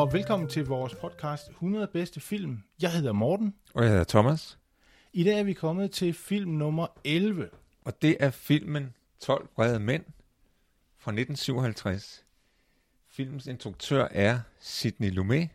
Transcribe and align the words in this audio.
Og 0.00 0.12
velkommen 0.12 0.48
til 0.48 0.66
vores 0.66 0.94
podcast 0.94 1.48
100 1.48 1.86
bedste 1.86 2.20
film. 2.20 2.62
Jeg 2.82 2.92
hedder 2.92 3.12
Morten. 3.12 3.54
Og 3.74 3.82
jeg 3.82 3.90
hedder 3.90 4.04
Thomas. 4.04 4.58
I 5.12 5.24
dag 5.24 5.38
er 5.38 5.42
vi 5.42 5.52
kommet 5.52 5.90
til 5.90 6.14
film 6.14 6.50
nummer 6.50 6.86
11. 7.04 7.50
Og 7.84 8.02
det 8.02 8.16
er 8.20 8.30
filmen 8.30 8.94
12 9.18 9.48
vrede 9.56 9.80
mænd 9.80 10.04
fra 10.98 11.10
1957. 11.10 12.24
Filmens 13.08 13.46
instruktør 13.46 14.08
er 14.10 14.40
Sidney 14.60 15.10
Lumet, 15.10 15.48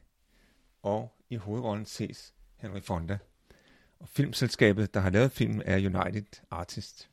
og 0.84 1.16
i 1.30 1.36
hovedrollen 1.36 1.86
ses 1.86 2.34
Henry 2.58 2.82
Fonda. 2.82 3.18
Og 4.00 4.10
filmselskabet, 4.10 4.94
der 4.94 5.00
har 5.00 5.10
lavet 5.10 5.32
filmen, 5.32 5.62
er 5.66 5.78
United 5.78 6.42
Artists. 6.52 7.10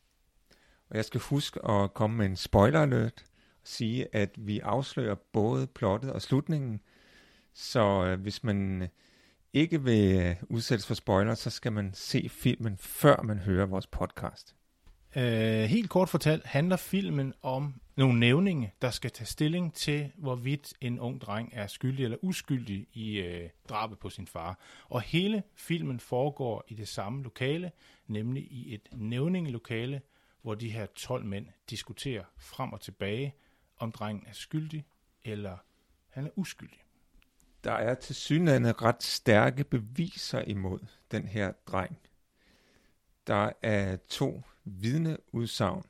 Og 0.91 0.97
jeg 0.97 1.05
skal 1.05 1.21
huske 1.21 1.69
at 1.69 1.95
komme 1.95 2.17
med 2.17 2.27
en 2.27 2.37
spoiler 2.37 2.83
alert 2.83 3.25
og 3.63 3.69
sige, 3.69 4.15
at 4.15 4.31
vi 4.37 4.61
afslører 4.61 5.15
både 5.15 5.67
plottet 5.67 6.13
og 6.13 6.23
slutningen. 6.23 6.81
Så 7.55 8.05
øh, 8.05 8.21
hvis 8.21 8.45
man 8.45 8.83
øh, 8.83 8.89
ikke 9.53 9.83
vil 9.83 10.23
øh, 10.23 10.37
udsættes 10.49 10.87
for 10.87 10.95
spoiler, 10.95 11.35
så 11.35 11.51
skal 11.51 11.73
man 11.73 11.95
se 11.95 12.29
filmen, 12.29 12.77
før 12.79 13.23
man 13.23 13.39
hører 13.39 13.67
vores 13.67 13.87
podcast. 13.87 14.57
Øh, 15.17 15.63
helt 15.63 15.91
kort 15.91 16.09
fortalt 16.09 16.47
handler 16.47 16.77
filmen 16.77 17.35
om 17.43 17.81
nogle 17.97 18.21
nævninge, 18.21 18.75
der 18.83 18.91
skal 18.91 19.11
tage 19.11 19.27
stilling 19.27 19.75
til, 19.75 20.13
hvorvidt 20.17 20.75
en 20.81 21.01
ung 21.01 21.21
dreng 21.21 21.51
er 21.53 21.67
skyldig 21.67 22.05
eller 22.05 22.17
uskyldig 22.23 22.87
i 22.93 23.19
øh, 23.19 23.51
drabet 23.69 23.99
på 23.99 24.11
sin 24.11 24.27
far. 24.27 24.59
Og 24.89 25.01
hele 25.01 25.43
filmen 25.55 26.01
foregår 26.01 26.65
i 26.69 26.75
det 26.75 26.89
samme 26.89 27.23
lokale, 27.23 27.73
nemlig 28.07 28.43
i 28.43 28.75
et 28.75 28.89
nævningelokale, 28.93 30.01
hvor 30.43 30.55
de 30.55 30.71
her 30.71 30.87
12 30.87 31.25
mænd 31.25 31.47
diskuterer 31.71 32.25
frem 32.39 32.73
og 32.73 32.81
tilbage, 32.81 33.35
om 33.79 33.93
drengen 33.93 34.25
er 34.27 34.33
skyldig 34.33 34.85
eller 35.25 35.57
han 36.09 36.27
er 36.27 36.31
uskyldig. 36.37 36.82
Der 37.65 37.73
er 37.73 37.95
til 37.95 38.15
synligheden 38.15 38.83
ret 38.83 39.03
stærke 39.03 39.65
beviser 39.65 40.41
imod 40.41 40.79
den 41.11 41.27
her 41.27 41.53
dreng. 41.67 41.99
Der 43.27 43.53
er 43.63 43.97
to 43.97 44.43
vidneudsagn, 44.65 45.85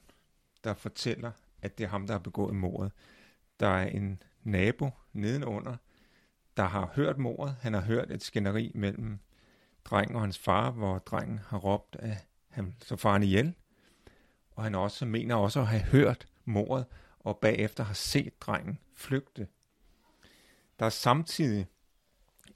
der 0.65 0.75
fortæller, 0.75 1.33
at 1.63 1.79
det 1.79 1.85
er 1.85 1.89
ham, 1.89 2.07
der 2.07 2.15
har 2.15 2.19
begået 2.19 2.55
mordet. 2.55 2.93
Der 3.61 3.69
er 3.69 3.87
en 3.87 4.23
nabo 4.43 4.91
nedenunder, 5.13 5.77
der 6.57 6.63
har 6.63 6.93
hørt 6.95 7.19
mordet. 7.19 7.57
Han 7.61 7.75
har 7.75 7.81
hørt 7.81 8.11
et 8.11 8.23
skænderi 8.23 8.73
mellem 8.75 9.19
drengen 9.85 10.17
og 10.17 10.23
hans 10.23 10.39
far, 10.39 10.71
hvor 10.71 10.99
drengen 10.99 11.39
har 11.39 11.59
råbt, 11.59 11.97
at 11.99 12.27
han 12.49 12.77
så 12.83 12.97
faren 12.97 13.23
ihjel. 13.23 13.55
Og 14.51 14.65
han 14.65 14.75
også 14.75 15.05
mener 15.05 15.35
også 15.35 15.61
at 15.61 15.67
have 15.67 15.83
hørt 15.83 16.27
mordet, 16.45 16.87
og 17.19 17.39
bagefter 17.39 17.85
har 17.85 17.95
set 17.95 18.41
drengen 18.41 18.79
flygte. 18.95 19.49
Der 20.79 20.87
er 20.87 20.91
samtidig 20.91 21.67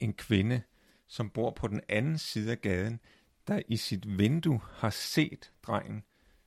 en 0.00 0.14
kvinde, 0.14 0.62
som 1.06 1.30
bor 1.30 1.50
på 1.50 1.68
den 1.68 1.80
anden 1.88 2.18
side 2.18 2.50
af 2.50 2.60
gaden, 2.60 3.00
der 3.46 3.62
i 3.68 3.76
sit 3.76 4.18
vindue 4.18 4.60
har 4.72 4.90
set 4.90 5.52
drengen 5.62 6.04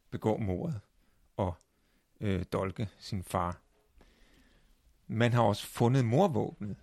begå 0.09 0.37
mordet 0.37 0.79
og 1.37 1.55
øh, 2.21 2.45
dolke 2.53 2.89
sin 2.99 3.23
far. 3.23 3.61
Man 5.07 5.33
har 5.33 5.41
også 5.41 5.67
fundet 5.67 6.05
morvåbnet, 6.05 6.77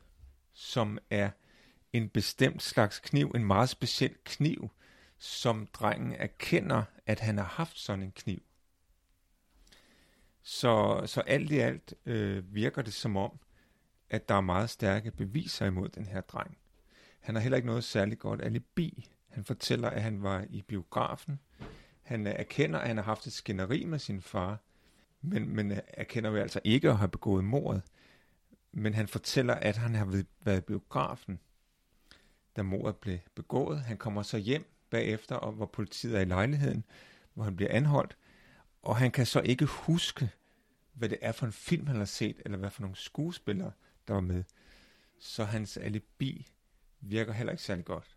som 0.52 0.98
er 1.10 1.30
en 1.92 2.08
bestemt 2.08 2.62
slags 2.62 2.98
kniv, 2.98 3.32
en 3.34 3.44
meget 3.44 3.69
speciel 3.69 4.14
kniv, 4.25 4.70
som 5.19 5.66
drengen 5.66 6.12
erkender, 6.12 6.82
at 7.06 7.20
han 7.20 7.36
har 7.36 7.44
haft 7.44 7.78
sådan 7.78 8.02
en 8.02 8.12
kniv. 8.12 8.42
Så, 10.42 11.02
så 11.06 11.20
alt 11.20 11.50
i 11.50 11.58
alt 11.58 11.94
øh, 12.06 12.54
virker 12.54 12.82
det 12.82 12.94
som 12.94 13.16
om, 13.16 13.38
at 14.11 14.28
der 14.28 14.34
er 14.34 14.41
meget 14.41 14.71
stærke 14.71 15.11
beviser 15.11 15.67
imod 15.67 15.89
den 15.89 16.06
her 16.06 16.21
dreng. 16.21 16.59
Han 17.21 17.34
har 17.34 17.43
heller 17.43 17.56
ikke 17.56 17.67
noget 17.67 17.84
særligt 17.84 18.21
godt 18.21 18.43
alibi. 18.43 19.09
Han 19.28 19.44
fortæller, 19.44 19.91
at 19.91 20.03
han 20.03 20.22
var 20.22 20.44
i 20.50 20.62
biografen. 20.62 21.41
Han 22.03 22.27
øh, 22.27 22.33
erkender, 22.37 22.78
at 22.78 22.87
han 22.87 22.97
har 22.97 23.05
haft 23.05 23.27
et 23.27 23.33
skænderi 23.33 23.84
med 23.84 23.99
sin 23.99 24.21
far, 24.21 24.59
men, 25.21 25.56
men 25.56 25.72
øh, 25.72 25.78
erkender 25.89 26.31
jo 26.31 26.37
altså 26.37 26.61
ikke 26.65 26.91
at 26.91 26.97
have 26.97 27.09
begået 27.09 27.44
mordet. 27.44 27.83
Men 28.72 28.94
han 28.94 29.09
fortæller, 29.09 29.55
at 29.55 29.77
han 29.77 29.94
har 29.94 30.25
været 30.44 30.59
i 30.59 30.61
biografen, 30.61 31.38
da 32.56 32.62
mordet 32.62 32.97
blev 32.97 33.19
begået. 33.34 33.81
Han 33.81 33.97
kommer 33.97 34.23
så 34.23 34.38
hjem 34.38 34.65
bagefter, 34.91 35.37
og 35.37 35.53
hvor 35.53 35.67
politiet 35.67 36.17
er 36.17 36.21
i 36.21 36.25
lejligheden, 36.25 36.84
hvor 37.34 37.44
han 37.44 37.56
bliver 37.56 37.73
anholdt, 37.73 38.17
og 38.83 38.97
han 38.97 39.11
kan 39.11 39.27
så 39.27 39.41
ikke 39.41 39.65
huske, 39.65 40.31
hvad 40.93 41.09
det 41.09 41.19
er 41.21 41.33
for 41.33 41.47
en 41.47 41.53
film, 41.53 41.87
han 41.87 41.97
har 41.97 42.05
set, 42.05 42.43
eller 42.44 42.59
hvad 42.59 42.71
for 42.71 42.83
nogle 42.83 42.97
skuespillere, 42.97 43.73
der 44.09 44.15
var 44.15 44.21
med. 44.21 44.44
Så 45.19 45.44
hans 45.44 45.77
alibi 45.77 46.47
virker 47.00 47.33
heller 47.33 47.53
ikke 47.53 47.62
særlig 47.62 47.84
godt. 47.84 48.17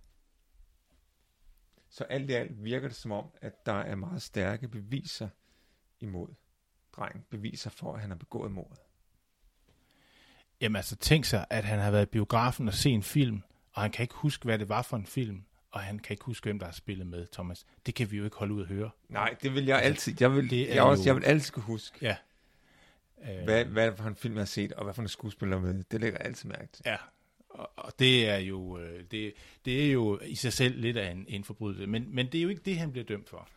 Så 1.90 2.04
alt 2.04 2.30
i 2.30 2.34
alt 2.34 2.64
virker 2.64 2.88
det 2.88 2.98
som 2.98 3.12
om, 3.12 3.26
at 3.42 3.66
der 3.66 3.74
er 3.74 3.96
meget 3.96 4.22
stærke 4.22 4.68
beviser 4.68 5.30
imod 6.00 6.28
drengen. 6.96 7.26
Beviser 7.30 7.70
for, 7.70 7.94
at 7.94 8.02
han 8.02 8.10
har 8.10 8.18
begået 8.18 8.52
mordet. 8.52 8.80
Jamen 10.62 10.76
altså, 10.76 10.96
tænk 10.96 11.26
sig, 11.26 11.46
at 11.50 11.64
han 11.64 11.80
har 11.80 11.92
været 11.92 12.06
i 12.06 12.10
biografen 12.10 12.68
og 12.68 12.74
set 12.74 12.94
en 12.94 13.04
film, 13.04 13.42
og 13.74 13.82
han 13.82 13.92
kan 13.92 14.04
ikke 14.04 14.16
huske, 14.16 14.46
hvad 14.46 14.60
det 14.60 14.70
var 14.70 14.82
for 14.82 14.98
en 14.98 15.06
film, 15.06 15.44
og 15.72 15.80
han 15.80 16.00
kan 16.00 16.14
ikke 16.14 16.26
huske, 16.26 16.44
hvem 16.44 16.60
der 16.60 16.66
har 16.66 16.74
spillet 16.74 17.08
med, 17.08 17.28
Thomas. 17.32 17.66
Det 17.86 17.96
kan 17.96 18.12
vi 18.12 18.18
jo 18.18 18.24
ikke 18.24 18.38
holde 18.38 18.54
ud 18.54 18.62
at 18.62 18.68
høre. 18.68 18.90
Nej, 19.10 19.36
det 19.44 19.54
vil 19.54 19.66
jeg 19.66 19.82
altid. 19.82 20.16
Jeg 20.20 20.32
vil, 20.34 20.50
det 20.50 20.68
jeg, 20.68 20.84
også, 20.84 21.04
jo... 21.04 21.08
jeg 21.08 21.16
vil 21.16 21.24
altid 21.24 21.54
kunne 21.54 21.64
huske. 21.64 21.98
Ja. 22.02 22.16
Hvad, 23.44 23.66
hvad 23.66 23.96
for 23.96 24.07
en 24.07 24.16
film 24.16 24.34
jeg 24.34 24.41
har 24.41 24.46
set, 24.46 24.74
og 24.74 24.84
hvad 24.84 24.94
for 24.94 25.02
en 25.02 25.07
skuespiller 25.07 25.59
med. 25.59 25.84
Det 25.84 26.02
lægger 26.02 26.19
jeg 26.19 26.28
altid 26.28 26.50
mærke 26.50 26.68
til. 26.72 26.84
Ja, 26.85 26.97
og, 27.50 27.72
og 27.75 28.00
det 28.00 28.30
er 28.30 28.38
jo 28.38 28.78
øh, 28.78 29.03
det, 29.12 29.34
det 29.66 29.88
er 29.88 29.91
jo 29.91 30.19
i 30.19 30.35
sig 30.35 30.53
selv 30.53 30.80
lidt 30.80 30.97
af 30.97 31.12
en, 31.12 31.25
en 31.28 31.44
forbrydelse, 31.44 31.88
men, 31.88 32.16
men 32.16 32.31
det 32.31 32.38
er 32.38 32.41
jo 32.41 32.50
ikke 32.50 32.62
det, 32.66 32.78
han 32.78 32.91
bliver 32.91 33.06
dømt 33.06 33.29
for. 33.29 33.50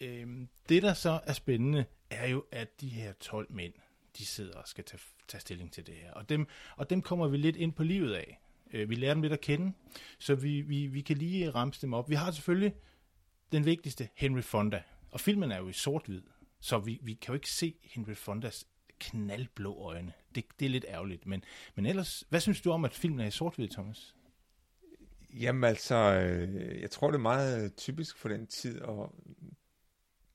Øhm, 0.00 0.48
det, 0.68 0.82
der 0.82 0.94
så 0.94 1.20
er 1.24 1.32
spændende, 1.32 1.84
er 2.10 2.28
jo, 2.28 2.44
at 2.52 2.80
de 2.80 2.88
her 2.88 3.12
12 3.12 3.52
mænd, 3.52 3.72
de 4.18 4.26
sidder 4.26 4.58
og 4.58 4.68
skal 4.68 4.84
tage, 4.84 5.00
tage 5.28 5.40
stilling 5.40 5.72
til 5.72 5.86
det 5.86 5.94
her. 5.94 6.12
Og 6.12 6.28
dem, 6.28 6.46
og 6.76 6.90
dem 6.90 7.02
kommer 7.02 7.28
vi 7.28 7.36
lidt 7.36 7.56
ind 7.56 7.72
på 7.72 7.82
livet 7.82 8.14
af. 8.14 8.40
Øh, 8.72 8.90
vi 8.90 8.94
lærer 8.94 9.14
dem 9.14 9.22
lidt 9.22 9.32
at 9.32 9.40
kende, 9.40 9.72
så 10.18 10.34
vi, 10.34 10.60
vi, 10.60 10.86
vi 10.86 11.00
kan 11.00 11.16
lige 11.16 11.50
ramse 11.50 11.82
dem 11.82 11.94
op. 11.94 12.10
Vi 12.10 12.14
har 12.14 12.30
selvfølgelig 12.30 12.74
den 13.52 13.64
vigtigste, 13.64 14.08
Henry 14.14 14.42
Fonda. 14.42 14.82
Og 15.10 15.20
filmen 15.20 15.52
er 15.52 15.58
jo 15.58 15.68
i 15.68 15.72
sort-hvid, 15.72 16.22
så 16.60 16.78
vi, 16.78 16.98
vi 17.02 17.14
kan 17.14 17.28
jo 17.28 17.34
ikke 17.34 17.50
se 17.50 17.74
Henry 17.82 18.14
Fondas 18.14 18.66
knaldblå 18.98 19.74
øjne. 19.74 20.12
Det, 20.34 20.44
det 20.60 20.66
er 20.66 20.70
lidt 20.70 20.84
ærgerligt, 20.88 21.26
men, 21.26 21.44
men 21.74 21.86
ellers, 21.86 22.24
hvad 22.28 22.40
synes 22.40 22.60
du 22.60 22.70
om, 22.70 22.84
at 22.84 22.94
filmen 22.94 23.20
er 23.20 23.26
i 23.26 23.30
sort-hvid, 23.30 23.68
Thomas? 23.68 24.14
Jamen 25.30 25.64
altså, 25.64 25.94
øh, 25.94 26.80
jeg 26.80 26.90
tror, 26.90 27.10
det 27.10 27.14
er 27.14 27.22
meget 27.22 27.76
typisk 27.76 28.16
for 28.18 28.28
den 28.28 28.46
tid, 28.46 28.80
og 28.80 29.14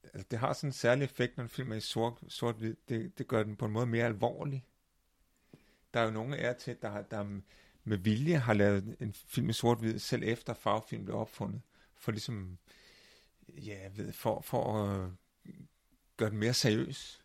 altså, 0.04 0.28
det 0.32 0.40
har 0.40 0.54
sådan 0.54 0.68
en 0.68 0.74
særlig 0.74 1.04
effekt, 1.04 1.38
når 1.38 1.44
en 1.44 1.50
film 1.50 1.72
er 1.72 1.76
i 1.76 1.82
sort, 1.82 2.14
sort-hvid. 2.28 2.76
Det, 2.90 3.18
det 3.18 3.28
gør 3.28 3.44
den 3.44 3.56
på 3.56 3.66
en 3.66 3.72
måde 3.72 3.86
mere 3.86 4.06
alvorlig. 4.06 4.66
Der 5.94 6.00
er 6.00 6.06
jo 6.06 6.12
nogle 6.12 6.38
af 6.38 6.44
jer 6.44 6.54
til, 6.54 6.78
der, 6.82 7.02
der 7.02 7.42
med 7.84 7.98
vilje 7.98 8.38
har 8.38 8.54
lavet 8.54 8.96
en 9.00 9.14
film 9.14 9.50
i 9.50 9.54
sort-hvid, 9.54 10.00
selv 10.00 10.24
efter 10.24 10.54
farvefilm 10.54 11.06
blev 11.06 11.18
opfundet, 11.18 11.62
for 11.96 12.12
ligesom, 12.12 12.58
ja, 13.50 13.82
jeg 13.84 13.98
ved, 13.98 14.14
for, 14.14 14.42
for 14.42 14.84
at 14.84 15.12
gøre 16.18 16.30
den 16.30 16.38
mere 16.38 16.54
seriøs. 16.54 17.21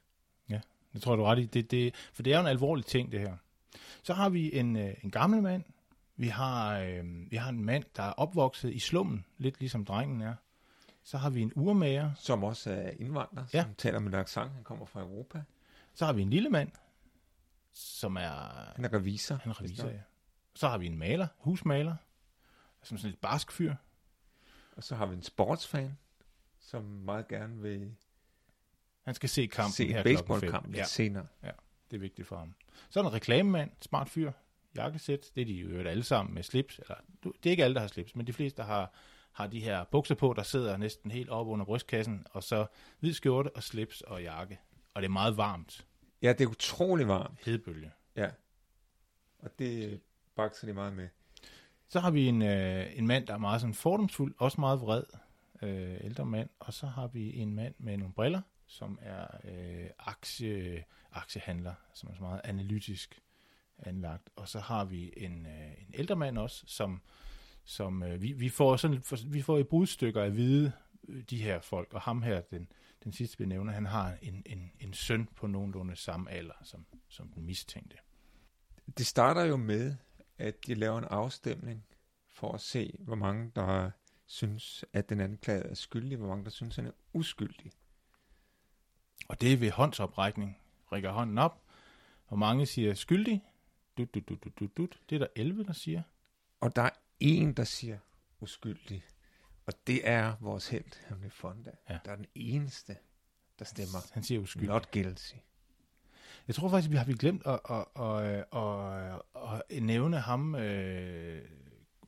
Det 0.96 1.02
tror 1.02 1.12
jeg, 1.12 1.19
du 1.19 1.25
ret 1.25 1.38
i. 1.38 1.44
Det, 1.44 1.70
det, 1.70 1.94
for 2.12 2.22
det 2.22 2.32
er 2.32 2.37
jo 2.37 2.40
en 2.40 2.46
alvorlig 2.46 2.87
ting, 2.87 3.12
det 3.12 3.20
her. 3.20 3.37
Så 4.02 4.14
har 4.14 4.28
vi 4.28 4.58
en, 4.58 4.76
øh, 4.76 4.94
en 5.02 5.10
gammel 5.10 5.43
mand. 5.43 5.64
Vi 6.16 6.28
har, 6.28 6.78
øh, 6.78 7.31
vi 7.31 7.37
har 7.37 7.48
en 7.48 7.64
mand, 7.64 7.84
der 7.96 8.02
er 8.02 8.12
opvokset 8.12 8.75
i 8.75 8.78
slummen, 8.78 9.25
lidt 9.38 9.60
ligesom 9.60 9.84
drengen 9.84 10.22
er. 10.22 10.34
Så 11.02 11.19
har 11.19 11.31
vi 11.31 11.43
en 11.43 11.52
urmager. 11.56 12.14
Som 12.14 12.44
også 12.44 12.70
er 12.70 12.90
indvandrer, 12.98 13.44
ja. 13.54 13.62
som 13.62 13.75
taler 13.75 13.98
med 13.98 14.14
accent. 14.14 14.52
Han 14.52 14.64
kommer 14.64 14.87
fra 14.87 15.00
Europa. 15.00 15.43
Så 15.94 16.06
har 16.06 16.12
vi 16.12 16.22
en 16.22 16.31
lille 16.31 16.50
mand, 16.50 16.70
som 17.72 18.16
er... 18.16 18.72
Han 18.76 18.84
er 18.84 18.92
revisor. 18.92 19.34
Han 19.34 19.50
er 19.50 19.60
revisor, 19.60 19.88
ja. 19.88 20.00
Så 20.54 20.69
har 20.69 20.78
vi 20.78 20.87
en 20.87 20.99
maler, 20.99 21.26
husmaler, 21.38 21.96
som 22.82 22.99
sådan 22.99 23.12
et 23.12 23.19
barsk 23.19 23.52
fyr. 23.52 23.75
Og 24.76 24.84
så 24.84 24.96
har 24.96 25.06
vi 25.06 25.16
en 25.16 25.22
sportsfan. 25.22 25.99
som 26.60 26.82
meget 26.84 27.28
gerne 27.28 27.62
vil 27.62 27.96
Han 29.06 29.14
skal 29.14 29.28
se 29.28 29.46
kampen 29.46 29.72
se 29.72 29.86
her 29.92 29.96
en 29.98 30.02
klokken 30.02 30.18
fem. 30.18 30.26
baseballkamp 30.26 30.66
lidt 30.66 30.76
Ja, 30.76 30.84
senere. 30.84 31.26
det 31.90 31.96
er 31.96 31.98
vigtigt 32.00 32.28
for 32.28 32.36
ham. 32.36 32.54
Så 32.90 33.00
er 33.00 33.02
der 33.02 33.10
en 33.10 33.14
reklamemand, 33.14 33.70
smart 33.80 34.08
fyr, 34.08 34.32
jakkesæt. 34.76 35.30
Det 35.34 35.40
er 35.40 35.44
de 35.46 35.52
jo 35.52 35.78
alle 35.88 36.02
sammen 36.04 36.34
med 36.34 36.42
slips. 36.42 36.78
Eller, 36.78 36.94
det 37.24 37.46
er 37.46 37.50
ikke 37.50 37.64
alle, 37.64 37.74
der 37.74 37.80
har 37.80 37.88
slips, 37.88 38.16
men 38.16 38.26
de 38.26 38.32
fleste 38.32 38.62
har, 38.62 38.92
har 39.32 39.46
de 39.46 39.60
her 39.60 39.84
bukser 39.84 40.14
på, 40.14 40.32
der 40.36 40.42
sidder 40.42 40.76
næsten 40.76 41.10
helt 41.10 41.28
op 41.30 41.46
under 41.46 41.64
brystkassen, 41.64 42.26
og 42.30 42.42
så 42.42 42.66
hvid 43.00 43.12
skjorte 43.12 43.56
og 43.56 43.62
slips 43.62 44.00
og 44.00 44.22
jakke. 44.22 44.58
Og 44.94 45.02
det 45.02 45.08
er 45.08 45.12
meget 45.12 45.36
varmt. 45.36 45.86
Ja, 46.22 46.32
det 46.32 46.40
er 46.40 46.48
utrolig 46.48 47.08
varmt. 47.08 47.38
Hedebølge. 47.44 47.90
Ja. 48.16 48.30
Og 49.38 49.50
det 49.58 50.00
bakser 50.36 50.66
de 50.66 50.72
meget 50.72 50.92
med. 50.92 51.08
Så 51.88 52.00
har 52.00 52.10
vi 52.10 52.26
en, 52.26 52.42
øh, 52.42 52.98
en 52.98 53.06
mand, 53.06 53.26
der 53.26 53.34
er 53.34 53.38
meget 53.38 53.60
sådan 53.60 53.74
fordomsfuld, 53.74 54.34
også 54.38 54.60
meget 54.60 54.80
vred, 54.80 55.02
øh, 55.62 55.96
ældre 56.00 56.26
mand. 56.26 56.48
Og 56.58 56.72
så 56.72 56.86
har 56.86 57.06
vi 57.06 57.36
en 57.36 57.54
mand 57.54 57.74
med 57.78 57.96
nogle 57.96 58.12
briller, 58.14 58.40
som 58.66 58.98
er 59.02 59.26
øh, 59.44 59.90
aktie, 59.98 60.84
aktiehandler, 61.12 61.74
som 61.94 62.10
er 62.10 62.14
så 62.14 62.22
meget 62.22 62.40
analytisk 62.44 63.22
anlagt. 63.78 64.30
Og 64.36 64.48
så 64.48 64.60
har 64.60 64.84
vi 64.84 65.12
en, 65.16 65.46
øh, 65.46 65.70
en 65.78 65.94
ældre 65.94 66.16
mand 66.16 66.38
også, 66.38 66.64
som, 66.66 67.02
som 67.64 68.02
øh, 68.02 68.22
vi, 68.22 68.32
vi, 68.32 68.48
får 68.48 68.76
sådan, 68.76 69.02
for, 69.02 69.16
vi 69.28 69.42
får 69.42 69.58
i 69.58 69.62
brudstykker 69.62 70.22
at 70.22 70.36
vide, 70.36 70.72
øh, 71.08 71.22
de 71.22 71.42
her 71.42 71.60
folk. 71.60 71.94
Og 71.94 72.00
ham 72.00 72.22
her, 72.22 72.40
den, 72.40 72.68
den 73.04 73.12
sidste 73.12 73.38
vi 73.38 73.46
nævner, 73.46 73.72
han 73.72 73.86
har 73.86 74.16
en, 74.22 74.42
en, 74.46 74.72
en 74.80 74.92
søn 74.92 75.28
på 75.36 75.46
nogenlunde 75.46 75.96
samme 75.96 76.30
alder 76.30 76.54
som, 76.64 76.86
som 77.08 77.28
den 77.28 77.46
mistænkte. 77.46 77.96
Det 78.98 79.06
starter 79.06 79.44
jo 79.44 79.56
med, 79.56 79.96
at 80.38 80.66
de 80.66 80.74
laver 80.74 80.98
en 80.98 81.04
afstemning 81.04 81.86
for 82.28 82.52
at 82.52 82.60
se, 82.60 82.96
hvor 82.98 83.14
mange 83.14 83.52
der 83.56 83.90
synes, 84.26 84.84
at 84.92 85.08
den 85.08 85.20
anklagede 85.20 85.68
er 85.68 85.74
skyldig, 85.74 86.18
hvor 86.18 86.28
mange 86.28 86.44
der 86.44 86.50
synes, 86.50 86.76
han 86.76 86.86
er 86.86 86.92
uskyldig. 87.12 87.72
Og 89.28 89.40
det 89.40 89.52
er 89.52 89.56
ved 89.56 89.70
håndsoprækning. 89.70 90.58
Rækker 90.93 91.11
hånden 91.12 91.38
op. 91.38 91.62
Hvor 92.28 92.37
mange 92.37 92.67
siger 92.67 92.94
skyldig? 92.94 93.44
Dut, 93.99 94.14
dut, 94.14 94.28
dut, 94.28 94.58
dut, 94.61 94.76
dut. 94.76 95.00
Det 95.11 95.14
er 95.14 95.19
der 95.19 95.26
11, 95.37 95.64
der 95.64 95.73
siger. 95.73 96.02
Og 96.61 96.76
der 96.76 96.82
er 96.82 96.90
en, 97.20 97.52
der 97.52 97.64
siger 97.64 97.99
uskyldig. 98.40 99.05
Og 99.67 99.73
det 99.87 100.08
er 100.08 100.34
vores 100.40 100.69
held, 100.69 101.08
Henry 101.08 101.31
Fonda. 101.31 101.70
Ja. 101.88 101.99
Der 102.05 102.11
er 102.12 102.17
den 102.17 102.26
eneste, 102.34 102.96
der 103.58 103.64
stemmer 103.64 103.99
Han 104.12 104.23
siger 104.23 104.40
uskyldig. 104.40 104.69
not 104.69 104.90
guilty. 104.90 105.34
Jeg 106.46 106.55
tror 106.55 106.69
faktisk, 106.69 106.90
vi 106.90 106.96
har 106.96 107.05
vi 107.05 107.12
glemt 107.12 107.46
at, 107.46 107.61
at, 107.70 107.84
at, 108.02 108.44
at, 108.52 109.23
at, 109.52 109.62
at 109.70 109.82
nævne 109.82 110.20
ham, 110.20 110.55
øh, 110.55 111.49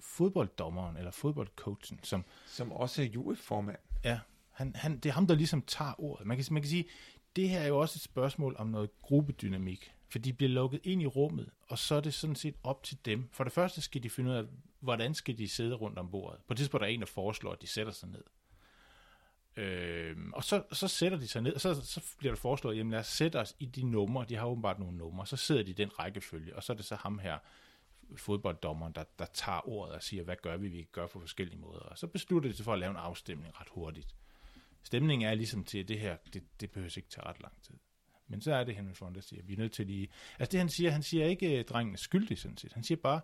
fodbolddommeren, 0.00 0.96
eller 0.96 1.10
fodboldcoachen, 1.10 2.00
som 2.02 2.24
Som 2.46 2.72
også 2.72 3.02
er 3.02 3.06
juryformand. 3.06 3.78
Ja, 4.04 4.20
han, 4.58 4.72
han, 4.76 4.96
det 4.96 5.06
er 5.06 5.12
ham, 5.12 5.26
der 5.26 5.34
ligesom 5.34 5.62
tager 5.62 6.00
ordet. 6.00 6.26
Man 6.26 6.36
kan, 6.36 6.46
man 6.50 6.62
kan 6.62 6.68
sige, 6.68 6.84
det 7.36 7.48
her 7.48 7.60
er 7.60 7.66
jo 7.66 7.78
også 7.78 7.96
et 7.96 8.02
spørgsmål 8.02 8.56
om 8.58 8.66
noget 8.66 8.90
gruppedynamik, 9.02 9.92
for 10.08 10.18
de 10.18 10.32
bliver 10.32 10.50
lukket 10.50 10.80
ind 10.84 11.02
i 11.02 11.06
rummet, 11.06 11.50
og 11.68 11.78
så 11.78 11.94
er 11.94 12.00
det 12.00 12.14
sådan 12.14 12.36
set 12.36 12.54
op 12.62 12.82
til 12.82 12.98
dem. 13.04 13.28
For 13.32 13.44
det 13.44 13.52
første 13.52 13.80
skal 13.80 14.02
de 14.02 14.10
finde 14.10 14.30
ud 14.30 14.36
af, 14.36 14.44
hvordan 14.80 15.14
skal 15.14 15.38
de 15.38 15.48
sidde 15.48 15.74
rundt 15.74 15.98
om 15.98 16.10
bordet. 16.10 16.40
På 16.46 16.54
et 16.54 16.58
tidspunkt 16.58 16.82
er 16.82 16.86
der 16.86 16.94
en, 16.94 17.00
der 17.00 17.06
foreslår, 17.06 17.52
at 17.52 17.62
de 17.62 17.66
sætter 17.66 17.92
sig 17.92 18.08
ned. 18.08 18.24
Øh, 19.56 20.16
og 20.32 20.44
så, 20.44 20.62
så 20.72 20.88
sætter 20.88 21.18
de 21.18 21.28
sig 21.28 21.42
ned, 21.42 21.54
og 21.54 21.60
så, 21.60 21.74
så 21.74 22.14
bliver 22.18 22.34
der 22.34 22.40
foreslået, 22.40 22.76
jamen 22.76 22.90
lad 22.90 23.00
os 23.00 23.06
sætte 23.06 23.40
os 23.40 23.56
i 23.58 23.66
de 23.66 23.82
numre, 23.82 24.26
de 24.28 24.36
har 24.36 24.46
åbenbart 24.46 24.78
nogle 24.78 24.98
numre, 24.98 25.26
så 25.26 25.36
sidder 25.36 25.62
de 25.62 25.70
i 25.70 25.74
den 25.74 25.98
rækkefølge, 25.98 26.56
og 26.56 26.62
så 26.62 26.72
er 26.72 26.76
det 26.76 26.84
så 26.84 26.96
ham 26.96 27.18
her, 27.18 27.38
fodbolddommeren, 28.16 28.92
der, 28.92 29.04
der 29.18 29.26
tager 29.26 29.68
ordet 29.68 29.94
og 29.94 30.02
siger, 30.02 30.22
hvad 30.22 30.36
gør 30.42 30.56
vi, 30.56 30.68
vi 30.68 30.76
kan 30.76 30.88
gøre 30.92 31.08
på 31.08 31.20
forskellige 31.20 31.58
måder. 31.58 31.80
Og 31.80 31.98
så 31.98 32.06
beslutter 32.06 32.50
de 32.50 32.56
sig 32.56 32.64
for 32.64 32.72
at 32.72 32.78
lave 32.78 32.90
en 32.90 32.96
afstemning 32.96 33.60
ret 33.60 33.68
hurtigt. 33.70 34.14
Stemningen 34.82 35.28
er 35.28 35.34
ligesom 35.34 35.64
til, 35.64 35.88
det 35.88 36.00
her, 36.00 36.16
det, 36.32 36.60
det 36.60 36.70
behøver 36.70 36.94
ikke 36.96 37.08
tage 37.08 37.26
ret 37.26 37.40
lang 37.40 37.62
tid. 37.62 37.74
Men 38.28 38.40
så 38.40 38.54
er 38.54 38.64
det 38.64 38.76
Henry 38.76 38.92
Fonda 38.92 39.20
siger, 39.20 39.42
vi 39.42 39.52
er 39.52 39.56
nødt 39.56 39.72
til 39.72 39.86
lige... 39.86 40.08
Altså 40.38 40.52
det 40.52 40.60
han 40.60 40.68
siger, 40.68 40.90
han 40.90 41.02
siger 41.02 41.26
ikke, 41.26 41.58
at 41.58 41.68
drengen 41.68 41.94
er 41.94 41.98
skyldig 41.98 42.38
sådan 42.38 42.56
set. 42.56 42.72
Han 42.72 42.82
siger 42.82 42.98
bare, 43.02 43.20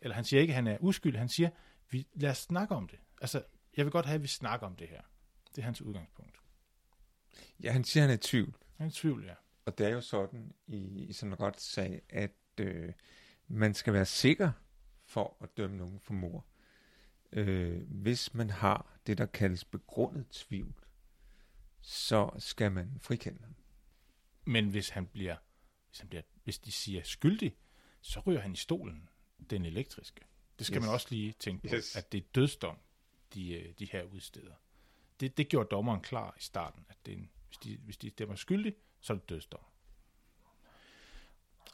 eller 0.00 0.14
han 0.14 0.24
siger 0.24 0.40
ikke, 0.40 0.50
at 0.50 0.54
han 0.54 0.66
er 0.66 0.76
uskyldig. 0.80 1.20
Han 1.20 1.28
siger, 1.28 1.50
vi, 1.90 2.06
lad 2.14 2.30
os 2.30 2.38
snakke 2.38 2.74
om 2.74 2.88
det. 2.88 2.98
Altså, 3.20 3.42
jeg 3.76 3.84
vil 3.84 3.92
godt 3.92 4.06
have, 4.06 4.14
at 4.14 4.22
vi 4.22 4.28
snakker 4.28 4.66
om 4.66 4.76
det 4.76 4.88
her. 4.88 5.02
Det 5.50 5.58
er 5.58 5.62
hans 5.62 5.82
udgangspunkt. 5.82 6.38
Ja, 7.62 7.72
han 7.72 7.84
siger, 7.84 8.02
han 8.02 8.10
er 8.10 8.14
i 8.14 8.18
tvivl. 8.18 8.56
Han 8.76 8.86
er 8.86 8.90
i 8.90 8.92
tvivl, 8.92 9.24
ja. 9.24 9.34
Og 9.64 9.78
det 9.78 9.86
er 9.86 9.90
jo 9.90 10.00
sådan 10.00 10.52
i, 10.66 11.04
i 11.04 11.12
sådan 11.12 11.32
en 11.32 11.40
retssag, 11.40 12.02
at 12.08 12.36
øh, 12.60 12.92
man 13.48 13.74
skal 13.74 13.92
være 13.92 14.06
sikker 14.06 14.52
for 15.04 15.36
at 15.40 15.56
dømme 15.56 15.76
nogen 15.76 16.00
for 16.00 16.12
mord. 16.14 16.46
Øh, 17.32 17.82
hvis 17.88 18.34
man 18.34 18.50
har 18.50 18.98
det, 19.06 19.18
der 19.18 19.26
kaldes 19.26 19.64
begrundet 19.64 20.28
tvivl, 20.28 20.74
så 21.82 22.30
skal 22.38 22.72
man 22.72 22.98
frikende 23.00 23.40
ham. 23.42 23.54
Men 24.44 24.68
hvis 24.68 24.88
han 24.88 25.06
bliver, 25.06 25.36
hvis, 25.88 25.98
han 25.98 26.08
bliver, 26.08 26.22
hvis 26.44 26.58
de 26.58 26.72
siger 26.72 27.02
skyldig, 27.02 27.56
så 28.00 28.20
ryger 28.20 28.40
han 28.40 28.52
i 28.52 28.56
stolen, 28.56 29.08
den 29.50 29.64
elektriske. 29.64 30.20
Det 30.58 30.66
skal 30.66 30.76
Yes. 30.76 30.84
man 30.86 30.94
også 30.94 31.06
lige 31.10 31.32
tænke 31.32 31.68
på, 31.68 31.74
Yes. 31.74 31.86
yes. 31.86 31.96
at 31.96 32.12
det 32.12 32.18
er 32.18 32.26
dødsdom, 32.34 32.78
de, 33.34 33.52
øh, 33.52 33.74
de 33.78 33.84
her 33.92 34.02
udsteder. 34.02 34.54
Det, 35.20 35.36
det 35.36 35.48
gjorde 35.48 35.68
dommeren 35.68 36.00
klar 36.00 36.34
i 36.38 36.42
starten, 36.42 36.86
at 36.88 36.96
det 37.06 37.12
er 37.12 37.16
en, 37.18 37.30
hvis, 37.48 37.58
de, 37.58 37.76
hvis 37.76 37.96
de 37.96 38.10
stemmer 38.10 38.34
skyldig, 38.36 38.74
så 39.00 39.12
er 39.12 39.16
det 39.16 39.28
dødsdom. 39.28 39.60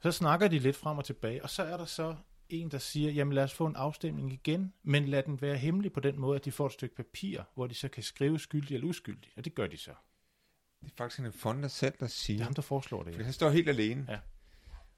Så 0.02 0.12
snakker 0.12 0.48
de 0.48 0.58
lidt 0.58 0.76
frem 0.76 0.98
og 0.98 1.04
tilbage, 1.04 1.42
og 1.42 1.50
så 1.50 1.62
er 1.62 1.76
der 1.76 1.84
så 1.84 2.16
en, 2.48 2.70
der 2.70 2.78
siger, 2.78 3.10
jamen 3.10 3.32
lad 3.34 3.44
os 3.44 3.54
få 3.54 3.66
en 3.66 3.76
afstemning 3.76 4.32
igen, 4.32 4.72
men 4.82 5.08
lad 5.08 5.22
den 5.22 5.40
være 5.40 5.56
hemmelig 5.56 5.92
på 5.92 6.00
den 6.00 6.18
måde, 6.20 6.36
at 6.36 6.44
de 6.44 6.52
får 6.52 6.66
et 6.66 6.72
stykke 6.72 6.96
papir, 6.96 7.42
hvor 7.54 7.66
de 7.66 7.74
så 7.74 7.88
kan 7.88 8.02
skrive 8.02 8.38
skyldig 8.38 8.74
eller 8.74 8.88
uskyldig, 8.88 9.32
og 9.36 9.44
det 9.44 9.54
gør 9.54 9.66
de 9.66 9.76
så. 9.76 9.94
Det 10.80 10.90
er 10.90 10.96
faktisk 10.96 11.20
en 11.20 11.32
Fonda 11.32 11.68
selv, 11.68 11.92
der 12.00 12.06
Det 12.06 12.10
siger, 12.10 12.40
er 12.40 12.44
ham, 12.44 12.54
der 12.54 12.62
foreslår 12.62 13.02
det. 13.02 13.18
Ja. 13.18 13.22
han 13.22 13.32
står 13.32 13.50
helt 13.50 13.68
alene. 13.68 14.06
Ja. 14.08 14.18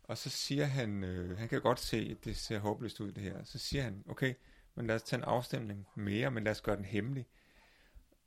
Og 0.03 0.19
så 0.19 0.31
siger 0.31 0.65
han, 0.65 1.05
øh, 1.05 1.39
han 1.39 1.49
kan 1.49 1.61
godt 1.61 1.81
se, 1.81 1.97
at 2.11 2.25
det 2.25 2.37
ser 2.37 2.59
håbløst 2.59 3.01
ud 3.01 3.13
det 3.13 3.23
her. 3.23 3.45
Så 3.45 3.59
siger 3.59 3.83
han, 3.83 4.05
okay, 4.09 4.35
men 4.75 4.87
lad 4.87 4.95
os 4.95 5.03
tage 5.03 5.19
en 5.19 5.25
afstemning 5.25 5.87
mere, 5.95 6.31
men 6.31 6.45
lad 6.45 6.53
os 6.53 6.61
gøre 6.61 6.77
den 6.77 6.85
hemmelig. 6.85 7.27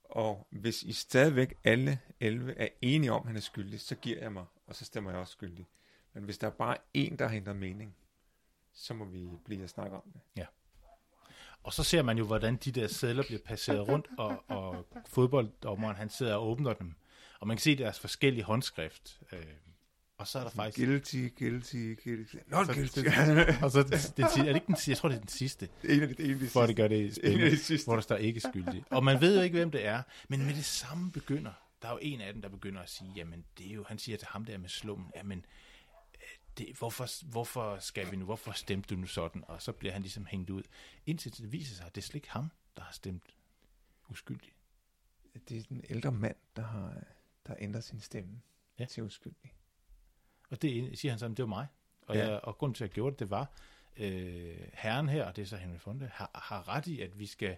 Og 0.04 0.48
hvis 0.52 0.84
I 0.84 0.92
stadigvæk 0.94 1.54
alle 1.64 2.00
11 2.20 2.54
er 2.58 2.68
enige 2.82 3.12
om, 3.12 3.22
at 3.22 3.28
han 3.28 3.36
er 3.36 3.42
skyldig, 3.42 3.82
så 3.82 3.96
giver 3.96 4.20
jeg 4.20 4.32
mig, 4.34 4.46
og 4.68 4.76
så 4.76 4.86
stemmer 4.86 5.12
jeg 5.12 5.20
også 5.20 5.32
skyldig. 5.32 5.68
Men 6.14 6.24
hvis 6.24 6.38
der 6.38 6.48
er 6.48 6.52
bare 6.52 6.78
en, 6.94 7.20
der 7.20 7.28
har 7.28 7.36
ændret 7.36 7.56
mening, 7.56 7.96
så 8.76 8.94
må 8.94 9.06
vi 9.06 9.28
blive 9.46 9.64
og 9.64 9.70
snakke 9.70 9.96
om 9.96 10.04
det. 10.14 10.46
Og 11.64 11.74
så 11.74 11.84
ser 11.84 12.02
man 12.02 12.18
jo, 12.18 12.26
hvordan 12.26 12.56
de 12.56 12.72
der 12.72 12.88
sædler 12.88 13.24
bliver 13.24 13.40
passeret 13.46 13.88
rundt, 13.88 14.08
og, 14.18 14.44
og 14.48 14.86
fodbolddommeren, 15.10 15.96
han 15.96 16.10
sidder 16.10 16.36
og 16.36 16.48
åbner 16.48 16.74
dem. 16.74 16.96
Og 17.40 17.48
man 17.48 17.58
kan 17.58 17.62
se 17.62 17.76
deres 17.78 18.00
forskellige 18.00 18.44
håndskrift. 18.44 19.20
Øh, 19.32 19.40
og 20.18 20.28
så 20.28 20.40
er 20.40 20.44
der 20.44 20.50
faktisk... 20.50 20.88
Guilty, 20.88 21.28
guilty, 21.40 21.76
guilty. 22.04 22.36
Not 22.48 22.66
Så- 22.66 22.74
guilty. 22.74 23.00
Og 23.64 23.72
så 23.72 23.84
den, 23.84 23.92
den, 24.18 24.24
er 24.26 24.30
det 24.44 24.56
ikke 24.56 24.68
den, 24.68 24.76
jeg 24.88 24.98
tror, 24.98 25.10
det 25.10 25.16
er 25.16 25.20
den 25.20 25.28
sidste, 25.30 25.70
en 25.84 26.02
af 26.02 26.08
de, 26.08 26.24
en 26.24 26.32
af 26.32 26.40
de 26.40 26.60
at 26.62 26.68
det 26.68 26.76
gør 26.76 26.88
det 26.88 26.98
En 27.00 27.04
af 27.06 27.10
de 27.10 27.16
spændende, 27.16 27.58
sidste. 27.58 27.86
hvor 27.86 27.94
der 27.96 28.02
står 28.02 28.16
ikke 28.16 28.40
skyldig. 28.40 28.84
Og 28.90 29.04
man 29.04 29.22
ved 29.22 29.38
jo 29.38 29.42
ikke, 29.44 29.58
hvem 29.58 29.72
det 29.72 29.86
er, 29.86 30.02
men 30.28 30.46
med 30.46 30.54
det 30.56 30.66
samme 30.66 31.12
begynder, 31.12 31.52
der 31.82 31.88
er 31.88 31.92
jo 31.92 32.00
en 32.02 32.22
af 32.22 32.34
dem, 32.34 32.42
der 32.42 32.50
begynder 32.50 32.82
at 32.82 32.90
sige, 32.90 33.12
jamen 33.16 33.46
det 33.58 33.70
er 33.70 33.74
jo, 33.74 33.84
han 33.88 33.98
siger 33.98 34.18
til 34.18 34.28
ham 34.32 34.46
der 34.46 34.58
med 34.58 34.70
slummen, 34.70 35.12
jamen 35.16 35.46
det, 36.58 36.76
hvorfor, 36.78 37.26
hvorfor 37.26 37.80
skal 37.80 38.12
vi 38.12 38.16
nu, 38.16 38.26
hvorfor 38.26 38.52
stemte 38.52 38.96
du 38.96 39.00
nu 39.02 39.08
sådan? 39.08 39.44
Og 39.48 39.62
så 39.62 39.72
bliver 39.72 39.94
han 39.94 40.02
ligesom 40.02 40.26
hængt 40.26 40.50
ud, 40.50 40.64
indtil 41.06 41.38
det 41.38 41.52
viser 41.52 41.76
sig, 41.76 41.86
at 41.86 41.96
det 41.96 42.02
er 42.02 42.06
slet 42.06 42.16
ikke 42.16 42.30
ham, 42.30 42.52
der 42.78 42.84
har 42.84 42.92
stemt 42.92 43.36
uskyldig. 44.10 44.52
Det 45.50 45.58
er 45.58 45.64
den 45.64 45.84
ældre 45.90 46.12
mand, 46.12 46.36
der 46.56 46.62
har, 46.62 46.90
der 47.46 47.54
har 47.54 47.58
ændret 47.60 47.84
sin 47.84 48.00
stemme 48.00 48.42
Ja. 48.80 48.86
til 48.86 49.04
uskyldig. 49.04 49.54
Og 50.50 50.62
det 50.62 51.00
siger 51.00 51.12
han 51.12 51.20
så, 51.20 51.28
"Men 51.28 51.38
det 51.38 51.44
var 51.44 51.50
mig. 51.50 51.68
Og, 52.02 52.16
ja. 52.16 52.28
jeg, 52.32 52.40
og 52.44 52.58
grunden 52.58 52.74
til, 52.76 52.84
at 52.84 52.88
jeg 52.90 52.94
gjorde 52.94 53.12
det, 53.14 53.20
det 53.20 53.30
var, 53.30 53.52
øh, 53.98 54.68
herren 54.74 55.10
her, 55.10 55.26
og 55.26 55.36
det 55.36 55.42
er 55.42 55.46
så 55.46 55.58
Henry 55.58 55.78
Fonda, 55.78 56.10
har, 56.14 56.32
har 56.36 56.68
ret 56.68 56.88
i, 56.88 57.02
at 57.02 57.20
vi 57.20 57.26
skal... 57.26 57.58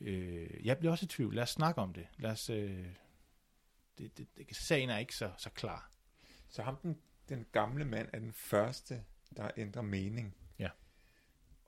Øh, 0.00 0.66
jeg 0.66 0.78
bliver 0.78 0.92
også 0.92 1.04
i 1.04 1.08
tvivl. 1.08 1.34
Lad 1.34 1.42
os 1.42 1.50
snakke 1.50 1.80
om 1.80 1.92
det. 1.92 2.06
Lad 2.16 2.30
os... 2.30 2.50
Øh, 2.50 2.86
det, 3.98 4.18
det, 4.18 4.26
det, 4.36 4.56
sagen 4.56 4.90
er 4.90 4.98
ikke 4.98 5.16
så, 5.16 5.32
så 5.38 5.50
klar. 5.50 5.90
Så 6.48 6.62
ham, 6.62 6.76
den, 6.76 6.98
den 7.28 7.46
gamle 7.52 7.84
mand, 7.84 8.08
er 8.12 8.18
den 8.18 8.32
første, 8.32 9.04
der 9.36 9.50
ændrer 9.56 9.82
mening. 9.82 10.36
Ja. 10.58 10.70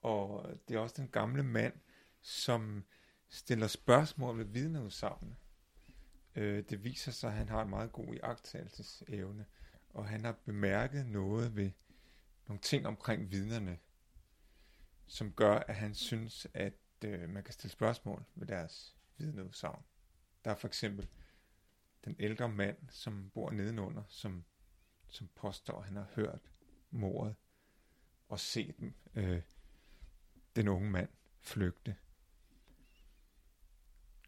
Og 0.01 0.49
det 0.67 0.75
er 0.75 0.79
også 0.79 0.95
den 1.01 1.09
gamle 1.09 1.43
mand, 1.43 1.73
som 2.21 2.83
stiller 3.29 3.67
spørgsmål 3.67 4.37
ved 4.37 4.45
vidneudsagnet. 4.45 5.35
Øh, 6.35 6.63
det 6.69 6.83
viser 6.83 7.11
sig, 7.11 7.29
at 7.29 7.35
han 7.35 7.49
har 7.49 7.61
en 7.61 7.69
meget 7.69 7.91
god 7.91 8.15
iagttagelsesevne, 8.15 9.45
og 9.89 10.07
han 10.07 10.25
har 10.25 10.31
bemærket 10.31 11.05
noget 11.05 11.55
ved 11.55 11.71
nogle 12.47 12.61
ting 12.61 12.87
omkring 12.87 13.31
vidnerne, 13.31 13.77
som 15.07 15.31
gør, 15.31 15.55
at 15.55 15.75
han 15.75 15.95
synes, 15.95 16.47
at 16.53 16.73
øh, 17.05 17.29
man 17.29 17.43
kan 17.43 17.53
stille 17.53 17.71
spørgsmål 17.71 18.23
ved 18.35 18.47
deres 18.47 18.95
vidneudsagn. 19.17 19.83
Der 20.45 20.51
er 20.51 20.55
for 20.55 20.67
eksempel 20.67 21.07
den 22.05 22.15
ældre 22.19 22.49
mand, 22.49 22.77
som 22.89 23.29
bor 23.29 23.51
nedenunder, 23.51 24.03
som 24.07 24.45
som 25.09 25.27
påstår, 25.35 25.79
at 25.79 25.85
han 25.85 25.95
har 25.95 26.07
hørt 26.15 26.51
mordet 26.91 27.35
og 28.29 28.39
set 28.39 28.77
dem, 28.77 28.93
øh, 29.15 29.41
den 30.55 30.67
unge 30.67 30.89
mand 30.91 31.09
flygte. 31.39 31.95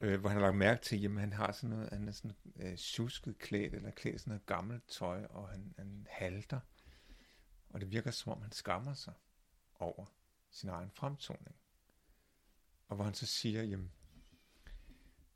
øh, 0.02 0.20
hvor 0.20 0.30
han 0.30 0.38
har 0.38 0.46
lagt 0.46 0.58
mærke 0.58 0.82
til, 0.82 1.06
at 1.06 1.20
han 1.20 1.34
har 1.34 1.52
sådan 1.52 1.70
noget, 1.70 1.90
han 1.90 2.08
er 2.08 2.12
sådan 2.12 2.36
øh, 2.56 2.78
tjusket 2.78 3.38
klædt, 3.38 3.74
eller 3.74 3.92
klædt 3.92 4.22
sådan 4.22 4.32
noget 4.32 4.46
gammelt 4.46 4.88
tøj, 4.88 5.26
og 5.26 5.50
han, 5.50 5.74
han 5.78 6.08
halter. 6.10 6.60
Og 7.70 7.82
det 7.82 7.92
virker 7.92 8.12
som 8.12 8.32
om, 8.32 8.42
han 8.42 8.52
skammer 8.52 8.94
sig 8.94 9.14
over 9.80 10.06
sin 10.50 10.70
egen 10.70 10.92
fremtoning. 10.92 11.56
Og 12.88 12.96
hvor 12.96 13.06
han 13.06 13.14
så 13.14 13.26
siger, 13.26 13.64
jamen, 13.64 13.92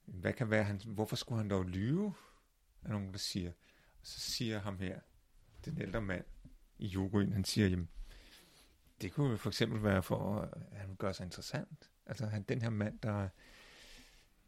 hvad 0.05 0.33
kan 0.33 0.49
være, 0.49 0.63
han, 0.63 0.81
hvorfor 0.85 1.15
skulle 1.15 1.39
han 1.39 1.49
dog 1.49 1.65
lyve? 1.65 2.13
Er 2.83 2.89
nogen, 2.89 3.11
der 3.11 3.17
siger. 3.17 3.51
Og 4.01 4.07
så 4.07 4.19
siger 4.19 4.59
ham 4.59 4.77
her, 4.79 4.99
den 5.65 5.81
ældre 5.81 6.01
mand 6.01 6.25
i 6.77 6.87
juryen, 6.87 7.33
han 7.33 7.43
siger, 7.43 7.67
jamen, 7.67 7.89
det 9.01 9.11
kunne 9.11 9.31
jo 9.31 9.37
for 9.37 9.49
eksempel 9.49 9.83
være 9.83 10.03
for, 10.03 10.39
at 10.71 10.77
han 10.77 10.95
gør 10.95 11.11
sig 11.11 11.23
interessant. 11.23 11.89
Altså 12.05 12.25
han, 12.25 12.43
den 12.43 12.61
her 12.61 12.69
mand, 12.69 12.99
der, 12.99 13.29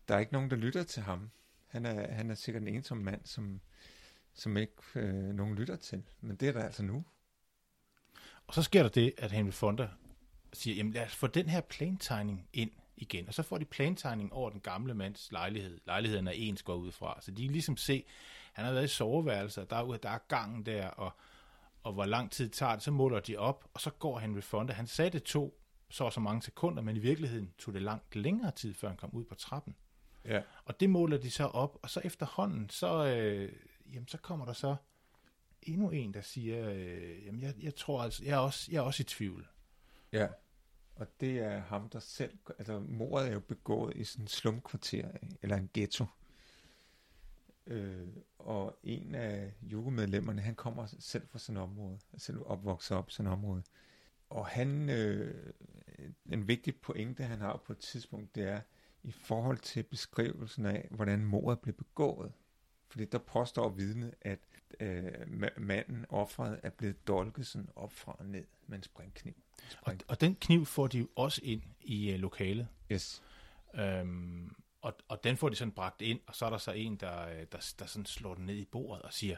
der 0.08 0.16
er 0.16 0.20
ikke 0.20 0.34
nogen, 0.34 0.50
der 0.50 0.56
lytter 0.56 0.84
til 0.84 1.04
ham. 1.04 1.32
Han 1.68 1.86
er, 1.86 2.14
han 2.14 2.32
er 2.32 2.36
sikkert 2.36 2.64
en 2.64 2.68
ensom 2.68 2.98
mand, 2.98 3.22
som, 3.26 3.62
som 4.34 4.58
ikke 4.58 4.74
øh, 4.96 5.14
nogen 5.14 5.56
lytter 5.56 5.76
til. 5.76 6.04
Men 6.22 6.36
det 6.36 6.48
er 6.48 6.54
der 6.54 6.64
altså 6.64 6.84
nu. 6.84 7.06
Og 8.48 8.54
så 8.54 8.62
sker 8.62 8.82
der 8.82 8.90
det, 8.90 9.14
at 9.18 9.32
Henry 9.32 9.52
Fonda 9.52 9.90
siger, 10.54 10.76
jamen 10.76 10.94
lad 10.94 11.06
os 11.06 11.16
få 11.16 11.28
den 11.28 11.50
her 11.50 11.62
plantegning 11.62 12.50
ind 12.54 12.72
igen. 12.98 13.28
Og 13.28 13.34
så 13.34 13.44
får 13.44 13.58
de 13.58 13.66
plantegning 13.66 14.34
over 14.34 14.50
den 14.50 14.60
gamle 14.60 14.94
mands 14.94 15.32
lejlighed. 15.32 15.80
Lejligheden 15.86 16.28
er 16.28 16.32
ens 16.32 16.64
går 16.64 16.76
ud 16.76 16.92
fra. 16.92 17.22
Så 17.22 17.32
de 17.32 17.44
kan 17.44 17.52
ligesom 17.52 17.78
se, 17.78 18.06
han 18.56 18.66
har 18.66 18.72
været 18.72 18.84
i 18.84 18.88
soveværelset, 18.88 19.70
der 19.70 19.76
er, 19.76 19.98
der 19.98 20.10
er 20.10 20.18
gangen 20.28 20.66
der, 20.66 20.88
og, 20.88 21.12
og 21.84 21.94
hvor 21.94 22.06
lang 22.06 22.32
tid 22.32 22.50
tager 22.50 22.74
det, 22.74 22.84
så 22.84 22.92
måler 22.92 23.20
de 23.20 23.38
op, 23.38 23.70
og 23.74 23.82
så 23.82 23.90
går 23.90 24.20
Henry 24.20 24.42
Fonda. 24.42 24.74
Han 24.74 24.88
sagde 24.88 25.12
det 25.12 25.24
to 25.24 25.62
så 25.90 26.04
og 26.04 26.14
så 26.14 26.20
mange 26.20 26.42
sekunder, 26.42 26.82
men 26.84 26.96
i 26.96 27.00
virkeligheden 27.00 27.54
tog 27.58 27.74
det 27.74 27.82
langt 27.82 28.16
længere 28.16 28.52
tid, 28.52 28.74
før 28.74 28.88
han 28.88 28.98
kom 28.98 29.10
ud 29.14 29.24
på 29.24 29.36
trappen. 29.36 29.76
Ja. 30.26 30.42
Og 30.66 30.80
det 30.80 30.90
måler 30.90 31.18
de 31.18 31.32
så 31.32 31.46
op, 31.46 31.78
og 31.82 31.90
så 31.90 32.02
efterhånden, 32.04 32.70
så, 32.70 33.06
øh, 33.06 33.54
jamen, 33.94 34.08
så 34.08 34.18
kommer 34.18 34.46
der 34.46 34.54
så 34.54 34.76
endnu 35.62 35.90
en, 35.90 36.14
der 36.14 36.22
siger, 36.22 36.70
øh, 36.70 37.26
jamen 37.26 37.42
jeg, 37.42 37.54
jeg 37.60 37.76
tror 37.76 38.04
altså, 38.04 38.24
jeg 38.24 38.34
er, 38.34 38.38
også, 38.38 38.72
jeg 38.72 38.78
er 38.78 38.82
også 38.82 39.02
i 39.02 39.04
tvivl. 39.04 39.48
Ja, 40.12 40.28
og 40.96 41.08
det 41.20 41.40
er 41.40 41.60
ham, 41.60 41.90
der 41.90 42.00
selv, 42.00 42.38
altså 42.60 42.80
mordet 42.80 43.28
er 43.28 43.34
jo 43.34 43.40
begået 43.40 43.98
i 43.98 44.04
sådan 44.04 44.24
en 44.24 44.28
slumkvarter, 44.28 45.08
eller 45.42 45.56
en 45.56 45.70
ghetto. 45.74 46.06
Øh, 47.68 48.08
og 48.40 48.80
en 48.84 49.16
af 49.16 49.54
jurymedlemmerne, 49.62 50.42
han 50.42 50.56
kommer 50.56 50.86
selv 51.00 51.28
fra 51.28 51.40
sådan 51.40 51.58
et 51.58 51.64
område, 51.64 52.00
selv 52.18 52.38
opvokset 52.46 52.98
op 52.98 53.10
i 53.10 53.12
sådan 53.12 53.32
et 53.32 53.34
område. 53.34 53.64
Og 54.30 54.48
han, 54.48 54.90
øh, 54.90 55.54
en 56.32 56.48
vigtig 56.48 56.76
pointe, 56.76 57.24
han 57.24 57.42
har 57.42 57.62
på 57.66 57.74
et 57.74 57.80
tidspunkt, 57.80 58.36
det 58.36 58.44
er 58.44 58.62
i 59.04 59.12
forhold 59.12 59.58
til 59.58 59.84
beskrivelsen 59.84 60.66
af, 60.66 60.88
hvordan 60.92 61.26
mordet 61.26 61.60
blev 61.60 61.76
begået. 61.76 62.32
Fordi 62.88 63.06
der 63.06 63.18
påstår 63.18 63.70
vidne, 63.70 64.12
at 64.22 64.40
øh, 64.80 65.12
manden, 65.58 66.06
offret, 66.10 66.60
er 66.64 66.70
blevet 66.70 67.08
dolket 67.08 67.48
sådan 67.48 67.70
op 67.76 67.94
fra 67.94 68.16
og 68.20 68.26
ned 68.26 68.44
med 68.68 68.78
en 68.78 68.84
springkniv. 68.84 69.34
Spring. 69.70 70.02
Og, 70.02 70.10
og 70.10 70.22
den 70.22 70.36
kniv 70.36 70.66
får 70.66 70.88
de 70.88 71.00
jo 71.00 71.08
også 71.16 71.42
ind 71.44 71.62
i 71.82 72.14
uh, 72.14 72.20
lokalet. 72.20 72.68
Yes. 72.92 73.24
Øhm, 73.76 74.56
og, 74.86 74.94
og 75.08 75.24
den 75.24 75.38
får 75.38 75.50
de 75.50 75.56
sådan 75.56 75.72
bragt 75.72 76.02
ind, 76.02 76.20
og 76.28 76.36
så 76.36 76.46
er 76.46 76.50
der 76.50 76.58
så 76.58 76.72
en, 76.72 76.96
der, 76.96 77.28
øh, 77.28 77.46
der, 77.52 77.74
der 77.80 77.86
sådan 77.86 78.06
slår 78.06 78.36
den 78.36 78.46
ned 78.46 78.56
i 78.56 78.66
bordet 78.66 79.02
og 79.02 79.14
siger, 79.14 79.38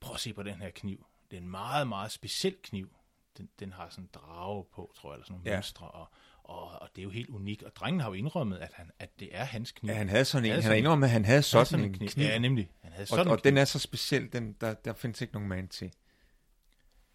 prøv 0.00 0.14
at 0.14 0.20
se 0.20 0.32
på 0.32 0.42
den 0.42 0.60
her 0.60 0.70
kniv. 0.70 1.06
Det 1.30 1.36
er 1.36 1.40
en 1.40 1.48
meget, 1.48 1.88
meget 1.88 2.12
speciel 2.12 2.56
kniv. 2.62 2.96
Den, 3.38 3.48
den 3.58 3.72
har 3.72 3.88
sådan 3.88 4.04
en 4.04 4.10
drage 4.14 4.64
på, 4.74 4.92
tror 4.96 5.10
jeg, 5.10 5.14
eller 5.14 5.24
sådan 5.24 5.34
nogle 5.34 5.50
ja. 5.50 5.56
mønstre, 5.56 5.88
og, 5.90 6.08
og, 6.42 6.82
og 6.82 6.88
det 6.94 7.00
er 7.00 7.04
jo 7.04 7.10
helt 7.10 7.28
unikt. 7.28 7.62
Og 7.62 7.76
drengen 7.76 8.00
har 8.00 8.08
jo 8.08 8.14
indrømmet, 8.14 8.58
at, 8.58 8.72
han, 8.74 8.90
at 8.98 9.20
det 9.20 9.28
er 9.32 9.44
hans 9.44 9.72
kniv. 9.72 9.90
Ja, 9.90 9.96
han 9.96 10.08
havde 10.08 10.24
sådan 10.24 10.44
en. 10.44 10.52
Han, 10.52 10.62
han 10.62 10.70
har 10.70 10.76
indrømmet, 10.76 11.06
at 11.06 11.10
han 11.10 11.24
havde 11.24 11.42
sådan, 11.42 11.66
sådan 11.66 11.84
en 11.84 11.92
kniv. 11.92 12.08
kniv. 12.08 12.24
Ja, 12.24 12.38
nemlig. 12.38 12.70
Han 12.82 12.92
havde 12.92 13.06
sådan 13.06 13.26
og, 13.26 13.32
og 13.32 13.44
den 13.44 13.56
er 13.56 13.64
så 13.64 13.78
speciel, 13.78 14.32
den, 14.32 14.52
der, 14.52 14.74
der 14.74 14.92
findes 14.92 15.20
ikke 15.20 15.34
nogen 15.34 15.48
mand 15.48 15.68
til. 15.68 15.92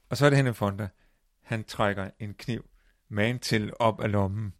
Og 0.10 0.17
så 0.17 0.25
er 0.25 0.29
det 0.29 0.38
Henrik 0.38 0.55
Fonda. 0.55 0.88
Han 1.41 1.63
trækker 1.63 2.10
en 2.19 2.33
kniv 2.33 2.65
man 3.12 3.39
til 3.39 3.74
op 3.79 4.01
af 4.01 4.12
lommen 4.12 4.53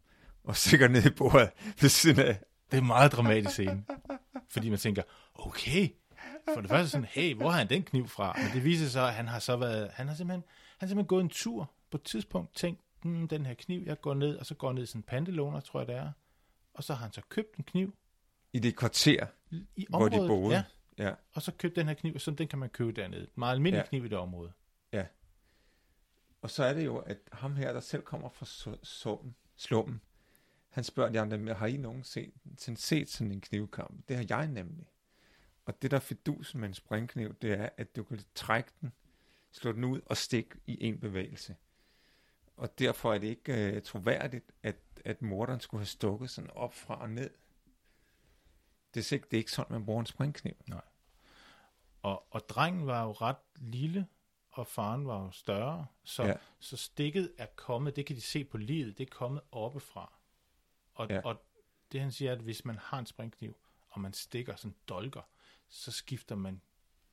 og 0.44 0.56
stikker 0.56 0.88
ned 0.88 1.06
i 1.06 1.10
bordet 1.10 1.50
ved 1.80 1.88
siden 1.88 2.20
af. 2.20 2.40
Det 2.72 2.78
er 2.78 2.82
en 2.82 2.86
meget 2.86 3.12
dramatisk 3.12 3.50
scene. 3.50 3.84
Fordi 4.48 4.70
man 4.70 4.78
tænker, 4.78 5.02
okay, 5.34 5.88
for 6.54 6.60
det 6.60 6.70
første 6.70 6.88
sådan, 6.88 7.06
hey, 7.10 7.34
hvor 7.34 7.50
har 7.50 7.58
han 7.58 7.68
den 7.68 7.82
kniv 7.82 8.08
fra? 8.08 8.36
Men 8.42 8.52
det 8.54 8.64
viser 8.64 8.86
sig, 8.86 9.08
at 9.08 9.14
han 9.14 9.28
har 9.28 9.38
så 9.38 9.56
været, 9.56 9.90
han 9.92 10.08
har 10.08 10.14
simpelthen, 10.14 10.44
han 10.78 10.78
har 10.80 10.86
simpelthen 10.86 11.06
gået 11.06 11.22
en 11.22 11.28
tur 11.28 11.70
på 11.90 11.96
et 11.96 12.02
tidspunkt, 12.02 12.54
tænkt, 12.54 12.80
hmm, 13.02 13.28
den 13.28 13.46
her 13.46 13.54
kniv, 13.54 13.82
jeg 13.86 14.00
går 14.00 14.14
ned, 14.14 14.36
og 14.36 14.46
så 14.46 14.54
går 14.54 14.72
ned 14.72 14.82
i 14.82 14.86
sådan 14.86 14.98
en 14.98 15.02
pantelåner, 15.02 15.60
tror 15.60 15.80
jeg 15.80 15.86
det 15.86 15.96
er. 15.96 16.12
Og 16.74 16.84
så 16.84 16.94
har 16.94 17.02
han 17.02 17.12
så 17.12 17.20
købt 17.28 17.56
en 17.56 17.64
kniv. 17.64 17.94
I 18.52 18.58
det 18.58 18.76
kvarter, 18.76 19.26
i 19.76 19.86
området, 19.92 20.12
hvor 20.12 20.22
de 20.22 20.28
boede? 20.28 20.54
Ja. 20.54 20.64
ja. 21.04 21.14
Og 21.32 21.42
så 21.42 21.52
købt 21.52 21.76
den 21.76 21.86
her 21.86 21.94
kniv, 21.94 22.14
og 22.14 22.20
sådan 22.20 22.38
den 22.38 22.48
kan 22.48 22.58
man 22.58 22.68
købe 22.68 22.92
dernede. 22.92 23.26
Meget 23.34 23.54
almindelig 23.54 23.82
ja. 23.82 23.88
kniv 23.88 24.04
i 24.04 24.08
det 24.08 24.18
område. 24.18 24.52
Ja. 24.92 25.04
Og 26.42 26.50
så 26.50 26.64
er 26.64 26.74
det 26.74 26.84
jo, 26.84 26.96
at 26.96 27.18
ham 27.32 27.56
her, 27.56 27.72
der 27.72 27.80
selv 27.80 28.02
kommer 28.02 28.28
fra 28.28 28.46
summen, 28.82 29.34
slummen, 29.56 30.00
han 30.72 30.84
spørger 30.84 31.12
de 31.12 31.20
andre, 31.20 31.54
har 31.54 31.66
I 31.66 31.76
nogen 31.76 32.04
set, 32.04 32.32
set 32.76 33.08
sådan 33.08 33.32
en 33.32 33.40
knivkamp? 33.40 34.08
Det 34.08 34.16
har 34.16 34.26
jeg 34.28 34.48
nemlig. 34.48 34.86
Og 35.64 35.82
det 35.82 35.90
der 35.90 35.98
fidusen 35.98 36.60
med 36.60 36.68
en 36.68 36.74
springkniv, 36.74 37.34
det 37.34 37.52
er, 37.52 37.68
at 37.76 37.96
du 37.96 38.02
kan 38.02 38.20
trække 38.34 38.70
den, 38.80 38.92
slå 39.50 39.72
den 39.72 39.84
ud 39.84 40.00
og 40.06 40.16
stikke 40.16 40.58
i 40.66 40.84
en 40.84 41.00
bevægelse. 41.00 41.56
Og 42.56 42.78
derfor 42.78 43.14
er 43.14 43.18
det 43.18 43.26
ikke 43.26 43.76
uh, 43.76 43.82
troværdigt, 43.82 44.52
at, 44.62 44.76
at 45.04 45.22
morderen 45.22 45.60
skulle 45.60 45.80
have 45.80 45.86
stukket 45.86 46.30
sådan 46.30 46.50
op 46.50 46.74
fra 46.74 47.00
og 47.00 47.10
ned. 47.10 47.30
Det 48.94 49.12
er 49.12 49.14
ikke, 49.16 49.26
det 49.30 49.36
er 49.36 49.38
ikke 49.38 49.52
sådan, 49.52 49.72
man 49.72 49.84
bruger 49.84 50.00
en 50.00 50.06
springkniv. 50.06 50.54
Nej. 50.66 50.84
Og, 52.02 52.26
og 52.30 52.48
drengen 52.48 52.86
var 52.86 53.04
jo 53.04 53.12
ret 53.12 53.36
lille, 53.56 54.06
og 54.50 54.66
faren 54.66 55.06
var 55.06 55.24
jo 55.24 55.30
større, 55.30 55.86
så, 56.04 56.22
ja. 56.22 56.34
så 56.58 56.76
stikket 56.76 57.32
er 57.38 57.46
kommet, 57.56 57.96
det 57.96 58.06
kan 58.06 58.16
de 58.16 58.20
se 58.20 58.44
på 58.44 58.58
livet, 58.58 58.98
det 58.98 59.06
er 59.06 59.14
kommet 59.14 59.42
oppefra. 59.52 60.21
Og, 61.02 61.10
ja. 61.10 61.20
og 61.24 61.42
det 61.92 62.00
han 62.00 62.12
siger, 62.12 62.32
at 62.32 62.38
hvis 62.38 62.64
man 62.64 62.78
har 62.78 62.98
en 62.98 63.06
springkniv, 63.06 63.56
og 63.88 64.00
man 64.00 64.12
stikker 64.12 64.56
sådan 64.56 64.74
dolker, 64.88 65.22
så 65.68 65.90
skifter 65.90 66.34
man 66.34 66.60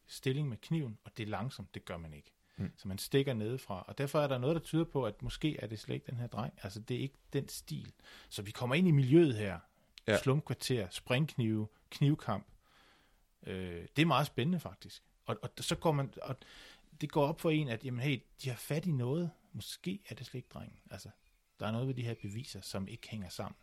stilling 0.07 0.49
med 0.49 0.57
kniven, 0.57 0.97
og 1.03 1.17
det 1.17 1.23
er 1.23 1.27
langsomt, 1.27 1.73
det 1.73 1.85
gør 1.85 1.97
man 1.97 2.13
ikke. 2.13 2.31
Mm. 2.57 2.73
Så 2.77 2.87
man 2.87 2.97
stikker 2.97 3.33
nedefra. 3.33 3.83
Og 3.87 3.97
derfor 3.97 4.19
er 4.19 4.27
der 4.27 4.37
noget, 4.37 4.55
der 4.55 4.61
tyder 4.61 4.83
på, 4.83 5.05
at 5.05 5.21
måske 5.21 5.57
er 5.57 5.67
det 5.67 5.79
slet 5.79 5.95
ikke 5.95 6.05
den 6.11 6.17
her 6.17 6.27
dreng. 6.27 6.53
Altså, 6.63 6.79
det 6.79 6.97
er 6.97 7.01
ikke 7.01 7.17
den 7.33 7.49
stil. 7.49 7.93
Så 8.29 8.41
vi 8.41 8.51
kommer 8.51 8.75
ind 8.75 8.87
i 8.87 8.91
miljøet 8.91 9.35
her. 9.35 9.59
Ja. 10.07 10.17
Slumkvarter, 10.17 10.87
springknive, 10.89 11.67
knivkamp. 11.89 12.47
Øh, 13.43 13.87
det 13.95 14.01
er 14.01 14.05
meget 14.05 14.27
spændende, 14.27 14.59
faktisk. 14.59 15.03
Og, 15.25 15.37
og 15.41 15.49
så 15.59 15.75
går 15.75 15.91
man... 15.91 16.13
Og 16.21 16.35
det 17.01 17.11
går 17.11 17.27
op 17.27 17.41
for 17.41 17.49
en, 17.49 17.67
at 17.67 17.85
jamen, 17.85 17.99
hey, 17.99 18.21
de 18.43 18.49
har 18.49 18.57
fat 18.57 18.85
i 18.85 18.91
noget. 18.91 19.31
Måske 19.51 19.99
er 20.09 20.15
det 20.15 20.25
slet 20.25 20.35
ikke 20.39 20.49
drengen. 20.53 20.79
Altså, 20.91 21.09
der 21.59 21.67
er 21.67 21.71
noget 21.71 21.87
ved 21.87 21.93
de 21.95 22.03
her 22.03 22.13
beviser, 22.21 22.61
som 22.61 22.87
ikke 22.87 23.09
hænger 23.09 23.29
sammen. 23.29 23.55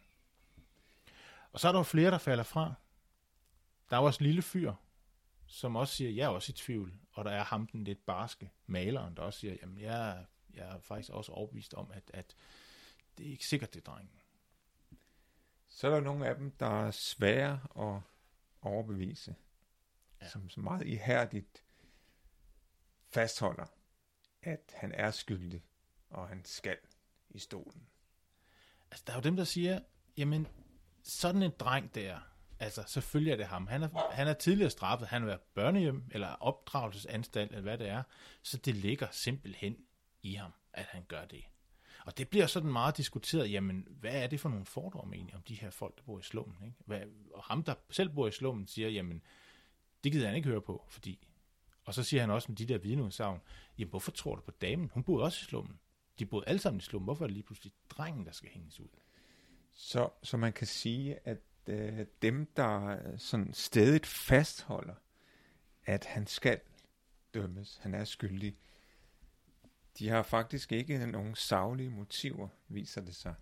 Og 1.56 1.60
så 1.60 1.68
er 1.68 1.72
der 1.72 1.78
jo 1.78 1.84
flere, 1.84 2.10
der 2.10 2.18
falder 2.18 2.44
fra. 2.44 2.74
Der 3.90 3.96
er 3.96 4.00
også 4.00 4.24
en 4.24 4.26
lille 4.26 4.42
fyr, 4.42 4.72
som 5.46 5.76
også 5.76 5.94
siger, 5.94 6.10
jeg 6.10 6.24
er 6.24 6.28
også 6.28 6.50
i 6.50 6.52
tvivl. 6.52 6.98
Og 7.12 7.24
der 7.24 7.30
er 7.30 7.44
ham, 7.44 7.66
den 7.66 7.84
lidt 7.84 8.06
barske 8.06 8.50
maleren, 8.66 9.16
der 9.16 9.22
også 9.22 9.40
siger, 9.40 9.56
jamen 9.62 9.80
jeg, 9.80 10.26
jeg 10.54 10.66
er 10.66 10.80
faktisk 10.80 11.10
også 11.10 11.32
overbevist 11.32 11.74
om, 11.74 11.90
at, 11.92 12.10
at 12.14 12.36
det 13.18 13.26
er 13.26 13.30
ikke 13.30 13.46
sikkert, 13.46 13.74
det 13.74 13.80
er 13.80 13.92
drengen. 13.92 14.20
Så 15.66 15.86
er 15.86 15.90
der 15.90 16.00
nogle 16.00 16.28
af 16.28 16.34
dem, 16.34 16.50
der 16.50 16.86
er 16.86 16.90
svære 16.90 17.60
at 17.76 18.00
overbevise, 18.62 19.34
ja. 20.22 20.28
som, 20.28 20.50
som 20.50 20.62
meget 20.62 20.86
ihærdigt 20.86 21.64
fastholder, 23.08 23.66
at 24.42 24.74
han 24.74 24.92
er 24.92 25.10
skyldig, 25.10 25.64
og 26.10 26.28
han 26.28 26.44
skal 26.44 26.78
i 27.30 27.38
stolen. 27.38 27.86
Altså, 28.90 29.04
der 29.06 29.12
er 29.12 29.16
jo 29.16 29.22
dem, 29.22 29.36
der 29.36 29.44
siger, 29.44 29.80
jamen, 30.16 30.48
sådan 31.06 31.42
en 31.42 31.52
dreng 31.58 31.94
der, 31.94 32.18
Altså, 32.58 32.84
selvfølgelig 32.86 33.32
er 33.32 33.36
det 33.36 33.46
ham. 33.46 33.66
Han 33.66 33.82
er, 33.82 34.12
han 34.12 34.28
er 34.28 34.32
tidligere 34.32 34.70
straffet. 34.70 35.08
Han 35.08 35.22
har 35.22 35.26
været 35.26 35.40
børnehjem, 35.40 36.04
eller 36.10 36.28
opdragelsesanstalt, 36.28 37.50
eller 37.50 37.62
hvad 37.62 37.78
det 37.78 37.88
er. 37.88 38.02
Så 38.42 38.56
det 38.56 38.74
ligger 38.74 39.06
simpelthen 39.10 39.76
i 40.22 40.34
ham, 40.34 40.52
at 40.72 40.84
han 40.84 41.04
gør 41.08 41.24
det. 41.24 41.44
Og 42.06 42.18
det 42.18 42.28
bliver 42.28 42.46
sådan 42.46 42.72
meget 42.72 42.96
diskuteret, 42.96 43.52
jamen, 43.52 43.88
hvad 43.90 44.22
er 44.22 44.26
det 44.26 44.40
for 44.40 44.48
nogle 44.48 44.66
fordomme 44.66 45.14
egentlig 45.14 45.34
om 45.34 45.42
de 45.42 45.54
her 45.54 45.70
folk, 45.70 45.96
der 45.96 46.02
bor 46.02 46.18
i 46.18 46.22
slummen? 46.22 46.56
Ikke? 46.64 46.76
Hvad, 46.86 47.00
og 47.34 47.42
ham, 47.42 47.62
der 47.62 47.74
selv 47.90 48.08
bor 48.08 48.26
i 48.28 48.30
slummen, 48.30 48.66
siger, 48.66 48.88
jamen, 48.88 49.22
det 50.04 50.12
gider 50.12 50.26
han 50.26 50.36
ikke 50.36 50.48
høre 50.48 50.60
på, 50.60 50.86
fordi... 50.88 51.28
Og 51.84 51.94
så 51.94 52.02
siger 52.02 52.20
han 52.20 52.30
også 52.30 52.48
med 52.48 52.56
de 52.56 52.66
der 52.66 52.78
vidneudsagn, 52.78 53.40
jamen, 53.78 53.90
hvorfor 53.90 54.10
tror 54.10 54.34
du 54.34 54.42
på 54.42 54.50
damen? 54.50 54.90
Hun 54.94 55.02
boede 55.02 55.24
også 55.24 55.38
i 55.42 55.44
slummen. 55.44 55.78
De 56.18 56.26
boede 56.26 56.48
alle 56.48 56.58
sammen 56.58 56.78
i 56.78 56.82
slummen. 56.82 57.04
Hvorfor 57.04 57.24
er 57.24 57.26
det 57.26 57.34
lige 57.34 57.44
pludselig 57.44 57.72
drengen, 57.90 58.26
der 58.26 58.32
skal 58.32 58.50
hænges 58.50 58.80
ud? 58.80 58.88
Så, 59.78 60.10
så 60.22 60.36
man 60.36 60.52
kan 60.52 60.66
sige, 60.66 61.18
at 61.24 61.38
øh, 61.66 62.06
dem, 62.22 62.46
der 62.56 62.86
øh, 62.86 63.18
sådan 63.18 63.54
stedigt 63.54 64.06
fastholder, 64.06 64.94
at 65.84 66.04
han 66.04 66.26
skal 66.26 66.60
dømmes, 67.34 67.76
han 67.82 67.94
er 67.94 68.04
skyldig, 68.04 68.56
de 69.98 70.08
har 70.08 70.22
faktisk 70.22 70.72
ikke 70.72 71.06
nogen 71.06 71.34
savlige 71.34 71.90
motiver, 71.90 72.48
viser 72.68 73.00
det 73.00 73.14
sig. 73.14 73.34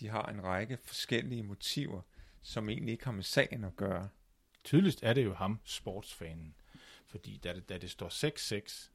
De 0.00 0.08
har 0.08 0.26
en 0.26 0.44
række 0.44 0.78
forskellige 0.84 1.42
motiver, 1.42 2.02
som 2.42 2.68
egentlig 2.68 2.92
ikke 2.92 3.04
har 3.04 3.12
med 3.12 3.22
sagen 3.22 3.64
at 3.64 3.76
gøre. 3.76 4.08
Tydeligst 4.64 5.02
er 5.02 5.12
det 5.12 5.24
jo 5.24 5.34
ham, 5.34 5.60
sportsfanen. 5.64 6.54
Fordi 7.06 7.36
da 7.36 7.52
det, 7.52 7.68
da 7.68 7.78
det 7.78 7.90
står 7.90 8.08
6-6 8.08 8.90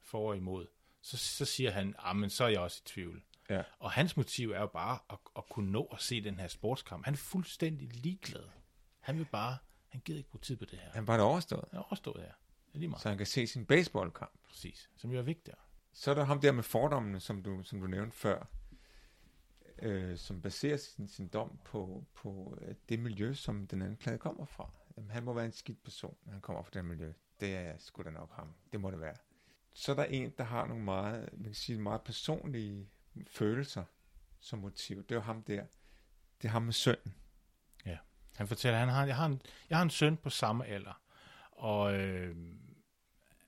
for 0.00 0.28
og 0.28 0.36
imod, 0.36 0.66
så, 1.00 1.16
så 1.16 1.44
siger 1.44 1.70
han, 1.70 1.94
ah, 1.98 2.16
men 2.16 2.30
så 2.30 2.44
er 2.44 2.48
jeg 2.48 2.60
også 2.60 2.82
i 2.84 2.88
tvivl. 2.88 3.22
Ja. 3.50 3.62
Og 3.78 3.92
hans 3.92 4.16
motiv 4.16 4.50
er 4.50 4.60
jo 4.60 4.66
bare 4.66 4.98
at, 5.10 5.18
at 5.36 5.48
kunne 5.48 5.72
nå 5.72 5.84
at 5.92 6.00
se 6.00 6.24
den 6.24 6.38
her 6.38 6.48
sportskamp. 6.48 7.04
Han 7.04 7.14
er 7.14 7.18
fuldstændig 7.18 7.88
ligeglad. 7.92 8.48
Han 9.00 9.18
vil 9.18 9.24
bare, 9.32 9.58
han 9.88 10.00
gider 10.00 10.18
ikke 10.18 10.30
bruge 10.30 10.40
tid 10.40 10.56
på 10.56 10.64
det 10.64 10.78
her. 10.78 10.90
Han 10.90 11.06
var 11.06 11.16
det 11.16 11.26
overstået, 11.26 11.64
Han 11.70 11.78
er 11.78 11.82
overstået 11.82 12.22
her. 12.22 12.32
Det 12.66 12.74
er 12.74 12.78
lige 12.78 12.88
meget. 12.88 13.02
så 13.02 13.08
han 13.08 13.18
kan 13.18 13.26
se 13.26 13.46
sin 13.46 13.66
baseballkamp. 13.66 14.32
Præcis. 14.48 14.90
Som 14.96 15.10
jo 15.10 15.18
er 15.18 15.22
vigtigere. 15.22 15.58
Så 15.92 16.10
er 16.10 16.14
der 16.14 16.24
ham 16.24 16.40
der 16.40 16.52
med 16.52 16.62
fordommene, 16.62 17.20
som 17.20 17.42
du, 17.42 17.62
som 17.62 17.80
du 17.80 17.86
nævnte 17.86 18.16
før, 18.16 18.46
øh, 19.82 20.18
som 20.18 20.42
baserer 20.42 20.76
sin, 20.76 21.08
sin 21.08 21.28
dom 21.28 21.58
på, 21.64 22.04
på 22.14 22.58
øh, 22.60 22.74
det 22.88 22.98
miljø, 22.98 23.34
som 23.34 23.66
den 23.66 23.82
anklagede 23.82 24.18
kommer 24.18 24.44
fra. 24.44 24.70
Jamen, 24.96 25.10
han 25.10 25.24
må 25.24 25.32
være 25.32 25.44
en 25.44 25.52
skidt 25.52 25.84
person, 25.84 26.16
når 26.24 26.32
han 26.32 26.40
kommer 26.40 26.62
fra 26.62 26.70
det 26.74 26.84
miljø. 26.84 27.12
Det 27.40 27.56
er 27.56 27.78
sgu 27.78 28.02
da 28.02 28.10
nok 28.10 28.32
ham. 28.32 28.54
Det 28.72 28.80
må 28.80 28.90
det 28.90 29.00
være. 29.00 29.16
Så 29.74 29.92
er 29.92 29.96
der 29.96 30.04
en, 30.04 30.32
der 30.38 30.44
har 30.44 30.66
nogle 30.66 30.84
meget, 30.84 31.28
man 31.32 31.44
kan 31.44 31.54
sige, 31.54 31.78
meget 31.78 32.02
personlige 32.02 32.88
følelser 33.30 33.84
som 34.40 34.58
motiv. 34.58 35.04
Det 35.06 35.16
er 35.16 35.20
ham 35.20 35.42
der. 35.42 35.64
Det 36.42 36.48
er 36.48 36.52
ham 36.52 36.62
med 36.62 36.72
sønnen. 36.72 37.14
Han 38.36 38.48
fortæller, 38.48 38.78
han 38.78 38.88
har, 38.88 39.06
jeg, 39.06 39.16
har 39.16 39.26
en, 39.26 39.42
jeg 39.70 39.78
har 39.78 39.82
en 39.82 39.90
søn 39.90 40.16
på 40.16 40.30
samme 40.30 40.66
alder, 40.66 41.00
og 41.52 41.94
øh, 41.94 42.36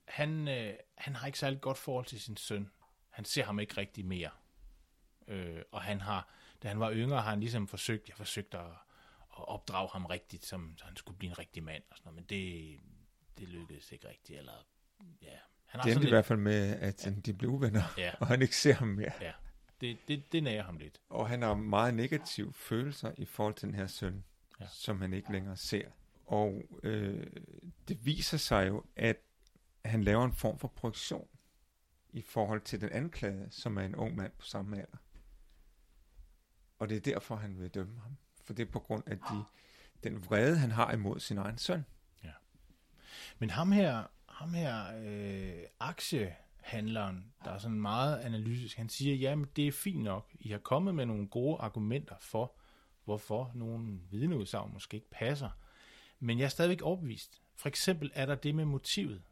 han, 0.05 0.47
øh, 0.47 0.73
han 0.95 1.15
har 1.15 1.27
ikke 1.27 1.39
særlig 1.39 1.61
godt 1.61 1.77
forhold 1.77 2.05
til 2.05 2.21
sin 2.21 2.37
søn. 2.37 2.69
Han 3.09 3.25
ser 3.25 3.43
ham 3.43 3.59
ikke 3.59 3.77
rigtig 3.77 4.05
mere. 4.05 4.29
Øh, 5.27 5.61
og 5.71 5.81
han 5.81 6.01
har, 6.01 6.29
da 6.63 6.67
han 6.67 6.79
var 6.79 6.93
yngre, 6.93 7.21
har 7.21 7.29
han 7.29 7.39
ligesom 7.39 7.67
forsøgt, 7.67 8.07
jeg 8.07 8.17
forsøgte 8.17 8.57
at, 8.57 8.65
at 9.37 9.47
opdrage 9.47 9.89
ham 9.93 10.05
rigtigt, 10.05 10.45
som, 10.45 10.77
så 10.77 10.85
han 10.85 10.95
skulle 10.95 11.17
blive 11.17 11.29
en 11.29 11.39
rigtig 11.39 11.63
mand 11.63 11.83
og 11.89 11.97
sådan 11.97 12.07
noget, 12.07 12.15
men 12.15 12.25
det, 12.25 12.79
det 13.37 13.47
lykkedes 13.47 13.91
ikke 13.91 14.07
rigtigt, 14.07 14.39
eller 14.39 14.65
ja. 15.21 15.37
Han 15.65 15.79
har 15.79 15.83
Det 15.85 15.93
endte 15.93 16.07
i 16.07 16.11
hvert 16.11 16.25
fald 16.25 16.39
med, 16.39 16.75
at 16.79 17.05
ja. 17.05 17.11
de 17.11 17.33
blev 17.33 17.49
uvenner, 17.49 17.83
ja, 17.97 18.11
og 18.19 18.27
han 18.27 18.41
ikke 18.41 18.55
ser 18.55 18.73
ham 18.73 18.87
mere. 18.87 19.11
ja, 19.21 19.31
det, 19.81 19.97
det, 20.07 20.31
det 20.31 20.43
nærer 20.43 20.63
ham 20.63 20.77
lidt. 20.77 21.01
Og 21.09 21.29
han 21.29 21.41
har 21.41 21.53
meget 21.53 21.93
negative 21.93 22.53
følelser 22.53 23.11
i 23.17 23.25
forhold 23.25 23.53
til 23.53 23.67
den 23.67 23.75
her 23.75 23.87
søn, 23.87 24.23
Ja. 24.59 24.63
ja. 24.63 24.69
som 24.71 25.01
han 25.01 25.13
ikke 25.13 25.31
længere 25.31 25.57
ser. 25.57 25.89
Og 26.25 26.63
øh, 26.83 27.27
det 27.87 28.05
viser 28.05 28.37
sig 28.37 28.67
jo, 28.67 28.83
at 28.95 29.17
han 29.85 30.03
laver 30.03 30.25
en 30.25 30.33
form 30.33 30.59
for 30.59 30.67
projektion 30.67 31.27
i 32.09 32.21
forhold 32.21 32.61
til 32.61 32.81
den 32.81 32.89
anklagede, 32.91 33.47
som 33.51 33.77
er 33.77 33.81
en 33.81 33.95
ung 33.95 34.15
mand 34.15 34.31
på 34.37 34.45
samme 34.45 34.77
alder. 34.77 34.97
Og 36.79 36.89
det 36.89 36.97
er 36.97 37.01
derfor, 37.01 37.35
han 37.35 37.59
vil 37.59 37.69
dømme 37.69 37.99
ham. 37.99 38.17
For 38.43 38.53
det 38.53 38.67
er 38.67 38.71
på 38.71 38.79
grund 38.79 39.03
af 39.07 39.17
de, 39.17 39.43
den 40.03 40.25
vrede, 40.25 40.57
han 40.57 40.71
har 40.71 40.91
imod 40.91 41.19
sin 41.19 41.37
egen 41.37 41.57
søn. 41.57 41.85
Men 43.39 43.49
ham 43.49 43.71
her, 43.71 44.03
ham 44.29 44.53
her 44.53 44.97
øh, 44.97 45.63
handleren, 46.69 47.33
der 47.45 47.51
er 47.51 47.57
sådan 47.57 47.81
meget 47.81 48.19
analytisk, 48.19 48.77
han 48.77 48.89
siger, 48.89 49.15
ja, 49.15 49.35
det 49.55 49.67
er 49.67 49.71
fint 49.71 50.03
nok. 50.03 50.35
I 50.39 50.49
har 50.49 50.57
kommet 50.57 50.95
med 50.95 51.05
nogle 51.05 51.27
gode 51.27 51.57
argumenter 51.57 52.15
for, 52.19 52.55
hvorfor 53.03 53.51
nogle 53.55 53.99
vidneudsagn 54.09 54.73
måske 54.73 54.95
ikke 54.95 55.09
passer. 55.09 55.49
Men 56.19 56.39
jeg 56.39 56.45
er 56.45 56.49
stadigvæk 56.49 56.81
overbevist. 56.81 57.41
For 57.55 57.69
eksempel 57.69 58.11
er 58.13 58.25
der 58.25 58.35
det 58.35 58.55
med 58.55 58.65
motivet. 58.65 59.23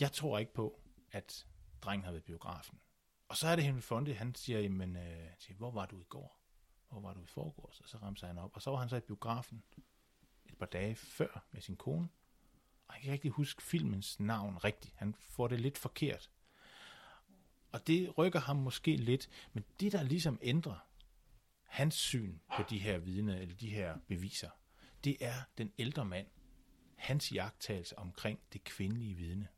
Jeg 0.00 0.12
tror 0.12 0.38
ikke 0.38 0.54
på, 0.54 0.80
at 1.12 1.46
drengen 1.82 2.04
har 2.04 2.12
været 2.12 2.24
biografen. 2.24 2.80
Og 3.28 3.36
så 3.36 3.48
er 3.48 3.56
det 3.56 3.64
Henry 3.64 3.80
Fonde, 3.80 4.14
han 4.14 4.34
siger, 4.34 4.60
jamen, 4.60 4.96
øh, 4.96 5.28
siger, 5.38 5.56
hvor 5.56 5.70
var 5.70 5.86
du 5.86 6.00
i 6.00 6.04
går? 6.08 6.40
Hvor 6.88 7.00
var 7.00 7.14
du 7.14 7.22
i 7.22 7.26
forgårs? 7.26 7.80
Og 7.80 7.88
så 7.88 7.98
ramte 7.98 8.26
han 8.26 8.38
op. 8.38 8.50
Og 8.54 8.62
så 8.62 8.70
var 8.70 8.78
han 8.78 8.88
så 8.88 8.96
i 8.96 9.00
biografen 9.00 9.62
et 10.46 10.58
par 10.58 10.66
dage 10.66 10.94
før 10.94 11.44
med 11.52 11.60
sin 11.60 11.76
kone. 11.76 12.08
Og 12.90 12.96
jeg 12.96 13.02
kan 13.02 13.12
ikke 13.12 13.12
rigtig 13.12 13.30
huske 13.30 13.62
filmens 13.62 14.20
navn 14.20 14.64
rigtigt. 14.64 14.94
Han 14.96 15.14
får 15.18 15.48
det 15.48 15.60
lidt 15.60 15.78
forkert. 15.78 16.30
Og 17.72 17.86
det 17.86 18.18
rykker 18.18 18.40
ham 18.40 18.56
måske 18.56 18.96
lidt. 18.96 19.28
Men 19.52 19.64
det, 19.80 19.92
der 19.92 20.02
ligesom 20.02 20.38
ændrer 20.42 20.86
hans 21.64 21.94
syn 21.94 22.38
på 22.56 22.62
de 22.70 22.78
her 22.78 22.98
vidner, 22.98 23.36
eller 23.36 23.54
de 23.54 23.70
her 23.70 23.96
beviser, 24.08 24.50
det 25.04 25.16
er 25.20 25.34
den 25.58 25.72
ældre 25.78 26.04
mand, 26.04 26.26
hans 26.96 27.32
jagttagelse 27.32 27.98
omkring 27.98 28.38
det 28.52 28.64
kvindelige 28.64 29.14
vidne. 29.14 29.48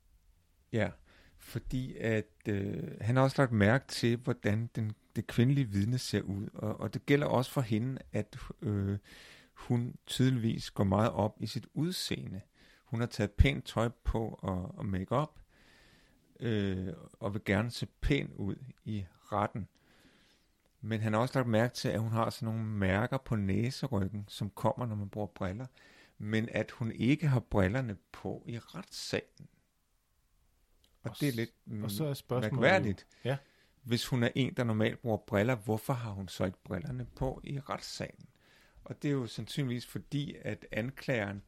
Ja, 0.72 0.90
fordi 1.38 1.96
at 1.96 2.48
øh, 2.48 3.00
han 3.00 3.16
har 3.16 3.22
også 3.22 3.42
lagt 3.42 3.52
mærke 3.52 3.86
til, 3.88 4.16
hvordan 4.16 4.70
den, 4.76 4.92
det 5.16 5.26
kvindelige 5.26 5.68
vidne 5.68 5.98
ser 5.98 6.22
ud. 6.22 6.48
Og, 6.54 6.80
og 6.80 6.94
det 6.94 7.06
gælder 7.06 7.26
også 7.26 7.50
for 7.50 7.60
hende, 7.60 8.02
at 8.12 8.36
øh, 8.62 8.98
hun 9.52 9.96
tydeligvis 10.06 10.70
går 10.70 10.84
meget 10.84 11.10
op 11.10 11.36
i 11.40 11.46
sit 11.46 11.66
udseende. 11.74 12.40
Hun 12.92 13.00
har 13.00 13.06
taget 13.06 13.30
pænt 13.30 13.64
tøj 13.64 13.88
på 14.04 14.38
og, 14.42 14.74
og 14.78 14.86
make-up, 14.86 15.40
øh, 16.40 16.88
og 17.20 17.34
vil 17.34 17.44
gerne 17.44 17.70
se 17.70 17.86
pæn 17.86 18.32
ud 18.36 18.56
i 18.84 19.04
retten. 19.32 19.68
Men 20.80 21.00
han 21.00 21.12
har 21.12 21.20
også 21.20 21.38
lagt 21.38 21.48
mærke 21.48 21.74
til, 21.74 21.88
at 21.88 22.00
hun 22.00 22.12
har 22.12 22.30
sådan 22.30 22.46
nogle 22.46 22.64
mærker 22.64 23.18
på 23.18 23.36
næseryggen, 23.36 24.24
som 24.28 24.50
kommer, 24.50 24.86
når 24.86 24.94
man 24.94 25.08
bruger 25.08 25.26
briller. 25.26 25.66
Men 26.18 26.48
at 26.48 26.70
hun 26.70 26.92
ikke 26.92 27.28
har 27.28 27.40
brillerne 27.40 27.96
på 28.12 28.44
i 28.46 28.58
retssalen. 28.58 29.48
Og, 31.02 31.10
Og 31.10 31.16
det 31.20 31.28
er 31.28 31.32
lidt 31.32 31.82
Og 31.82 31.90
så 31.90 32.04
er 32.04 32.14
spørgsmålet... 32.14 32.60
mærkværdigt. 32.60 33.06
Ja. 33.24 33.36
Hvis 33.82 34.06
hun 34.06 34.22
er 34.22 34.30
en, 34.34 34.54
der 34.54 34.64
normalt 34.64 34.98
bruger 34.98 35.16
briller, 35.16 35.54
hvorfor 35.54 35.92
har 35.92 36.10
hun 36.10 36.28
så 36.28 36.44
ikke 36.44 36.62
brillerne 36.64 37.04
på 37.04 37.40
i 37.44 37.60
retssalen? 37.60 38.28
Og 38.84 39.02
det 39.02 39.08
er 39.08 39.12
jo 39.12 39.26
sandsynligvis 39.26 39.86
fordi, 39.86 40.36
at 40.40 40.66
anklageren 40.72 41.42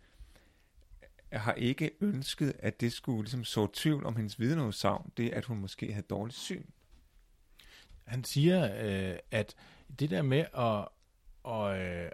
har 1.40 1.53
ikke 1.53 1.90
ønsket, 2.01 2.53
at 2.59 2.81
det 2.81 2.92
skulle 2.92 3.23
ligesom 3.23 3.44
så 3.44 3.66
tvivl 3.73 4.07
om 4.07 4.16
hendes 4.16 4.40
vidneudsagn, 4.40 5.12
det 5.16 5.31
at 5.31 5.44
hun 5.44 5.59
måske 5.59 5.92
havde 5.92 6.07
dårligt 6.07 6.38
syn. 6.38 6.64
Han 8.05 8.25
siger, 8.25 8.85
øh, 8.85 9.18
at 9.31 9.55
det 9.99 10.11
der 10.11 10.23
med 10.23 10.44
at, 10.55 10.88
og, 11.42 11.79
øh, 11.79 12.11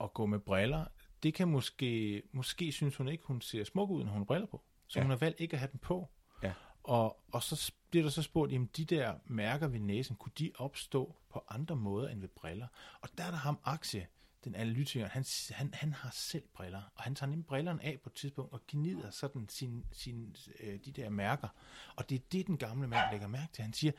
at 0.00 0.14
gå 0.14 0.26
med 0.26 0.38
briller, 0.38 0.84
det 1.22 1.34
kan 1.34 1.48
måske, 1.48 2.22
måske 2.32 2.72
synes 2.72 2.96
hun 2.96 3.08
ikke, 3.08 3.24
hun 3.24 3.40
ser 3.40 3.64
smuk 3.64 3.90
ud, 3.90 4.04
når 4.04 4.10
hun 4.10 4.20
har 4.20 4.24
briller 4.24 4.46
på. 4.46 4.62
Så 4.86 4.98
ja. 4.98 5.02
Hun 5.02 5.10
har 5.10 5.16
valgt 5.16 5.40
ikke 5.40 5.54
at 5.54 5.60
have 5.60 5.70
dem 5.72 5.78
på. 5.78 6.08
Ja. 6.42 6.52
Og, 6.82 7.20
og 7.32 7.42
så 7.42 7.72
bliver 7.90 8.02
der 8.02 8.10
så 8.10 8.22
spurgt, 8.22 8.52
jamen 8.52 8.70
de 8.76 8.84
der 8.84 9.14
mærker 9.26 9.68
ved 9.68 9.80
næsen, 9.80 10.16
kunne 10.16 10.32
de 10.38 10.52
opstå 10.54 11.16
på 11.30 11.44
andre 11.48 11.76
måder 11.76 12.08
end 12.08 12.20
ved 12.20 12.28
briller? 12.28 12.66
Og 13.00 13.08
der 13.18 13.24
er 13.24 13.30
der 13.30 13.38
ham 13.38 13.58
aktie, 13.64 14.06
den 14.44 14.54
analytiker, 14.54 15.08
han, 15.08 15.24
han, 15.50 15.74
han 15.74 15.92
har 15.92 16.10
selv 16.10 16.48
briller, 16.54 16.82
og 16.94 17.02
han 17.02 17.14
tager 17.14 17.30
nemlig 17.30 17.46
brillerne 17.46 17.84
af 17.84 18.00
på 18.00 18.08
et 18.08 18.14
tidspunkt 18.14 18.52
og 18.52 18.60
gnider 18.68 19.10
sådan 19.10 19.48
sin, 19.48 19.86
sin, 19.92 20.36
øh, 20.60 20.80
de 20.84 20.92
der 20.92 21.10
mærker. 21.10 21.48
Og 21.96 22.10
det 22.10 22.14
er 22.14 22.24
det, 22.32 22.46
den 22.46 22.58
gamle 22.58 22.88
mand 22.88 23.10
lægger 23.10 23.26
mærke 23.26 23.52
til. 23.52 23.62
Han 23.62 23.72
siger, 23.72 23.92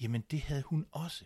jamen 0.00 0.20
det 0.20 0.40
havde 0.40 0.62
hun 0.62 0.86
også. 0.92 1.24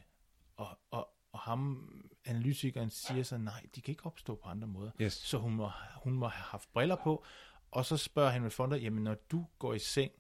Og, 0.57 0.79
og, 0.91 1.09
og 1.33 1.41
ham, 1.41 1.91
analytikeren, 2.25 2.91
siger 2.91 3.23
så, 3.23 3.39
nej, 3.39 3.67
de 3.75 3.81
kan 3.81 3.93
ikke 3.93 4.07
opstå 4.07 4.35
på 4.35 4.49
andre 4.49 4.69
måder. 4.69 4.91
Yes. 5.01 5.13
Så 5.13 5.39
hun 5.39 5.55
må, 5.55 5.71
hun 6.03 6.13
må 6.13 6.29
have 6.29 6.45
haft 6.45 6.73
briller 6.73 6.97
på, 6.97 7.25
og 7.71 7.87
så 7.87 7.97
spørger 7.97 8.31
Henry 8.31 8.51
Fonda, 8.51 8.77
jamen 8.77 9.05
når 9.05 9.15
du 9.15 9.47
går 9.59 9.75
i 9.75 9.79
seng, 9.79 10.13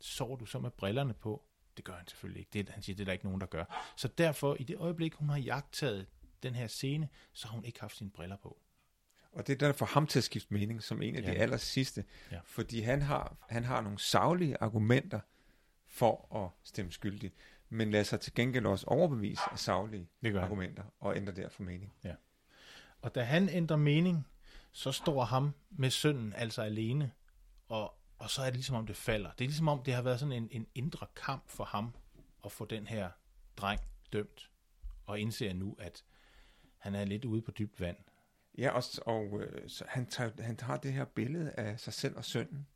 sover 0.00 0.36
du 0.36 0.46
så 0.46 0.58
med 0.58 0.70
brillerne 0.70 1.14
på? 1.14 1.44
Det 1.76 1.84
gør 1.84 1.96
han 1.96 2.06
selvfølgelig 2.06 2.40
ikke. 2.40 2.50
Det, 2.52 2.68
han 2.68 2.82
siger, 2.82 2.96
det 2.96 3.02
er 3.02 3.04
der 3.04 3.12
ikke 3.12 3.24
nogen, 3.24 3.40
der 3.40 3.46
gør. 3.46 3.92
Så 3.96 4.08
derfor, 4.08 4.56
i 4.60 4.64
det 4.64 4.76
øjeblik, 4.76 5.14
hun 5.14 5.28
har 5.28 5.38
jagtet 5.38 6.06
den 6.42 6.54
her 6.54 6.66
scene, 6.66 7.08
så 7.32 7.48
har 7.48 7.54
hun 7.54 7.64
ikke 7.64 7.80
haft 7.80 7.96
sine 7.96 8.10
briller 8.10 8.36
på. 8.36 8.58
Og 9.32 9.46
det 9.46 9.62
er 9.62 9.66
der 9.66 9.72
for 9.72 9.86
ham 9.86 10.06
til 10.06 10.18
at 10.18 10.24
skifte 10.24 10.54
mening 10.54 10.82
som 10.82 11.02
en 11.02 11.16
af 11.16 11.22
Ja. 11.22 11.30
de 11.30 11.36
aller 11.36 11.56
sidste. 11.56 12.04
Ja. 12.32 12.40
Fordi 12.44 12.80
han 12.80 13.02
har, 13.02 13.36
han 13.48 13.64
har 13.64 13.80
nogle 13.80 13.98
savlige 13.98 14.56
argumenter 14.60 15.20
for 15.86 16.36
at 16.44 16.50
stemme 16.68 16.92
skyldig, 16.92 17.32
men 17.68 17.90
lader 17.90 18.04
sig 18.04 18.20
til 18.20 18.34
gengæld 18.34 18.66
også 18.66 18.86
overbevise 18.86 19.42
af 19.52 19.58
savlige 19.58 20.08
argumenter 20.40 20.82
og 21.00 21.16
ændrer 21.16 21.34
derfor 21.34 21.62
mening. 21.62 21.92
Og 23.02 23.14
da 23.14 23.22
han 23.22 23.48
ændrer 23.48 23.76
mening, 23.76 24.26
så 24.72 24.92
står 24.92 25.24
ham 25.24 25.54
med 25.70 25.90
sønnen 25.90 26.32
altså 26.32 26.62
alene, 26.62 27.12
og, 27.68 27.94
og 28.18 28.30
så 28.30 28.40
er 28.42 28.46
det 28.46 28.54
ligesom 28.54 28.76
om 28.76 28.86
det 28.86 28.96
falder. 28.96 29.30
Det 29.32 29.44
er 29.44 29.48
ligesom 29.48 29.68
om 29.68 29.82
det 29.82 29.94
har 29.94 30.02
været 30.02 30.20
sådan 30.20 30.32
en, 30.32 30.48
en 30.50 30.66
indre 30.74 31.06
kamp 31.16 31.48
for 31.48 31.64
ham 31.64 31.94
at 32.44 32.52
få 32.52 32.64
den 32.64 32.86
her 32.86 33.10
dreng 33.56 33.80
dømt, 34.12 34.50
og 35.06 35.20
indser 35.20 35.52
nu, 35.52 35.76
at 35.78 36.04
han 36.80 36.94
er 36.94 37.04
lidt 37.04 37.24
ude 37.24 37.42
på 37.42 37.50
dybt 37.50 37.80
vand. 37.80 37.96
Ja, 38.58 38.70
og, 38.70 38.82
og 39.06 39.40
øh, 39.42 39.68
så 39.68 39.84
han, 39.88 40.06
tager, 40.06 40.42
han 40.42 40.56
tager 40.56 40.76
det 40.76 40.92
her 40.92 41.04
billede 41.04 41.50
af 41.50 41.80
sig 41.80 41.92
selv 41.92 42.16
og 42.16 42.24
sønnen 42.24 42.66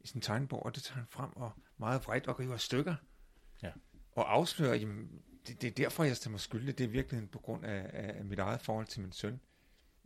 i 0.00 0.06
sin 0.06 0.20
tegnebog, 0.20 0.62
og 0.62 0.74
det 0.74 0.82
tager 0.82 0.96
han 0.96 1.06
frem 1.10 1.36
og 1.36 1.52
meget 1.78 2.06
vredt 2.06 2.26
og 2.26 2.40
river 2.40 2.56
stykker. 2.56 2.94
Ja. 3.62 3.70
Og 4.12 4.32
afslører, 4.32 4.74
jamen, 4.74 5.22
det, 5.46 5.62
det 5.62 5.68
er 5.68 5.74
derfor, 5.74 6.04
jeg 6.04 6.16
stemmer 6.16 6.38
skyldig. 6.38 6.78
Det 6.78 6.84
er 6.84 6.88
virkelig 6.88 7.30
på 7.30 7.38
grund 7.38 7.64
af, 7.64 7.90
af 7.92 8.24
mit 8.24 8.38
eget 8.38 8.60
forhold 8.60 8.86
til 8.86 9.00
min 9.00 9.12
søn. 9.12 9.40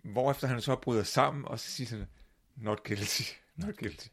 Hvorefter 0.05 0.47
han 0.47 0.61
så 0.61 0.77
bryder 0.77 1.03
sammen, 1.03 1.45
og 1.45 1.61
så 1.61 1.71
siger 1.71 1.99
han, 1.99 2.07
not 2.57 2.85
guilty, 2.85 3.23
not 3.57 3.77
guilty. 3.77 4.09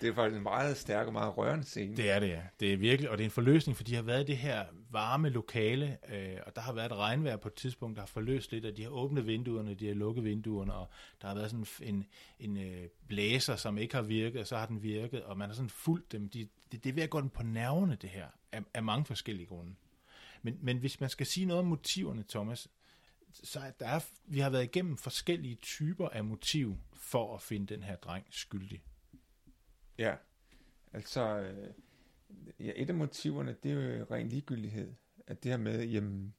Det 0.00 0.08
er 0.08 0.14
faktisk 0.14 0.36
en 0.36 0.42
meget 0.42 0.76
stærk 0.76 1.06
og 1.06 1.12
meget 1.12 1.36
rørende 1.36 1.64
scene. 1.64 1.96
Det 1.96 2.10
er 2.10 2.20
det, 2.20 2.28
ja. 2.28 2.42
Det 2.60 2.72
er 2.72 2.76
virkelig, 2.76 3.10
og 3.10 3.18
det 3.18 3.24
er 3.24 3.26
en 3.26 3.30
forløsning, 3.30 3.76
for 3.76 3.84
de 3.84 3.94
har 3.94 4.02
været 4.02 4.22
i 4.22 4.26
det 4.26 4.36
her 4.36 4.64
varme 4.90 5.28
lokale, 5.28 5.98
øh, 6.12 6.38
og 6.46 6.56
der 6.56 6.62
har 6.62 6.72
været 6.72 6.92
et 6.92 6.98
regnvejr 6.98 7.36
på 7.36 7.48
et 7.48 7.54
tidspunkt, 7.54 7.96
der 7.96 8.02
har 8.02 8.06
forløst 8.06 8.52
lidt, 8.52 8.64
og 8.64 8.76
de 8.76 8.82
har 8.82 8.90
åbnet 8.90 9.26
vinduerne, 9.26 9.74
de 9.74 9.86
har 9.86 9.94
lukket 9.94 10.24
vinduerne, 10.24 10.74
og 10.74 10.90
der 11.22 11.28
har 11.28 11.34
været 11.34 11.50
sådan 11.50 11.66
en, 11.82 12.06
en 12.38 12.56
øh, 12.56 12.88
blæser, 13.08 13.56
som 13.56 13.78
ikke 13.78 13.94
har 13.94 14.02
virket, 14.02 14.40
og 14.40 14.46
så 14.46 14.56
har 14.56 14.66
den 14.66 14.82
virket, 14.82 15.22
og 15.22 15.38
man 15.38 15.48
har 15.48 15.54
sådan 15.54 15.70
fulgt 15.70 16.12
dem. 16.12 16.28
De, 16.28 16.48
det, 16.72 16.84
det 16.84 16.90
er 16.90 16.94
ved 16.94 17.02
at 17.02 17.10
gå 17.10 17.20
den 17.20 17.30
på 17.30 17.42
nervene, 17.42 17.96
det 18.02 18.10
her, 18.10 18.26
af, 18.52 18.62
af 18.74 18.82
mange 18.82 19.04
forskellige 19.04 19.46
grunde. 19.46 19.74
Men, 20.42 20.58
men 20.62 20.78
hvis 20.78 21.00
man 21.00 21.10
skal 21.10 21.26
sige 21.26 21.46
noget 21.46 21.60
om 21.60 21.66
motiverne, 21.66 22.24
Thomas, 22.28 22.68
så 23.32 23.60
der 23.80 23.86
er, 23.86 24.00
vi 24.26 24.38
har 24.38 24.50
været 24.50 24.64
igennem 24.64 24.96
forskellige 24.96 25.54
typer 25.54 26.08
af 26.08 26.24
motiv 26.24 26.76
for 26.94 27.34
at 27.34 27.42
finde 27.42 27.74
den 27.74 27.82
her 27.82 27.96
dreng 27.96 28.26
skyldig. 28.30 28.82
Ja, 30.00 30.14
altså, 30.92 31.38
øh, 31.38 31.70
ja, 32.60 32.72
et 32.76 32.88
af 32.88 32.94
motiverne, 32.94 33.56
det 33.62 33.70
er 33.70 33.98
jo 33.98 34.06
ren 34.10 34.28
ligegyldighed. 34.28 34.94
At 35.26 35.42
det 35.42 35.50
her 35.50 35.58
med, 35.58 35.84
jamen, 35.86 36.34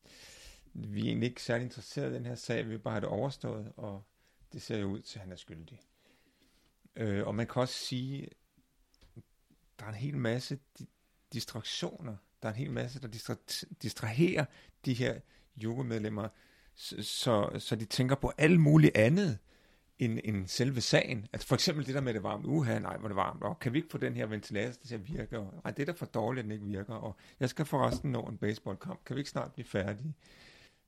vi 0.73 0.99
er 0.99 1.05
egentlig 1.05 1.29
ikke 1.29 1.43
særlig 1.43 1.65
interesserede 1.65 2.11
i 2.11 2.15
den 2.15 2.25
her 2.25 2.35
sag, 2.35 2.65
vi 2.65 2.69
vil 2.69 2.79
bare 2.79 2.93
have 2.93 3.01
det 3.01 3.09
overstået, 3.09 3.73
og 3.77 4.03
det 4.53 4.61
ser 4.61 4.77
jo 4.77 4.87
ud 4.87 5.01
til, 5.01 5.19
at 5.19 5.23
han 5.23 5.31
er 5.31 5.35
skyldig. 5.35 5.81
Øh, 6.95 7.27
og 7.27 7.35
man 7.35 7.47
kan 7.47 7.61
også 7.61 7.73
sige, 7.73 8.27
der 9.79 9.85
er 9.85 9.89
en 9.89 9.95
hel 9.95 10.17
masse 10.17 10.59
di- 10.79 10.89
distraktioner. 11.33 12.15
Der 12.41 12.49
er 12.49 12.53
en 12.53 12.59
hel 12.59 12.71
masse, 12.71 13.01
der 13.01 13.07
distra- 13.07 13.65
distraherer 13.81 14.45
de 14.85 14.93
her 14.93 15.19
yogamedlemmer, 15.63 16.29
så, 16.75 17.03
så, 17.03 17.59
så 17.59 17.75
de 17.75 17.85
tænker 17.85 18.15
på 18.15 18.31
alt 18.37 18.59
muligt 18.59 18.97
andet 18.97 19.39
end, 20.01 20.19
end 20.23 20.47
selve 20.47 20.81
sagen. 20.81 21.27
Altså 21.33 21.47
for 21.47 21.55
eksempel 21.55 21.85
det 21.85 21.95
der 21.95 22.01
med 22.01 22.13
det 22.13 22.23
varme. 22.23 22.47
Uha, 22.47 22.79
nej, 22.79 22.97
hvor 22.97 23.07
det 23.07 23.15
varmt. 23.15 23.43
Og 23.43 23.59
kan 23.59 23.73
vi 23.73 23.77
ikke 23.77 23.89
få 23.91 23.97
den 23.97 24.15
her 24.15 24.25
ventilator 24.25 24.85
til 24.87 24.95
at 24.95 25.07
virke? 25.07 25.39
Og, 25.39 25.53
nej, 25.63 25.71
det 25.71 25.81
er 25.81 25.85
da 25.85 25.91
for 25.91 26.05
dårligt, 26.05 26.39
at 26.39 26.43
den 26.43 26.51
ikke 26.51 26.65
virker. 26.65 26.93
Og 26.93 27.15
jeg 27.39 27.49
skal 27.49 27.65
forresten 27.65 28.11
nå 28.11 28.21
en 28.21 28.37
baseballkamp. 28.37 29.05
Kan 29.05 29.15
vi 29.15 29.19
ikke 29.19 29.29
snart 29.29 29.53
blive 29.53 29.65
færdige? 29.65 30.13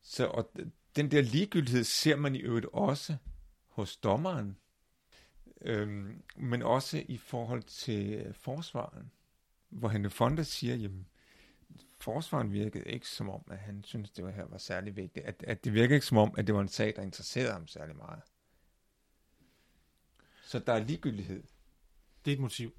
Så 0.01 0.27
og 0.27 0.51
den 0.95 1.11
der 1.11 1.21
ligegyldighed 1.21 1.83
ser 1.83 2.15
man 2.15 2.35
i 2.35 2.39
øvrigt 2.39 2.65
også 2.73 3.15
hos 3.67 3.97
dommeren. 3.97 4.57
Øhm, 5.61 6.23
men 6.35 6.61
også 6.61 7.03
i 7.07 7.17
forhold 7.17 7.63
til 7.63 8.13
øh, 8.13 8.33
forsvaren. 8.33 9.11
Hvor 9.69 9.89
Henry 9.89 10.09
Fonda 10.09 10.43
siger, 10.43 10.75
jamen, 10.75 11.07
forsvaren 11.99 12.51
virkede 12.51 12.83
ikke 12.83 13.07
som 13.07 13.29
om, 13.29 13.41
at 13.51 13.57
han 13.57 13.83
synes 13.83 14.11
det 14.11 14.25
var 14.25 14.31
her 14.31 14.45
var 14.45 14.57
særlig 14.57 14.95
vigtigt. 14.95 15.25
At, 15.25 15.43
at 15.47 15.63
det 15.63 15.73
virkede 15.73 15.93
ikke 15.93 16.05
som 16.05 16.17
om, 16.17 16.33
at 16.37 16.47
det 16.47 16.55
var 16.55 16.61
en 16.61 16.67
sag, 16.67 16.93
der 16.95 17.01
interesserede 17.01 17.53
ham 17.53 17.67
særlig 17.67 17.95
meget. 17.95 18.19
Så 20.53 20.59
der 20.59 20.73
er 20.73 20.79
ligegyldighed. 20.83 21.43
Det 22.25 22.31
er 22.31 22.35
et 22.35 22.41
motiv 22.41 22.71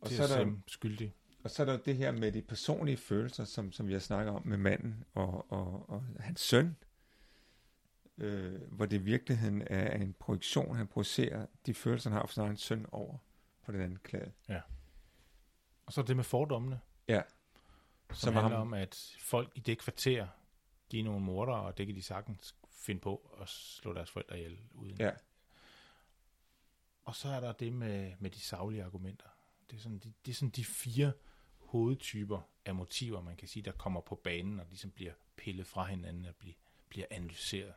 Og 0.00 0.08
så, 0.10 0.22
er 0.22 0.26
der, 0.44 0.52
skyldig. 0.66 1.14
og 1.44 1.50
så 1.50 1.62
er 1.62 1.66
der 1.66 1.76
det 1.76 1.96
her 1.96 2.12
med 2.12 2.32
de 2.32 2.42
personlige 2.42 2.96
følelser, 2.96 3.44
som, 3.44 3.72
som 3.72 3.86
vi 3.88 3.92
har 3.92 4.00
snakket 4.00 4.34
om 4.34 4.46
med 4.46 4.56
manden 4.58 5.04
og, 5.14 5.52
og, 5.52 5.90
og 5.90 6.04
hans 6.20 6.40
søn. 6.40 6.76
Øh, 8.18 8.62
hvor 8.72 8.86
det 8.86 8.96
i 8.96 9.02
virkeligheden 9.02 9.62
er 9.66 9.96
en 9.96 10.12
projektion, 10.12 10.76
han 10.76 10.86
projicerer 10.86 11.46
de 11.66 11.74
følelser, 11.74 12.10
han 12.10 12.16
har 12.16 12.26
for 12.26 12.32
sin 12.32 12.42
egen 12.42 12.56
søn 12.56 12.86
over 12.92 13.18
på 13.62 13.72
den 13.72 13.80
anden 13.80 13.98
klade. 13.98 14.32
Og 15.86 15.92
så 15.92 16.02
det 16.02 16.16
med 16.16 16.24
fordommene, 16.24 16.80
Ja. 17.08 17.22
som 18.08 18.16
Som 18.16 18.34
handler 18.34 18.56
ham- 18.58 18.66
om, 18.66 18.74
at 18.74 19.16
folk 19.20 19.52
i 19.54 19.60
det 19.60 19.78
kvarter, 19.78 20.28
de 20.90 21.00
er 21.00 21.04
nogle 21.04 21.20
mordere, 21.24 21.60
og 21.62 21.78
det 21.78 21.86
kan 21.86 21.96
de 21.96 22.02
sagtens 22.02 22.54
finde 22.72 23.00
på 23.00 23.36
at 23.42 23.48
slå 23.48 23.92
deres 23.94 24.10
forældre 24.10 24.36
ihjel 24.38 24.58
uden. 24.74 24.96
Ja. 24.98 25.10
Og 27.10 27.16
så 27.16 27.28
er 27.28 27.40
der 27.40 27.52
det 27.52 27.72
med, 27.72 28.12
med 28.18 28.30
de 28.30 28.40
saglige 28.40 28.84
argumenter. 28.84 29.26
Det 29.70 29.76
er, 29.76 29.80
sådan, 29.80 29.98
de, 29.98 30.12
det 30.26 30.30
er 30.30 30.34
sådan 30.34 30.50
de 30.50 30.64
fire 30.64 31.12
hovedtyper 31.58 32.40
af 32.64 32.74
motiver, 32.74 33.20
man 33.22 33.36
kan 33.36 33.48
sige, 33.48 33.62
der 33.62 33.72
kommer 33.72 34.00
på 34.00 34.14
banen 34.14 34.60
og 34.60 34.66
ligesom 34.68 34.90
bliver 34.90 35.12
pillet 35.36 35.66
fra 35.66 35.84
hinanden 35.84 36.24
og 36.24 36.34
bliver, 36.34 36.54
bliver 36.88 37.06
analyseret. 37.10 37.72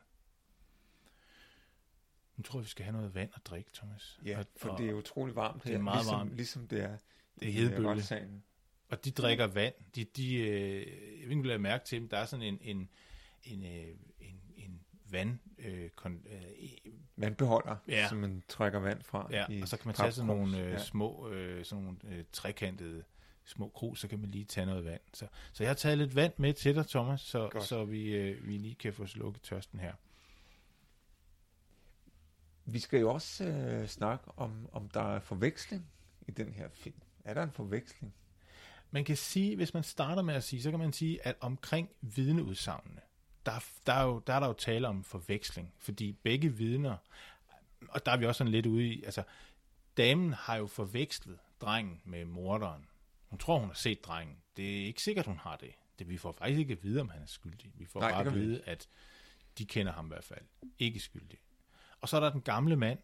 Nu 2.37 2.43
tror 2.43 2.59
jeg, 2.59 2.63
vi 2.63 2.69
skal 2.69 2.85
have 2.85 2.93
noget 2.93 3.15
vand 3.15 3.29
at 3.35 3.45
drikke, 3.45 3.69
Thomas. 3.73 4.19
Ja, 4.25 4.39
og, 4.39 4.45
for 4.57 4.69
og, 4.69 4.77
det 4.77 4.89
er 4.89 4.93
utrolig 4.93 5.35
varmt 5.35 5.63
det 5.63 5.69
er 5.69 5.75
her, 5.77 5.83
meget 5.83 5.97
ligesom, 5.99 6.17
varmt. 6.17 6.35
ligesom 6.35 6.67
det 6.67 6.81
er 6.83 6.97
Det 7.39 7.47
er 7.47 7.51
hedebølge. 7.53 7.89
øh, 7.89 7.95
retssalen. 7.95 8.43
og 8.89 9.05
de 9.05 9.11
drikker 9.11 9.47
vand. 9.47 9.73
De, 9.95 10.03
de, 10.03 10.35
øh, 10.35 11.21
jeg 11.21 11.29
vil 11.29 11.37
ikke 11.37 11.47
lade 11.47 11.59
mærke 11.59 11.85
til 11.85 11.99
dem. 12.01 12.09
Der 12.09 12.17
er 12.17 12.25
sådan 12.25 12.45
en, 12.45 12.57
en, 12.61 12.89
en, 13.43 13.63
øh, 13.63 13.87
en, 13.87 13.97
en 14.19 14.41
vand... 15.13 15.39
Øh, 15.57 15.89
kon, 15.89 16.21
øh, 16.29 16.91
Vandbeholder, 17.17 17.75
Ja. 17.87 18.07
som 18.09 18.17
man 18.17 18.43
trækker 18.47 18.79
vand 18.79 19.03
fra. 19.03 19.27
Ja, 19.31 19.45
i 19.49 19.61
og 19.61 19.67
så 19.67 19.77
kan 19.77 19.87
man 19.87 19.95
tage 19.95 20.11
sådan 20.11 20.27
nogle 20.27 20.59
øh, 20.59 20.71
Ja. 20.71 20.77
små, 20.77 21.29
øh, 21.29 21.65
sådan 21.65 21.83
nogle 21.83 21.97
øh, 22.03 22.23
trekantede 22.33 23.03
små 23.45 23.69
krus, 23.69 23.99
så 23.99 24.07
kan 24.07 24.19
man 24.19 24.31
lige 24.31 24.45
tage 24.45 24.65
noget 24.65 24.85
vand. 24.85 25.01
Så, 25.13 25.27
så 25.53 25.63
jeg 25.63 25.69
har 25.69 25.75
taget 25.75 25.97
lidt 25.97 26.15
vand 26.15 26.33
med 26.37 26.53
til 26.53 26.75
dig, 26.75 26.87
Thomas, 26.87 27.21
så, 27.21 27.49
Godt. 27.51 27.63
så 27.63 27.85
vi, 27.85 28.15
øh, 28.15 28.47
vi 28.47 28.57
lige 28.57 28.75
kan 28.75 28.93
få 28.93 29.05
slukket 29.05 29.41
tørsten 29.41 29.79
her. 29.79 29.93
Vi 32.65 32.79
skal 32.79 32.99
jo 32.99 33.13
også 33.13 33.43
øh, 33.45 33.87
snakke 33.87 34.25
om, 34.37 34.69
om 34.71 34.89
der 34.89 35.15
er 35.15 35.19
forveksling 35.19 35.85
i 36.27 36.31
den 36.31 36.53
her 36.53 36.69
film. 36.73 37.01
Er 37.25 37.33
der 37.33 37.43
en 37.43 37.51
forveksling? 37.51 38.13
Man 38.91 39.05
kan 39.05 39.17
sige, 39.17 39.55
hvis 39.55 39.73
man 39.73 39.83
starter 39.83 40.21
med 40.21 40.33
at 40.35 40.43
sige, 40.43 40.61
så 40.61 40.69
kan 40.69 40.79
man 40.79 40.93
sige, 40.93 41.27
at 41.27 41.35
omkring 41.39 41.89
vidneudsagnene, 42.01 43.01
der, 43.45 43.63
der, 43.85 43.93
er 43.93 44.03
jo, 44.03 44.19
der 44.27 44.33
er 44.33 44.39
der 44.39 44.47
jo 44.47 44.53
tale 44.53 44.87
om 44.87 45.03
forveksling, 45.03 45.73
fordi 45.77 46.11
begge 46.11 46.49
vidner, 46.49 46.97
og 47.89 48.05
der 48.05 48.11
er 48.11 48.17
vi 48.17 48.25
også 48.25 48.37
sådan 48.37 48.51
lidt 48.51 48.65
ude 48.65 48.87
i, 48.87 49.03
altså, 49.03 49.23
damen 49.97 50.33
har 50.33 50.55
jo 50.55 50.67
forvekslet 50.67 51.39
drengen 51.61 52.01
med 52.05 52.25
morderen. 52.25 52.85
Hun 53.25 53.39
tror, 53.39 53.59
hun 53.59 53.67
har 53.67 53.75
set 53.75 54.05
drengen. 54.05 54.37
Det 54.57 54.81
er 54.81 54.85
ikke 54.85 55.01
sikkert, 55.01 55.25
hun 55.25 55.37
har 55.37 55.55
det. 55.55 55.71
det 55.99 56.09
vi 56.09 56.17
får 56.17 56.31
faktisk 56.31 56.59
ikke 56.59 56.71
at 56.73 56.83
vide, 56.83 57.01
om 57.01 57.09
han 57.09 57.21
er 57.21 57.25
skyldig. 57.25 57.71
Vi 57.75 57.85
får 57.85 57.99
Nej, 57.99 58.11
bare 58.11 58.25
at 58.25 58.35
vi 58.35 58.39
vide, 58.39 58.63
at 58.65 58.87
de 59.57 59.65
kender 59.65 59.91
ham 59.91 60.05
i 60.05 60.07
hvert 60.07 60.23
fald. 60.23 60.45
Ikke 60.79 60.99
skyldig. 60.99 61.39
Og 62.01 62.09
så 62.09 62.15
er 62.15 62.19
der 62.19 62.31
den 62.31 62.41
gamle 62.41 62.75
mand, 62.75 62.99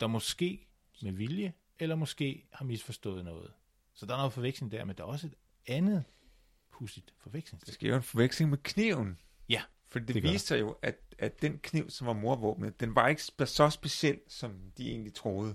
der 0.00 0.06
måske 0.06 0.66
med 1.02 1.12
vilje, 1.12 1.52
eller 1.78 1.94
måske 1.94 2.46
har 2.52 2.64
misforstået 2.64 3.24
noget. 3.24 3.52
Så 3.94 4.06
der 4.06 4.12
er 4.12 4.16
noget 4.16 4.32
forveksling 4.32 4.72
der, 4.72 4.84
men 4.84 4.96
der 4.96 5.02
er 5.02 5.08
også 5.08 5.26
et 5.26 5.34
andet 5.66 6.04
pudsigt 6.70 7.14
forveksling. 7.18 7.66
Der 7.66 7.72
sker 7.72 7.88
jo 7.88 7.96
en 7.96 8.02
forveksling 8.02 8.50
med 8.50 8.58
kniven. 8.58 9.18
Ja, 9.48 9.62
For 9.88 9.98
det, 9.98 10.08
det 10.08 10.14
det 10.14 10.22
viste 10.22 10.48
sig 10.48 10.60
jo, 10.60 10.76
at, 10.82 10.96
at 11.18 11.42
den 11.42 11.58
kniv, 11.58 11.90
som 11.90 12.06
var 12.06 12.12
morvåbnet, 12.12 12.80
den 12.80 12.94
var 12.94 13.08
ikke 13.08 13.22
så 13.44 13.70
speciel, 13.70 14.20
som 14.28 14.52
de 14.78 14.90
egentlig 14.90 15.14
troede. 15.14 15.54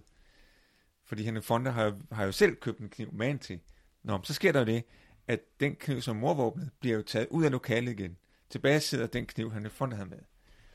Fordi 1.06 1.24
Henrik 1.24 1.44
Fonda 1.44 1.70
har, 1.70 1.84
jo- 1.86 2.02
har 2.12 2.26
jo 2.26 2.32
selv 2.32 2.56
købt 2.56 2.80
en 2.80 2.90
kniv 2.90 3.14
med 3.14 3.38
til. 3.38 3.60
Nå, 4.04 4.20
så 4.24 4.34
sker 4.34 4.52
der 4.52 4.60
jo 4.60 4.66
det, 4.66 4.84
at 5.28 5.40
den 5.60 5.76
kniv, 5.76 6.02
som 6.02 6.16
morvåbnet, 6.16 6.70
bliver 6.80 6.96
jo 6.96 7.02
taget 7.02 7.28
ud 7.32 7.46
af 7.46 7.52
lokalet 7.52 7.92
igen. 8.00 8.18
Tilbage 8.50 8.80
sidder 8.80 9.08
den 9.08 9.26
kniv, 9.26 9.52
Henrik 9.52 9.72
Fonda 9.72 9.96
havde 9.96 10.10
med. 10.10 10.20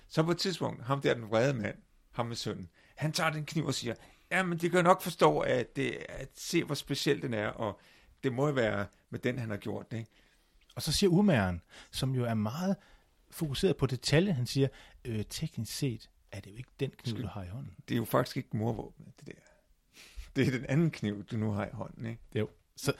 Så 0.08 0.22
på 0.22 0.30
et 0.30 0.38
tidspunkt, 0.38 0.84
ham 0.84 1.00
der, 1.00 1.14
den 1.14 1.30
vrede 1.30 1.54
mand, 1.54 1.76
ham 2.10 2.26
med 2.26 2.36
sønnen, 2.36 2.68
han 2.96 3.12
tager 3.12 3.30
den 3.30 3.46
kniv 3.46 3.66
og 3.66 3.74
siger, 3.74 3.94
ja, 4.30 4.42
men 4.42 4.58
de 4.58 4.70
kan 4.70 4.78
jo 4.78 4.82
nok 4.82 5.02
forstå, 5.02 5.38
at, 5.38 5.76
det, 5.76 5.96
at 6.08 6.28
se, 6.34 6.64
hvor 6.64 6.74
speciel 6.74 7.22
den 7.22 7.34
er, 7.34 7.48
og 7.48 7.80
det 8.22 8.32
må 8.32 8.46
jo 8.46 8.52
være 8.52 8.86
med 9.10 9.18
den, 9.18 9.38
han 9.38 9.50
har 9.50 9.56
gjort 9.56 9.90
det. 9.90 9.98
Ikke? 9.98 10.10
Og 10.74 10.82
så 10.82 10.92
siger 10.92 11.10
umageren, 11.10 11.62
som 11.90 12.14
jo 12.14 12.24
er 12.24 12.34
meget 12.34 12.76
fokuseret 13.34 13.76
på 13.76 13.86
detaljer, 13.86 14.32
han 14.32 14.46
siger, 14.46 14.68
øh, 15.04 15.24
teknisk 15.30 15.72
set 15.76 16.10
er 16.32 16.40
det 16.40 16.50
jo 16.50 16.56
ikke 16.56 16.70
den 16.80 16.90
kniv, 16.90 17.22
du 17.22 17.26
har 17.26 17.42
i 17.44 17.48
hånden. 17.48 17.74
Det 17.88 17.94
er 17.94 17.98
jo 17.98 18.04
faktisk 18.04 18.36
ikke 18.36 18.56
morvåbnet, 18.56 19.12
det 19.20 19.26
der. 19.26 19.32
Det 20.36 20.46
er 20.46 20.50
den 20.50 20.66
anden 20.66 20.90
kniv, 20.90 21.24
du 21.24 21.36
nu 21.36 21.50
har 21.50 21.66
i 21.66 21.70
hånden, 21.72 22.06
ikke? 22.06 22.22
Jo. 22.34 22.48
Så, 22.76 22.92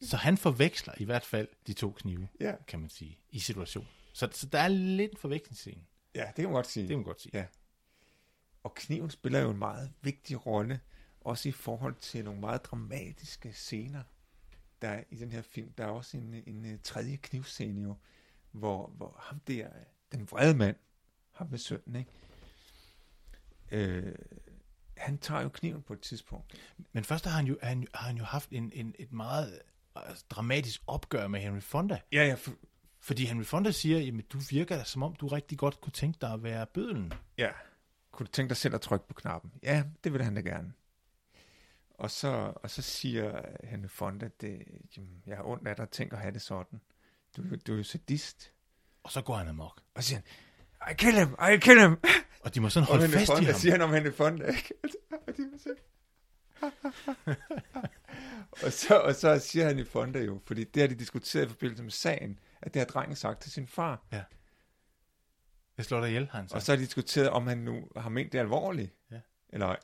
så 0.00 0.16
han 0.16 0.36
forveksler 0.36 0.94
i 0.98 1.04
hvert 1.04 1.24
fald 1.24 1.48
de 1.66 1.72
to 1.72 1.90
knive, 1.90 2.28
Ja, 2.40 2.54
kan 2.68 2.80
man 2.80 2.88
sige, 2.90 3.18
i 3.30 3.38
situationen. 3.38 3.90
Så, 4.12 4.28
så 4.32 4.46
der 4.46 4.58
er 4.58 4.68
lidt 4.68 5.10
en 5.12 5.16
forvekslingsscene. 5.18 5.82
ja 6.14 6.24
det 6.26 6.34
kan 6.34 6.44
man 6.44 6.52
godt 6.52 6.66
sige. 6.66 6.82
Det 6.82 6.88
kan 6.88 6.98
man 6.98 7.04
godt 7.04 7.20
sige. 7.20 7.38
Ja. 7.38 7.46
Og 8.62 8.74
kniven 8.74 9.10
spiller 9.10 9.40
jo 9.40 9.50
en 9.50 9.58
meget 9.58 9.92
vigtig 10.02 10.46
rolle, 10.46 10.80
også 11.20 11.48
i 11.48 11.52
forhold 11.52 11.94
til 11.94 12.24
nogle 12.24 12.40
meget 12.40 12.64
dramatiske 12.64 13.52
scener, 13.52 14.02
der 14.82 14.88
er 14.88 15.04
i 15.10 15.16
den 15.16 15.32
her 15.32 15.42
film. 15.42 15.72
Der 15.72 15.84
er 15.84 15.88
også 15.88 16.16
en, 16.16 16.42
en, 16.46 16.64
øh, 16.64 16.78
tredje 16.82 17.16
knivscene 17.16 17.82
jo, 17.82 17.96
hvor, 18.56 18.86
hvor 18.96 19.16
ham 19.18 19.40
der, 19.40 19.68
den 20.12 20.30
vrede 20.30 20.54
mand, 20.54 20.76
ham 21.32 21.46
med 21.50 21.58
sønnen, 21.58 21.96
ikke? 21.96 22.10
Øh, 23.70 24.14
han 24.96 25.18
tager 25.18 25.42
jo 25.42 25.48
kniven 25.48 25.82
på 25.82 25.92
et 25.92 26.00
tidspunkt. 26.00 26.54
Men 26.92 27.04
først 27.04 27.24
har 27.24 27.36
han 27.36 27.46
jo, 27.46 27.58
han, 27.62 27.86
har 27.94 28.06
han 28.06 28.16
jo 28.16 28.24
haft 28.24 28.50
en, 28.50 28.72
en, 28.74 28.94
et 28.98 29.12
meget 29.12 29.60
altså, 29.94 30.24
dramatisk 30.30 30.82
opgør 30.86 31.26
med 31.26 31.40
Henry 31.40 31.60
Fonda. 31.60 32.00
Ja, 32.12 32.26
ja, 32.26 32.34
for, 32.34 32.52
Fordi 32.98 33.24
Henry 33.24 33.44
Fonda 33.44 33.70
siger, 33.70 33.98
jamen 33.98 34.24
du 34.32 34.38
virker 34.50 34.76
da, 34.76 34.84
som 34.84 35.02
om 35.02 35.14
du 35.14 35.26
rigtig 35.26 35.58
godt 35.58 35.80
kunne 35.80 35.92
tænke 35.92 36.18
dig 36.20 36.32
at 36.32 36.42
være 36.42 36.66
bødlen. 36.66 37.12
Ja. 37.38 37.50
Kunne 38.10 38.26
du 38.26 38.30
tænke 38.30 38.48
dig 38.48 38.56
selv 38.56 38.74
at 38.74 38.80
trykke 38.80 39.08
på 39.08 39.14
knappen? 39.14 39.52
Ja, 39.62 39.84
det 40.04 40.12
vil 40.12 40.22
han 40.24 40.34
da 40.34 40.40
gerne. 40.40 40.72
Og 41.94 42.10
så, 42.10 42.52
og 42.56 42.70
så 42.70 42.82
siger 42.82 43.42
Henry 43.64 43.88
Fonda, 43.88 44.28
det, 44.40 44.62
jamen, 44.96 45.22
jeg 45.26 45.36
har 45.36 45.44
ondt 45.44 45.68
af 45.68 45.76
dig, 45.76 45.90
tænk 45.90 46.12
at 46.12 46.18
have 46.18 46.32
det 46.32 46.42
sådan. 46.42 46.80
Du, 47.36 47.42
du 47.66 47.72
er 47.72 47.76
jo 47.76 47.82
sadist. 47.82 48.52
Og 49.02 49.12
så 49.12 49.22
går 49.22 49.36
han 49.36 49.48
amok. 49.48 49.80
Og 49.94 50.02
så 50.02 50.08
siger 50.08 50.20
han, 50.20 50.92
I 50.92 50.94
kill 50.94 51.18
him, 51.18 51.36
I 51.54 51.58
kill 51.58 51.80
him. 51.80 51.96
Og 52.40 52.54
de 52.54 52.60
må 52.60 52.68
sådan 52.68 52.86
holde 52.86 53.08
fast 53.08 53.22
i 53.22 53.26
Fonda 53.26 53.50
ham. 53.50 53.60
siger 53.60 53.72
han 53.72 53.80
om 53.80 53.92
Henry 53.92 54.12
Fonda, 54.12 54.46
ikke? 54.46 54.74
Og 55.26 55.36
de 55.36 55.42
må 55.42 55.58
sige, 55.58 55.74
og, 58.64 58.72
så, 58.72 59.00
og 59.00 59.14
så 59.14 59.38
siger 59.38 59.66
han 59.66 59.78
i 59.78 59.84
Fonda 59.84 60.18
jo, 60.18 60.40
fordi 60.46 60.64
det 60.64 60.82
har 60.82 60.88
de 60.88 60.94
diskuteret 60.94 61.46
i 61.46 61.48
forbindelse 61.48 61.82
med 61.82 61.90
sagen, 61.90 62.38
at 62.62 62.74
det 62.74 62.80
har 62.80 62.86
drengen 62.86 63.16
sagt 63.16 63.42
til 63.42 63.52
sin 63.52 63.66
far. 63.66 64.06
Ja. 64.12 64.22
Jeg 65.76 65.84
slår 65.84 66.00
dig 66.00 66.08
ihjel, 66.08 66.28
han 66.32 66.48
Og 66.52 66.62
så 66.62 66.72
har 66.72 66.76
de 66.76 66.82
diskuteret, 66.82 67.30
om 67.30 67.46
han 67.46 67.58
nu 67.58 67.88
har 67.96 68.08
ment 68.08 68.32
det 68.32 68.38
alvorligt. 68.38 68.94
Ja. 69.10 69.20
Eller 69.48 69.66
ej. 69.66 69.76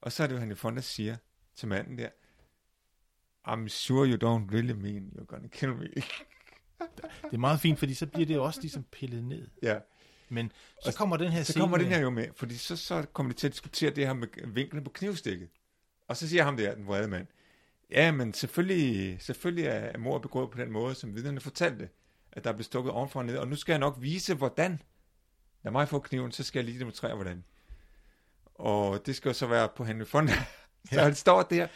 Og 0.00 0.12
så 0.12 0.22
er 0.22 0.26
det 0.26 0.34
jo, 0.34 0.40
han 0.40 0.50
i 0.50 0.54
Fonda 0.54 0.80
siger 0.80 1.16
til 1.54 1.68
manden 1.68 1.98
der, 1.98 2.08
I'm 3.48 3.68
sure 3.68 4.08
you 4.08 4.16
don't 4.16 4.54
really 4.54 4.72
mean 4.72 5.10
you're 5.14 5.24
gonna 5.24 5.48
kill 5.48 5.74
me. 5.74 5.88
Det 7.24 7.32
er 7.32 7.38
meget 7.38 7.60
fint, 7.60 7.78
fordi 7.78 7.94
så 7.94 8.06
bliver 8.06 8.26
det 8.26 8.38
også 8.38 8.60
ligesom 8.60 8.82
pillet 8.92 9.24
ned. 9.24 9.48
ja. 9.62 9.78
Men 10.28 10.52
så 10.84 10.94
kommer 10.96 11.16
den 11.16 11.32
her 11.32 11.42
Så 11.42 11.58
kommer 11.60 11.78
den 11.78 11.86
her 11.86 12.00
jo 12.00 12.10
med, 12.10 12.26
fordi 12.36 12.56
så, 12.56 12.76
så 12.76 13.06
kommer 13.12 13.32
de 13.32 13.38
til 13.38 13.46
at 13.46 13.52
diskutere 13.52 13.90
det 13.90 14.06
her 14.06 14.14
med 14.14 14.28
vinklen 14.46 14.84
på 14.84 14.90
knivstikket. 14.90 15.48
Og 16.08 16.16
så 16.16 16.28
siger 16.28 16.42
ham 16.42 16.56
der, 16.56 16.74
den 16.74 16.86
vrede 16.86 17.08
mand, 17.08 17.26
ja, 17.90 18.12
men 18.12 18.34
selvfølgelig, 18.34 19.16
selvfølgelig 19.22 19.64
er 19.66 19.98
mor 19.98 20.18
begået 20.18 20.50
på 20.50 20.58
den 20.58 20.72
måde, 20.72 20.94
som 20.94 21.14
vidnerne 21.14 21.40
fortalte, 21.40 21.88
at 22.32 22.44
der 22.44 22.52
blev 22.52 22.64
stukket 22.64 22.92
ovenfor 22.92 23.20
og 23.20 23.26
ned, 23.26 23.36
og 23.36 23.48
nu 23.48 23.56
skal 23.56 23.72
jeg 23.72 23.78
nok 23.78 23.96
vise, 24.00 24.34
hvordan. 24.34 24.82
Lad 25.62 25.72
mig 25.72 25.88
få 25.88 25.98
kniven, 25.98 26.32
så 26.32 26.42
skal 26.42 26.58
jeg 26.60 26.64
lige 26.64 26.78
demonstrere, 26.78 27.14
hvordan. 27.14 27.44
Og 28.54 29.06
det 29.06 29.16
skal 29.16 29.28
jo 29.28 29.32
så 29.32 29.46
være 29.46 29.68
på 29.76 29.84
Henry 29.84 30.04
Fonda. 30.06 30.32
så 30.90 30.94
Ja. 30.96 31.02
han 31.04 31.14
står 31.14 31.42
der, 31.42 31.66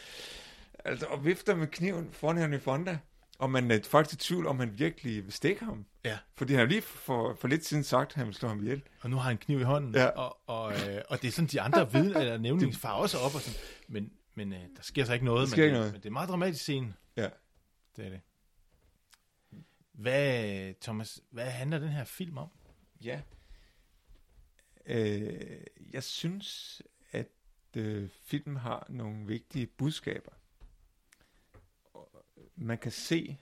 altså, 0.84 1.06
og 1.06 1.24
vifter 1.24 1.54
med 1.54 1.66
kniven 1.66 2.08
foran 2.12 2.36
Henry 2.38 2.58
Fonda, 2.60 2.98
og 3.38 3.50
man 3.50 3.70
er 3.70 3.78
faktisk 3.82 4.20
i 4.20 4.24
tvivl, 4.24 4.46
om 4.46 4.58
han 4.58 4.78
virkelig 4.78 5.24
vil 5.24 5.32
stikke 5.32 5.64
ham. 5.64 5.86
Ja. 6.04 6.18
Fordi 6.34 6.52
han 6.52 6.60
har 6.60 6.66
lige 6.66 6.82
for, 6.82 7.34
for 7.34 7.48
lidt 7.48 7.64
siden 7.64 7.84
sagt, 7.84 8.10
at 8.10 8.14
han 8.16 8.26
vil 8.26 8.34
slå 8.34 8.48
ham 8.48 8.60
ihjel. 8.62 8.82
Og 9.00 9.10
nu 9.10 9.16
har 9.16 9.22
han 9.22 9.32
en 9.32 9.38
kniv 9.38 9.60
i 9.60 9.62
hånden, 9.62 9.94
Ja. 9.94 10.06
og, 10.06 10.38
og, 10.46 10.72
øh, 10.72 11.02
og 11.08 11.22
det 11.22 11.28
er 11.28 11.32
sådan, 11.32 11.48
de 11.48 11.60
andre 11.60 11.92
vidne, 11.92 12.20
eller 12.20 12.38
nævnings 12.48 12.78
far 12.78 12.92
også 12.92 13.18
op, 13.18 13.34
og 13.34 13.40
sådan, 13.40 13.60
men, 13.88 14.12
men 14.34 14.52
øh, 14.52 14.58
der 14.76 14.82
sker 14.82 15.04
så 15.04 15.12
ikke 15.12 15.24
noget. 15.24 15.40
Der 15.40 15.46
sker 15.52 15.56
men, 15.62 15.64
ikke 15.64 15.74
det, 15.74 15.80
noget. 15.80 15.92
men 15.92 16.00
det 16.02 16.08
er 16.08 16.12
meget 16.12 16.28
dramatisk 16.28 16.62
scene. 16.62 16.94
Ja. 17.16 17.28
Det 17.96 18.04
er 18.06 18.10
det. 18.10 18.20
Hvad, 19.92 20.74
Thomas, 20.80 21.20
hvad 21.30 21.44
handler 21.50 21.78
den 21.78 21.88
her 21.88 22.04
film 22.04 22.38
om? 22.38 22.48
Ja. 23.04 23.20
Øh, 24.86 25.60
jeg 25.92 26.02
synes, 26.02 26.82
at 27.12 27.28
øh, 27.76 28.08
filmen 28.24 28.56
har 28.56 28.86
nogle 28.88 29.26
vigtige 29.26 29.66
budskaber. 29.66 30.32
Man 32.56 32.78
kan 32.78 32.92
se 32.92 33.38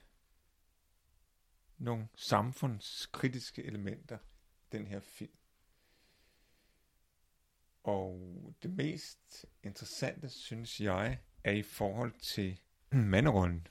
nogle 1.78 2.08
samfundskritiske 2.14 3.64
elementer 3.64 4.18
i 4.58 4.66
den 4.72 4.86
her 4.86 5.00
film. 5.00 5.36
Og 7.82 8.54
det 8.62 8.70
mest 8.70 9.46
interessante, 9.62 10.28
synes 10.28 10.80
jeg, 10.80 11.18
er 11.44 11.52
i 11.52 11.62
forhold 11.62 12.12
til 12.12 12.60
manderollen. 12.90 13.66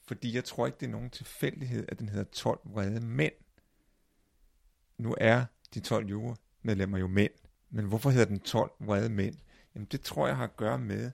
Fordi 0.00 0.34
jeg 0.34 0.44
tror 0.44 0.66
ikke, 0.66 0.78
det 0.78 0.86
er 0.86 0.90
nogen 0.90 1.10
tilfældighed, 1.10 1.86
at 1.88 1.98
den 1.98 2.08
hedder 2.08 2.30
12 2.30 2.60
vrede 2.64 3.00
mænd. 3.00 3.34
Nu 4.98 5.14
er 5.20 5.44
de 5.74 5.80
12 5.80 6.06
jurymedlemmer 6.06 6.98
jo 6.98 7.06
mænd. 7.06 7.32
Men 7.70 7.84
hvorfor 7.84 8.10
hedder 8.10 8.26
den 8.26 8.40
12 8.40 8.72
vrede 8.80 9.08
mænd? 9.08 9.34
Jamen 9.74 9.86
det 9.86 10.00
tror 10.00 10.26
jeg 10.26 10.36
har 10.36 10.44
at 10.44 10.56
gøre 10.56 10.78
med, 10.78 11.12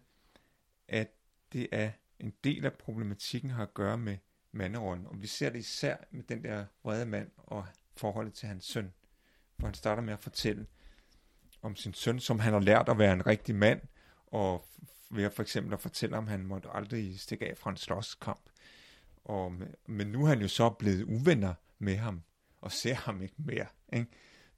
at 0.88 1.10
det 1.52 1.68
er 1.72 1.90
en 2.20 2.32
del 2.44 2.64
af 2.64 2.72
problematikken 2.72 3.50
har 3.50 3.62
at 3.62 3.74
gøre 3.74 3.98
med 3.98 4.16
manderollen. 4.52 5.06
Og 5.06 5.22
vi 5.22 5.26
ser 5.26 5.50
det 5.50 5.58
især 5.58 5.96
med 6.10 6.22
den 6.22 6.44
der 6.44 6.64
vrede 6.84 7.06
mand 7.06 7.30
og 7.36 7.66
forholdet 7.96 8.34
til 8.34 8.48
hans 8.48 8.64
søn. 8.64 8.92
Hvor 9.56 9.66
han 9.66 9.74
starter 9.74 10.02
med 10.02 10.12
at 10.12 10.20
fortælle 10.20 10.66
om 11.62 11.76
sin 11.76 11.94
søn, 11.94 12.20
som 12.20 12.38
han 12.38 12.52
har 12.52 12.60
lært 12.60 12.88
at 12.88 12.98
være 12.98 13.12
en 13.12 13.26
rigtig 13.26 13.54
mand, 13.54 13.80
og 14.26 14.68
ved 15.10 15.24
at 15.24 15.32
for 15.32 15.42
eksempel 15.42 15.72
at 15.72 15.80
fortælle 15.80 16.16
om, 16.16 16.24
at 16.24 16.30
han 16.30 16.46
måtte 16.46 16.68
aldrig 16.72 17.20
stikke 17.20 17.48
af 17.48 17.58
fra 17.58 17.70
en 17.70 17.76
slåskamp. 17.76 18.50
Og, 19.24 19.52
men 19.86 20.06
nu 20.06 20.24
er 20.24 20.28
han 20.28 20.40
jo 20.40 20.48
så 20.48 20.70
blevet 20.70 21.02
uvenner 21.02 21.54
med 21.78 21.96
ham, 21.96 22.22
og 22.60 22.72
ser 22.72 22.94
ham 22.94 23.22
ikke 23.22 23.34
mere. 23.38 23.66
Ikke? 23.92 24.06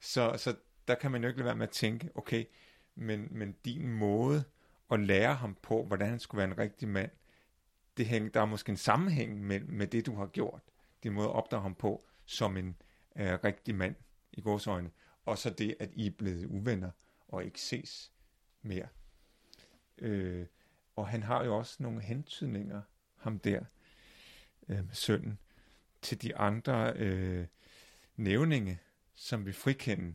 Så, 0.01 0.35
så 0.38 0.57
der 0.88 0.94
kan 0.94 1.11
man 1.11 1.23
jo 1.23 1.29
ikke 1.29 1.38
lade 1.38 1.46
være 1.46 1.57
med 1.57 1.66
at 1.66 1.73
tænke, 1.73 2.11
okay, 2.14 2.44
men, 2.94 3.29
men 3.31 3.57
din 3.64 3.92
måde 3.92 4.44
at 4.90 5.01
lære 5.01 5.35
ham 5.35 5.57
på, 5.62 5.85
hvordan 5.85 6.09
han 6.09 6.20
skulle 6.20 6.38
være 6.38 6.51
en 6.51 6.59
rigtig 6.59 6.88
mand, 6.88 7.11
det 7.96 8.07
hæng, 8.07 8.35
der 8.35 8.40
er 8.40 8.44
måske 8.44 8.70
en 8.70 8.76
sammenhæng 8.76 9.40
med, 9.40 9.61
med 9.61 9.87
det, 9.87 10.07
du 10.07 10.14
har 10.14 10.26
gjort. 10.26 10.62
Din 11.03 11.12
måde 11.12 11.29
at 11.29 11.35
opdrage 11.35 11.62
ham 11.62 11.74
på 11.74 12.07
som 12.24 12.57
en 12.57 12.76
øh, 13.16 13.38
rigtig 13.44 13.74
mand 13.74 13.94
i 14.33 14.40
vores 14.40 14.66
øjne. 14.66 14.90
Og 15.24 15.38
så 15.38 15.50
det, 15.50 15.76
at 15.81 15.90
I 15.92 16.07
er 16.07 16.11
blevet 16.11 16.46
uvenner 16.46 16.90
og 17.29 17.44
ikke 17.44 17.61
ses 17.61 18.12
mere. 18.62 18.88
Øh, 19.98 20.46
og 20.96 21.09
han 21.09 21.22
har 21.22 21.44
jo 21.44 21.57
også 21.57 21.76
nogle 21.83 22.00
hentydninger, 22.00 22.83
ham 23.16 23.38
der, 23.38 23.64
øh, 24.68 24.85
sønnen, 24.92 25.38
til 26.03 26.22
de 26.22 26.37
andre 26.37 26.92
øh, 26.96 27.46
nævninge, 28.16 28.79
som 29.14 29.46
vil 29.46 29.55
frikende 29.55 30.14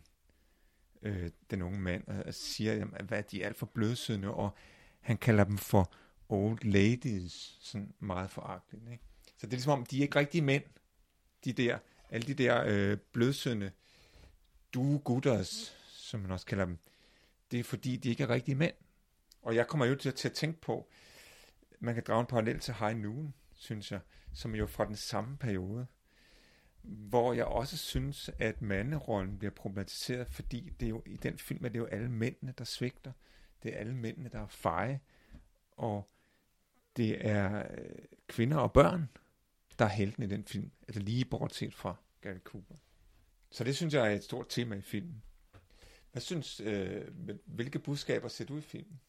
øh, 1.02 1.32
den 1.52 1.62
unge 1.62 1.80
mand, 1.80 2.08
og, 2.08 2.24
og 2.26 2.34
siger, 2.34 2.74
jamen, 2.74 3.06
hvad 3.06 3.24
de 3.24 3.44
er 3.44 3.48
alt 3.48 3.58
for 3.58 3.66
blødsødende, 3.66 4.34
og 4.34 4.56
han 5.02 5.18
kalder 5.18 5.44
dem 5.44 5.58
for 5.58 5.94
old 6.30 6.64
ladies, 6.64 7.58
sådan 7.62 7.94
meget 8.00 8.32
foragteligt. 8.32 8.92
Ikke? 8.92 9.04
Så 9.26 9.48
det 9.48 9.54
er 9.54 9.58
ligesom 9.58 9.80
om, 9.80 9.86
de 9.86 9.98
er 9.98 10.02
ikke 10.02 10.20
rigtige 10.20 10.42
mænd, 10.42 10.64
de 11.46 11.54
der, 11.54 11.80
alle 12.10 12.28
de 12.28 12.34
der 12.34 12.64
øh, 12.68 12.98
blødsønde 12.98 13.72
du 14.74 14.98
gutters, 14.98 15.78
som 15.88 16.20
man 16.20 16.32
også 16.32 16.46
kalder 16.46 16.66
dem, 16.66 16.78
det 17.52 17.60
er 17.60 17.64
fordi, 17.64 17.98
de 17.98 18.10
ikke 18.10 18.24
er 18.24 18.30
rigtige 18.30 18.56
mænd. 18.56 18.74
Og 19.42 19.56
jeg 19.56 19.68
kommer 19.68 19.86
jo 19.86 19.96
til 19.96 20.10
at, 20.10 20.16
til 20.16 20.28
at 20.28 20.34
tænke 20.34 20.62
på, 20.62 20.90
man 21.80 21.94
kan 21.94 22.04
drage 22.08 22.20
en 22.20 22.26
parallel 22.26 22.60
til 22.60 22.74
High 22.74 22.98
Noon, 22.98 23.34
synes 23.54 23.92
jeg, 23.92 24.00
som 24.34 24.54
er 24.54 24.58
jo 24.58 24.68
fra 24.68 24.86
den 24.86 24.96
samme 24.96 25.38
periode, 25.38 25.88
hvor 26.82 27.34
jeg 27.34 27.46
også 27.46 27.78
synes, 27.78 28.30
at 28.40 28.62
manderollen 28.62 29.38
bliver 29.38 29.52
problematiseret, 29.52 30.28
fordi 30.28 30.70
det 30.80 30.86
er 30.86 30.90
jo, 30.90 31.04
i 31.06 31.18
den 31.18 31.38
film 31.38 31.66
er 31.66 31.70
det 31.70 31.80
jo 31.80 31.86
alle 31.86 32.12
mændene, 32.12 32.54
der 32.58 32.64
svigter. 32.64 33.12
Det 33.64 33.74
er 33.74 33.80
alle 33.80 33.96
mændene, 33.96 34.30
der 34.30 34.40
er 34.40 34.48
feje, 34.48 35.00
og 35.72 36.10
det 36.98 37.28
er 37.28 37.60
øh, 37.60 38.06
kvinder 38.28 38.58
og 38.58 38.74
børn, 38.74 39.10
der 39.80 39.86
er 39.86 39.90
helten 39.90 40.24
i 40.24 40.28
den 40.28 40.46
film, 40.46 40.72
altså 40.88 41.02
lige 41.02 41.26
bortset 41.26 41.74
fra 41.74 41.96
Gary 42.22 42.40
Cooper. 42.44 42.76
Så 43.52 43.64
det 43.64 43.76
synes 43.76 43.94
jeg 43.94 44.12
er 44.12 44.16
et 44.16 44.24
stort 44.24 44.46
tema 44.50 44.76
i 44.76 44.82
filmen. 44.82 45.24
Hvad 46.12 46.22
synes, 46.22 46.60
øh, 46.60 47.08
hvilke 47.46 47.80
budskaber 47.80 48.28
ser 48.28 48.46
du 48.46 48.58
i 48.58 48.62
filmen? 48.62 49.00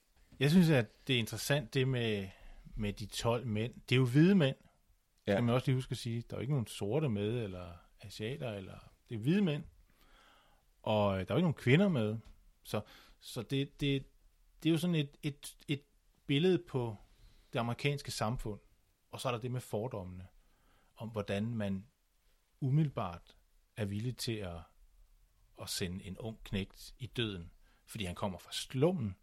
Jeg 0.40 0.50
synes, 0.50 0.70
at 0.70 1.06
det 1.06 1.14
er 1.14 1.18
interessant, 1.18 1.74
det 1.74 1.88
med, 1.88 2.28
med 2.76 2.92
de 2.92 3.06
12 3.06 3.46
mænd. 3.46 3.74
Det 3.88 3.94
er 3.94 4.00
jo 4.00 4.06
hvide 4.06 4.34
mænd, 4.34 4.56
ja. 5.26 5.32
Skal 5.32 5.44
man 5.44 5.54
også 5.54 5.66
lige 5.66 5.74
huske 5.76 5.92
at 5.92 5.98
sige. 5.98 6.24
Der 6.30 6.36
er 6.36 6.38
jo 6.38 6.40
ikke 6.40 6.52
nogen 6.52 6.66
sorte 6.66 7.08
med, 7.08 7.44
eller 7.44 7.72
asiater, 8.00 8.52
eller... 8.52 8.92
Det 9.08 9.14
er 9.14 9.18
hvide 9.18 9.42
mænd. 9.42 9.64
Og 10.82 11.20
øh, 11.20 11.28
der 11.28 11.34
er 11.34 11.34
jo 11.34 11.36
ikke 11.36 11.44
nogen 11.44 11.54
kvinder 11.54 11.88
med. 11.88 12.18
Så, 12.62 12.80
så 13.20 13.42
det, 13.42 13.80
det, 13.80 14.06
det 14.62 14.68
er 14.68 14.72
jo 14.72 14.78
sådan 14.78 14.94
et, 14.94 15.16
et, 15.22 15.56
et 15.68 15.82
billede 16.26 16.58
på 16.58 16.96
det 17.52 17.58
amerikanske 17.58 18.10
samfund. 18.10 18.60
Og 19.10 19.20
så 19.20 19.28
er 19.28 19.32
der 19.32 19.38
det 19.38 19.50
med 19.50 19.60
fordommene. 19.60 20.26
Om 20.96 21.08
hvordan 21.08 21.54
man 21.54 21.86
umiddelbart 22.60 23.36
er 23.76 23.84
villig 23.84 24.16
til 24.16 24.32
at, 24.32 24.58
at 25.62 25.68
sende 25.68 26.04
en 26.04 26.18
ung 26.18 26.38
knægt 26.44 26.94
i 26.98 27.06
døden, 27.06 27.50
fordi 27.86 28.04
han 28.04 28.14
kommer 28.14 28.38
fra 28.38 28.52
slummen, 28.52 29.16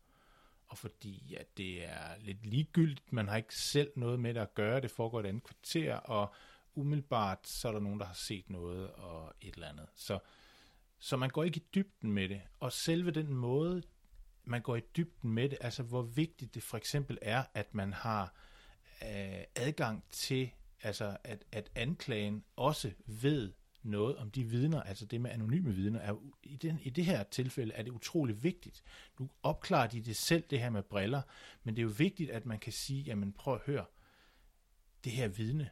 og 0.68 0.78
fordi 0.78 1.36
at 1.36 1.58
det 1.58 1.86
er 1.86 2.18
lidt 2.20 2.46
ligegyldigt, 2.46 3.14
man 3.14 3.28
har 3.28 3.38
ikke 3.38 3.56
selv 3.56 3.92
noget 3.96 4.20
med 4.20 4.34
det 4.34 4.40
at 4.40 4.54
gøre, 4.54 4.82
det 4.82 4.92
foregår 4.92 5.20
i 5.20 5.24
et 5.24 5.30
andet 5.30 5.44
kvarter, 5.44 5.96
og 5.96 6.34
umiddelbart 6.76 7.48
så 7.48 7.68
er 7.68 7.72
der 7.72 7.80
nogen, 7.80 8.00
der 8.00 8.06
har 8.06 8.14
set 8.14 8.50
noget 8.50 8.92
og 8.92 9.34
et 9.42 9.54
eller 9.54 9.68
andet. 9.68 9.88
Så, 9.96 10.20
så 11.00 11.18
man 11.18 11.30
går 11.30 11.44
ikke 11.44 11.58
i 11.58 11.68
dybden 11.76 12.12
med 12.12 12.30
det, 12.30 12.42
og 12.60 12.72
selve 12.72 13.12
den 13.12 13.34
måde, 13.34 13.84
man 14.46 14.62
går 14.62 14.76
i 14.76 14.82
dybden 14.98 15.32
med 15.32 15.50
det, 15.50 15.58
altså 15.62 15.84
hvor 15.84 16.02
vigtigt 16.02 16.56
det 16.56 16.64
for 16.64 16.78
eksempel 16.78 17.18
er, 17.22 17.44
at 17.54 17.74
man 17.76 17.94
har 17.94 18.34
øh, 19.02 19.44
adgang 19.56 20.04
til, 20.12 20.52
altså 20.82 21.18
at, 21.24 21.44
at 21.52 21.70
anklagen 21.76 22.44
også 22.56 22.92
ved 23.06 23.54
noget 23.84 24.18
om 24.18 24.32
de 24.32 24.44
vidner, 24.44 24.82
altså 24.82 25.06
det 25.06 25.22
med 25.22 25.32
anonyme 25.32 25.74
vidner, 25.74 26.00
er, 26.00 26.16
i, 26.44 26.56
den, 26.56 26.80
i 26.80 26.90
det 26.90 27.06
her 27.06 27.24
tilfælde 27.24 27.74
er 27.74 27.84
det 27.84 27.92
utrolig 27.92 28.44
vigtigt. 28.44 28.84
Nu 29.20 29.30
opklarer 29.44 29.88
de 29.88 30.02
det 30.02 30.16
selv, 30.16 30.44
det 30.50 30.60
her 30.60 30.70
med 30.70 30.84
briller, 30.84 31.22
men 31.64 31.76
det 31.76 31.82
er 31.82 31.84
jo 31.84 31.94
vigtigt, 31.98 32.32
at 32.32 32.46
man 32.46 32.60
kan 32.60 32.74
sige, 32.74 33.04
jamen 33.04 33.34
prøv 33.34 33.54
at 33.54 33.62
høre, 33.66 33.86
det 35.04 35.12
her 35.12 35.28
vidne 35.28 35.70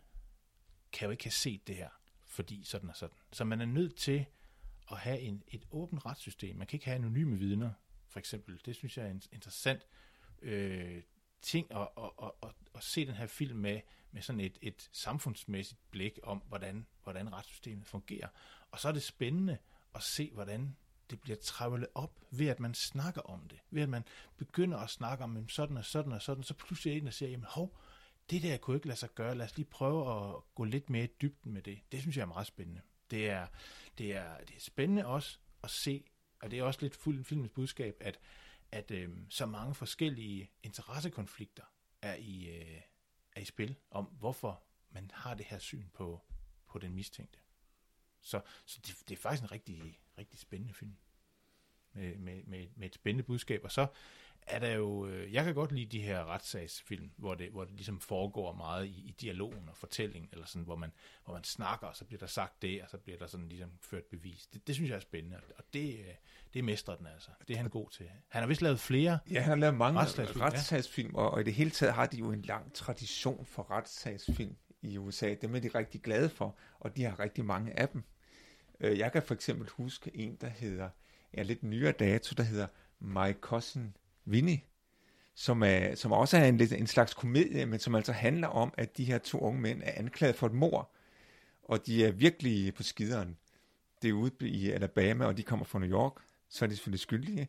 kan 0.92 1.06
jo 1.06 1.12
ikke 1.12 1.24
have 1.24 1.32
set 1.32 1.68
det 1.68 1.76
her, 1.76 1.90
fordi 2.26 2.64
sådan 2.64 2.90
og 2.90 2.96
sådan. 2.96 3.18
Så 3.32 3.44
man 3.44 3.62
er 3.62 3.66
nødt 3.66 3.96
til 3.96 4.26
at 4.92 4.98
have 4.98 5.20
en, 5.20 5.44
et 5.48 5.66
åbent 5.72 6.06
retssystem. 6.06 6.56
Man 6.56 6.68
kan 6.68 6.76
ikke 6.76 6.86
have 6.86 6.96
anonyme 6.96 7.38
vidner, 7.38 7.72
for 8.12 8.20
eksempel. 8.20 8.62
Det 8.66 8.76
synes 8.76 8.98
jeg 8.98 9.06
er 9.06 9.10
en 9.10 9.22
interessant 9.32 9.88
øh, 10.42 11.02
ting 11.42 11.76
at, 11.76 11.88
at, 11.98 12.10
at, 12.24 12.32
at, 12.44 12.50
at 12.76 12.84
se 12.84 13.06
den 13.06 13.16
her 13.16 13.28
film 13.28 13.58
med, 13.58 13.82
med 14.12 14.22
sådan 14.22 14.40
et, 14.40 14.58
et 14.62 14.90
samfundsmæssigt 14.92 15.92
blik 15.92 16.20
om, 16.24 16.44
hvordan, 16.48 16.86
hvordan 17.04 17.34
retssystemet 17.34 17.88
fungerer. 17.88 18.28
Og 18.72 18.80
så 18.80 18.88
er 18.88 18.92
det 18.92 19.04
spændende 19.04 19.58
at 19.96 20.04
se, 20.04 20.32
hvordan 20.34 20.76
det 21.10 21.22
bliver 21.22 21.38
travlet 21.38 21.88
op 21.96 22.20
ved, 22.32 22.48
at 22.48 22.60
man 22.60 22.74
snakker 22.74 23.22
om 23.22 23.48
det. 23.48 23.60
Ved 23.70 23.82
at 23.82 23.90
man 23.90 24.04
begynder 24.38 24.78
at 24.78 24.90
snakke 24.90 25.24
om 25.24 25.50
sådan 25.50 25.78
og 25.78 25.86
sådan 25.86 26.12
og 26.12 26.22
sådan, 26.22 26.44
så 26.44 26.54
pludselig 26.54 26.94
er 26.94 26.98
en, 26.98 27.06
der 27.06 27.12
siger, 27.12 27.30
jamen 27.30 27.46
hov, 27.50 27.78
det 28.30 28.42
der 28.42 28.58
kunne 28.58 28.76
ikke 28.76 28.88
lade 28.88 29.00
sig 29.00 29.10
gøre, 29.16 29.36
lad 29.36 29.46
os 29.46 29.58
lige 29.58 29.66
prøve 29.66 30.30
at 30.30 30.36
gå 30.56 30.64
lidt 30.64 30.90
mere 30.90 31.04
i 31.04 31.10
dybden 31.22 31.54
med 31.54 31.62
det. 31.62 31.80
Det 31.92 32.02
synes 32.02 32.18
jeg 32.18 32.24
er 32.24 32.28
meget 32.28 32.48
spændende. 32.48 32.82
Det 33.12 33.30
er, 33.30 33.48
det 33.98 34.16
er, 34.16 34.38
det 34.38 34.56
er 34.56 34.60
spændende 34.60 35.06
også 35.06 35.38
at 35.64 35.70
se, 35.70 36.04
og 36.42 36.52
det 36.52 36.60
er 36.60 36.64
også 36.64 36.82
lidt 36.82 36.96
fuld 36.96 37.24
filmens 37.24 37.52
budskab, 37.52 37.98
at, 38.00 38.20
at 38.72 38.92
øh, 38.92 39.10
så 39.30 39.46
mange 39.46 39.76
forskellige 39.76 40.52
interessekonflikter 40.64 41.64
er 42.02 42.16
i, 42.16 42.50
øh, 42.50 42.82
er 43.36 43.42
i 43.42 43.46
spil 43.46 43.76
om, 43.92 44.06
hvorfor 44.06 44.64
man 44.90 45.12
har 45.14 45.34
det 45.34 45.46
her 45.46 45.60
syn 45.60 45.86
på, 45.94 46.22
på 46.68 46.80
den 46.80 46.96
mistænkte. 46.96 47.40
Så, 48.22 48.42
så 48.66 48.80
det, 48.86 48.96
det 49.10 49.16
er 49.16 49.22
faktisk 49.22 49.44
en 49.44 49.52
rigtig, 49.52 50.00
rigtig 50.18 50.40
spændende 50.40 50.74
film 50.74 50.98
med, 51.94 52.18
med, 52.18 52.44
med, 52.44 52.68
med 52.76 52.88
et 52.88 52.96
spændende 52.96 53.24
budskab. 53.24 53.64
Og 53.64 53.72
så 53.72 53.88
er 54.48 54.60
der 54.60 54.72
jo, 54.72 55.08
øh, 55.08 55.34
jeg 55.34 55.46
kan 55.46 55.54
godt 55.54 55.72
lide 55.72 55.98
de 55.98 56.02
her 56.02 56.26
retssagsfilm, 56.26 57.12
hvor 57.18 57.36
det, 57.36 57.50
hvor 57.52 57.64
det 57.64 57.74
ligesom 57.74 58.00
foregår 58.00 58.54
meget 58.54 58.86
i, 58.86 58.90
i 58.90 59.16
dialogen 59.22 59.70
og 59.70 59.78
fortælling, 59.78 60.30
eller 60.32 60.46
sådan, 60.46 60.64
hvor 60.64 60.76
man, 60.76 60.92
hvor 61.26 61.34
man 61.34 61.44
snakker, 61.44 61.88
og 61.88 61.96
så 61.96 62.06
bliver 62.06 62.20
der 62.20 62.28
sagt 62.28 62.62
det, 62.62 62.82
og 62.82 62.90
så 62.90 62.98
bliver 62.98 63.18
der 63.20 63.28
sådan 63.28 63.50
ligesom 63.50 63.70
ført 63.82 64.04
bevis. 64.04 64.48
Det, 64.54 64.68
det 64.68 64.76
synes 64.76 64.90
jeg 64.90 64.96
er 64.96 65.00
spændende, 65.00 65.38
og 65.58 65.64
det, 65.74 66.00
øh, 66.00 66.06
det 66.54 66.64
mestrer 66.64 66.96
den 66.96 67.08
altså. 67.08 67.30
Det 67.48 67.54
er 67.54 67.58
han 67.58 67.70
god 67.70 67.90
til. 67.90 68.06
Han 68.28 68.42
har 68.42 68.48
vist 68.48 68.62
lavet 68.62 68.80
flere 68.80 69.20
Ja, 69.32 69.40
han 69.40 69.50
har 69.50 69.56
lavet 69.56 69.76
mange 69.76 70.00
retssagsfilm, 70.00 70.42
retssagsfilm, 70.42 71.16
og, 71.16 71.32
og 71.32 71.42
i 71.42 71.44
det 71.44 71.54
hele 71.54 71.70
taget 71.72 71.94
har 71.94 72.06
de 72.06 72.18
jo 72.18 72.32
en 72.32 72.42
lang 72.42 72.74
tradition 72.74 73.46
for 73.46 73.72
retssagsfilm 73.72 74.56
i 74.82 74.98
USA. 74.98 75.36
Dem 75.42 75.56
er 75.56 75.60
de 75.60 75.68
rigtig 75.68 76.02
glade 76.02 76.30
for, 76.30 76.58
og 76.80 76.98
de 76.98 77.04
har 77.04 77.20
rigtig 77.20 77.46
mange 77.46 77.80
af 77.80 77.90
dem. 77.90 78.04
Øh, 78.80 79.00
Jeg 79.00 79.12
kan 79.12 79.24
for 79.24 79.34
eksempel 79.34 79.70
huske 79.70 80.12
en, 80.16 80.36
der 80.42 80.48
hedder, 80.50 80.90
ja, 81.34 81.42
lidt 81.42 81.64
nyere 81.64 81.92
dato, 81.92 82.34
der 82.38 82.44
hedder 82.44 82.68
My 83.00 83.34
Cousin 83.42 83.96
Vinny, 84.26 84.58
som, 85.36 85.64
er, 85.64 85.96
som 85.96 86.12
også 86.12 86.38
er 86.38 86.46
en, 86.46 86.58
lidt- 86.58 86.74
en 86.74 86.88
slags 86.88 87.14
komedie, 87.14 87.66
men 87.66 87.80
som 87.80 87.96
altså 87.96 88.12
handler 88.12 88.48
om, 88.48 88.74
at 88.78 88.98
de 88.98 89.04
her 89.06 89.18
to 89.18 89.40
unge 89.40 89.62
mænd 89.62 89.82
er 89.84 89.92
anklaget 89.96 90.36
for 90.36 90.48
et 90.48 90.54
mor, 90.54 90.92
og 91.64 91.86
de 91.86 92.06
er 92.06 92.12
virkelig 92.12 92.74
på 92.74 92.84
skideren. 92.84 93.38
Det 94.02 94.10
er 94.10 94.14
ude 94.14 94.50
i 94.50 94.70
Alabama, 94.72 95.26
og 95.26 95.38
de 95.38 95.44
kommer 95.44 95.66
fra 95.66 95.80
New 95.80 95.90
York, 95.90 96.14
så 96.50 96.66
er 96.66 96.70
de 96.70 96.76
selvfølgelig 96.76 97.00
skyldige. 97.00 97.48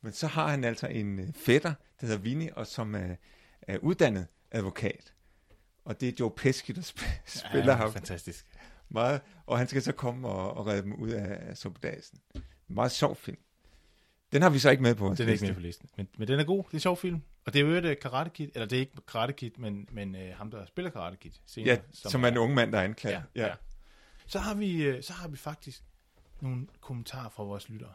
Men 0.00 0.12
så 0.12 0.26
har 0.26 0.48
han 0.48 0.64
altså 0.64 0.86
en 0.86 1.18
øh, 1.18 1.32
fætter, 1.32 1.74
der 2.00 2.06
hedder 2.06 2.18
Vinny, 2.20 2.50
og 2.50 2.66
som 2.66 2.94
er, 2.94 3.16
er 3.62 3.78
uddannet 3.78 4.26
advokat. 4.50 5.12
Og 5.84 6.00
det 6.00 6.08
er 6.08 6.12
Joe 6.20 6.30
Pesci, 6.30 6.72
der 6.72 6.82
sp- 6.82 7.20
spiller 7.48 7.72
ja, 7.72 7.78
ham 7.78 7.92
Fantastisk. 7.92 8.46
meget, 8.88 9.20
og 9.46 9.58
han 9.58 9.68
skal 9.68 9.82
så 9.82 9.92
komme 9.92 10.28
og, 10.28 10.54
og 10.56 10.66
redde 10.66 10.82
dem 10.82 10.92
ud 10.92 11.10
af, 11.10 11.48
af 11.48 11.56
suppedasen. 11.56 12.18
Meget 12.68 12.92
sjov 12.92 13.16
film. 13.16 13.38
Den 14.32 14.42
har 14.42 14.50
vi 14.50 14.58
så 14.58 14.70
ikke 14.70 14.82
med 14.82 14.94
på. 14.94 15.04
Den 15.04 15.12
er 15.12 15.20
ikke 15.20 15.30
liste. 15.30 15.46
med 15.46 15.54
på 15.54 15.60
listen. 15.60 15.88
Men, 15.96 16.08
men 16.18 16.28
den 16.28 16.40
er 16.40 16.44
god. 16.44 16.58
Det 16.64 16.70
er 16.70 16.74
en 16.74 16.80
sjov 16.80 16.96
film. 16.96 17.22
Og 17.44 17.52
det 17.52 17.60
er 17.60 17.66
jo 17.66 17.72
et 17.72 17.84
uh, 17.84 17.96
Karate 18.02 18.30
Kid, 18.30 18.48
eller 18.54 18.66
det 18.66 18.76
er 18.76 18.80
ikke 18.80 18.96
Karate 19.08 19.32
Kid, 19.32 19.50
men, 19.58 19.88
men 19.92 20.14
uh, 20.14 20.20
ham, 20.20 20.50
der 20.50 20.66
spiller 20.66 20.90
Karate 20.90 21.16
Kid 21.16 21.30
senere. 21.46 21.74
Ja, 21.74 21.80
som, 21.92 22.10
som 22.10 22.24
er 22.24 22.28
en 22.28 22.36
ung 22.36 22.54
mand, 22.54 22.72
der 22.72 22.78
er 22.78 22.84
anklaget. 22.84 23.22
Ja, 23.34 23.46
ja. 23.46 23.54
Så, 24.26 24.38
har 24.38 24.54
vi, 24.54 24.82
øh, 24.82 25.02
så 25.02 25.12
har 25.12 25.28
vi 25.28 25.36
faktisk 25.36 25.82
nogle 26.40 26.66
kommentarer 26.80 27.28
fra 27.28 27.42
vores 27.42 27.68
lyttere, 27.68 27.92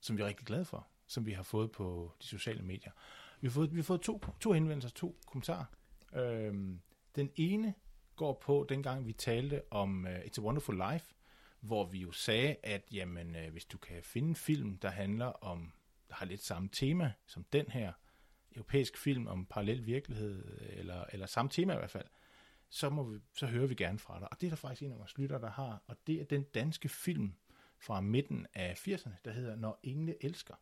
som 0.00 0.16
vi 0.16 0.22
er 0.22 0.26
rigtig 0.26 0.46
glade 0.46 0.64
for, 0.64 0.86
som 1.06 1.26
vi 1.26 1.32
har 1.32 1.42
fået 1.42 1.70
på 1.70 2.12
de 2.22 2.26
sociale 2.26 2.62
medier. 2.62 2.92
Vi 3.40 3.46
har 3.46 3.52
fået, 3.52 3.74
vi 3.74 3.78
har 3.78 3.84
fået 3.84 4.00
to, 4.00 4.24
to 4.40 4.52
henvendelser, 4.52 4.90
to 4.90 5.16
kommentarer. 5.26 5.64
Øhm, 6.14 6.80
den 7.16 7.30
ene 7.36 7.74
går 8.16 8.42
på, 8.44 8.66
dengang 8.68 9.06
vi 9.06 9.12
talte 9.12 9.62
om 9.70 10.04
uh, 10.04 10.10
It's 10.10 10.40
a 10.40 10.42
Wonderful 10.42 10.82
Life, 10.92 11.06
hvor 11.60 11.84
vi 11.84 11.98
jo 11.98 12.12
sagde, 12.12 12.56
at 12.62 12.84
jamen, 12.92 13.36
uh, 13.36 13.52
hvis 13.52 13.64
du 13.64 13.78
kan 13.78 14.02
finde 14.02 14.28
en 14.28 14.36
film, 14.36 14.78
der 14.78 14.90
handler 14.90 15.26
om, 15.26 15.72
der 16.08 16.14
har 16.14 16.26
lidt 16.26 16.44
samme 16.44 16.68
tema 16.72 17.12
som 17.26 17.44
den 17.52 17.66
her, 17.68 17.92
europæisk 18.52 18.96
film 18.96 19.26
om 19.26 19.46
parallel 19.46 19.86
virkelighed, 19.86 20.44
eller, 20.60 21.04
eller 21.12 21.26
samme 21.26 21.50
tema 21.50 21.72
i 21.72 21.76
hvert 21.76 21.90
fald, 21.90 22.06
så, 22.68 22.90
må 22.90 23.02
vi, 23.02 23.18
så 23.36 23.46
hører 23.46 23.66
vi 23.66 23.74
gerne 23.74 23.98
fra 23.98 24.20
dig. 24.20 24.28
Og 24.32 24.40
det 24.40 24.46
er 24.46 24.50
der 24.50 24.56
faktisk 24.56 24.82
en 24.82 24.92
af 24.92 24.98
vores 24.98 25.18
lyttere, 25.18 25.40
der 25.40 25.50
har, 25.50 25.82
og 25.86 25.96
det 26.06 26.20
er 26.20 26.24
den 26.24 26.42
danske 26.42 26.88
film 26.88 27.34
fra 27.78 28.00
midten 28.00 28.46
af 28.54 28.88
80'erne, 28.88 29.10
der 29.24 29.32
hedder 29.32 29.56
Når 29.56 29.80
engle 29.82 30.24
elsker. 30.24 30.54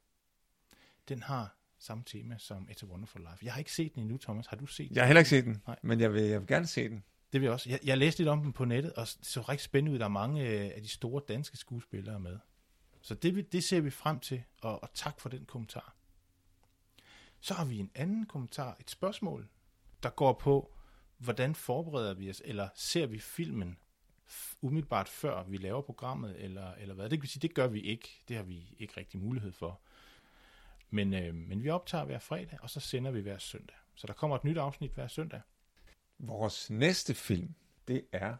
Den 1.08 1.22
har 1.22 1.56
samme 1.78 2.04
tema 2.04 2.38
som 2.38 2.68
It's 2.70 2.84
a 2.84 2.86
Wonderful 2.86 3.20
Life. 3.20 3.44
Jeg 3.44 3.52
har 3.52 3.58
ikke 3.58 3.72
set 3.72 3.94
den 3.94 4.02
endnu, 4.02 4.18
Thomas. 4.18 4.46
Har 4.46 4.56
du 4.56 4.66
set 4.66 4.90
Jeg 4.90 5.02
har 5.02 5.06
heller 5.06 5.20
ikke 5.20 5.30
set 5.30 5.44
den, 5.44 5.62
Nej. 5.66 5.78
men 5.82 6.00
jeg 6.00 6.12
vil, 6.12 6.22
jeg 6.22 6.40
vil 6.40 6.48
gerne 6.48 6.66
se 6.66 6.88
den. 6.88 7.04
Det 7.32 7.40
vil 7.40 7.46
jeg 7.46 7.52
også. 7.52 7.70
Jeg, 7.70 7.80
jeg 7.84 7.98
læste 7.98 8.20
lidt 8.20 8.28
om 8.28 8.42
den 8.42 8.52
på 8.52 8.64
nettet, 8.64 8.92
og 8.92 9.06
det 9.06 9.26
så 9.26 9.40
rigtig 9.40 9.64
spændende 9.64 9.94
ud. 9.94 9.98
Der 9.98 10.04
er 10.04 10.08
mange 10.08 10.42
øh, 10.42 10.70
af 10.74 10.82
de 10.82 10.88
store 10.88 11.22
danske 11.28 11.56
skuespillere 11.56 12.20
med. 12.20 12.38
Så 13.02 13.14
det, 13.14 13.52
det 13.52 13.64
ser 13.64 13.80
vi 13.80 13.90
frem 13.90 14.20
til, 14.20 14.42
og, 14.62 14.82
og 14.82 14.90
tak 14.94 15.20
for 15.20 15.28
den 15.28 15.44
kommentar. 15.44 15.94
Så 17.40 17.54
har 17.54 17.64
vi 17.64 17.78
en 17.78 17.90
anden 17.94 18.26
kommentar, 18.26 18.76
et 18.80 18.90
spørgsmål, 18.90 19.48
der 20.02 20.10
går 20.10 20.32
på, 20.32 20.74
hvordan 21.18 21.54
forbereder 21.54 22.14
vi 22.14 22.30
os, 22.30 22.42
eller 22.44 22.68
ser 22.74 23.06
vi 23.06 23.18
filmen 23.18 23.78
umiddelbart 24.60 25.08
før 25.08 25.44
vi 25.44 25.56
laver 25.56 25.82
programmet, 25.82 26.44
eller, 26.44 26.74
eller 26.74 26.94
hvad? 26.94 27.10
Det 27.10 27.20
kan 27.20 27.28
sige, 27.28 27.40
det 27.40 27.54
gør 27.54 27.66
vi 27.66 27.80
ikke. 27.80 28.22
Det 28.28 28.36
har 28.36 28.42
vi 28.42 28.76
ikke 28.78 28.94
rigtig 28.96 29.20
mulighed 29.20 29.52
for. 29.52 29.80
Men, 30.90 31.14
øh, 31.14 31.34
men 31.34 31.62
vi 31.62 31.70
optager 31.70 32.04
hver 32.04 32.18
fredag, 32.18 32.58
og 32.62 32.70
så 32.70 32.80
sender 32.80 33.10
vi 33.10 33.20
hver 33.20 33.38
søndag. 33.38 33.76
Så 33.94 34.06
der 34.06 34.12
kommer 34.12 34.36
et 34.36 34.44
nyt 34.44 34.56
afsnit 34.56 34.92
hver 34.92 35.08
søndag. 35.08 35.40
Vores 36.18 36.70
næste 36.70 37.14
film, 37.14 37.54
det 37.88 38.04
er 38.12 38.36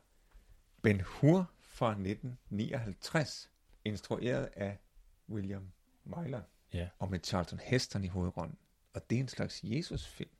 Ben 0.83 1.01
Hur 1.01 1.51
fra 1.63 1.91
1959, 1.91 3.51
instrueret 3.85 4.49
af 4.57 4.79
William 5.29 5.71
Wyler, 6.07 6.43
Ja. 6.73 6.89
og 6.99 7.11
med 7.11 7.21
Charlton 7.25 7.59
Heston 7.59 8.05
i 8.05 8.09
hovedrollen. 8.09 8.57
Og 8.95 9.11
det 9.11 9.17
er 9.17 9.21
en 9.21 9.29
slags 9.29 9.61
Jesus-film. 9.65 10.31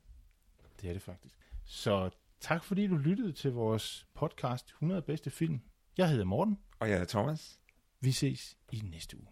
Det 0.81 0.89
er 0.89 0.93
det 0.93 1.01
faktisk. 1.01 1.35
Så 1.65 2.09
tak 2.39 2.63
fordi 2.63 2.87
du 2.87 2.97
lyttede 2.97 3.31
til 3.33 3.51
vores 3.51 4.07
podcast 4.13 4.67
100 4.69 5.01
bedste 5.01 5.31
film. 5.31 5.61
Jeg 5.97 6.09
hedder 6.09 6.25
Morten. 6.25 6.59
Og 6.79 6.89
jeg 6.89 6.99
er 6.99 7.05
Thomas. 7.05 7.59
Vi 7.99 8.11
ses 8.11 8.57
i 8.71 8.79
næste 8.79 9.17
uge. 9.17 9.27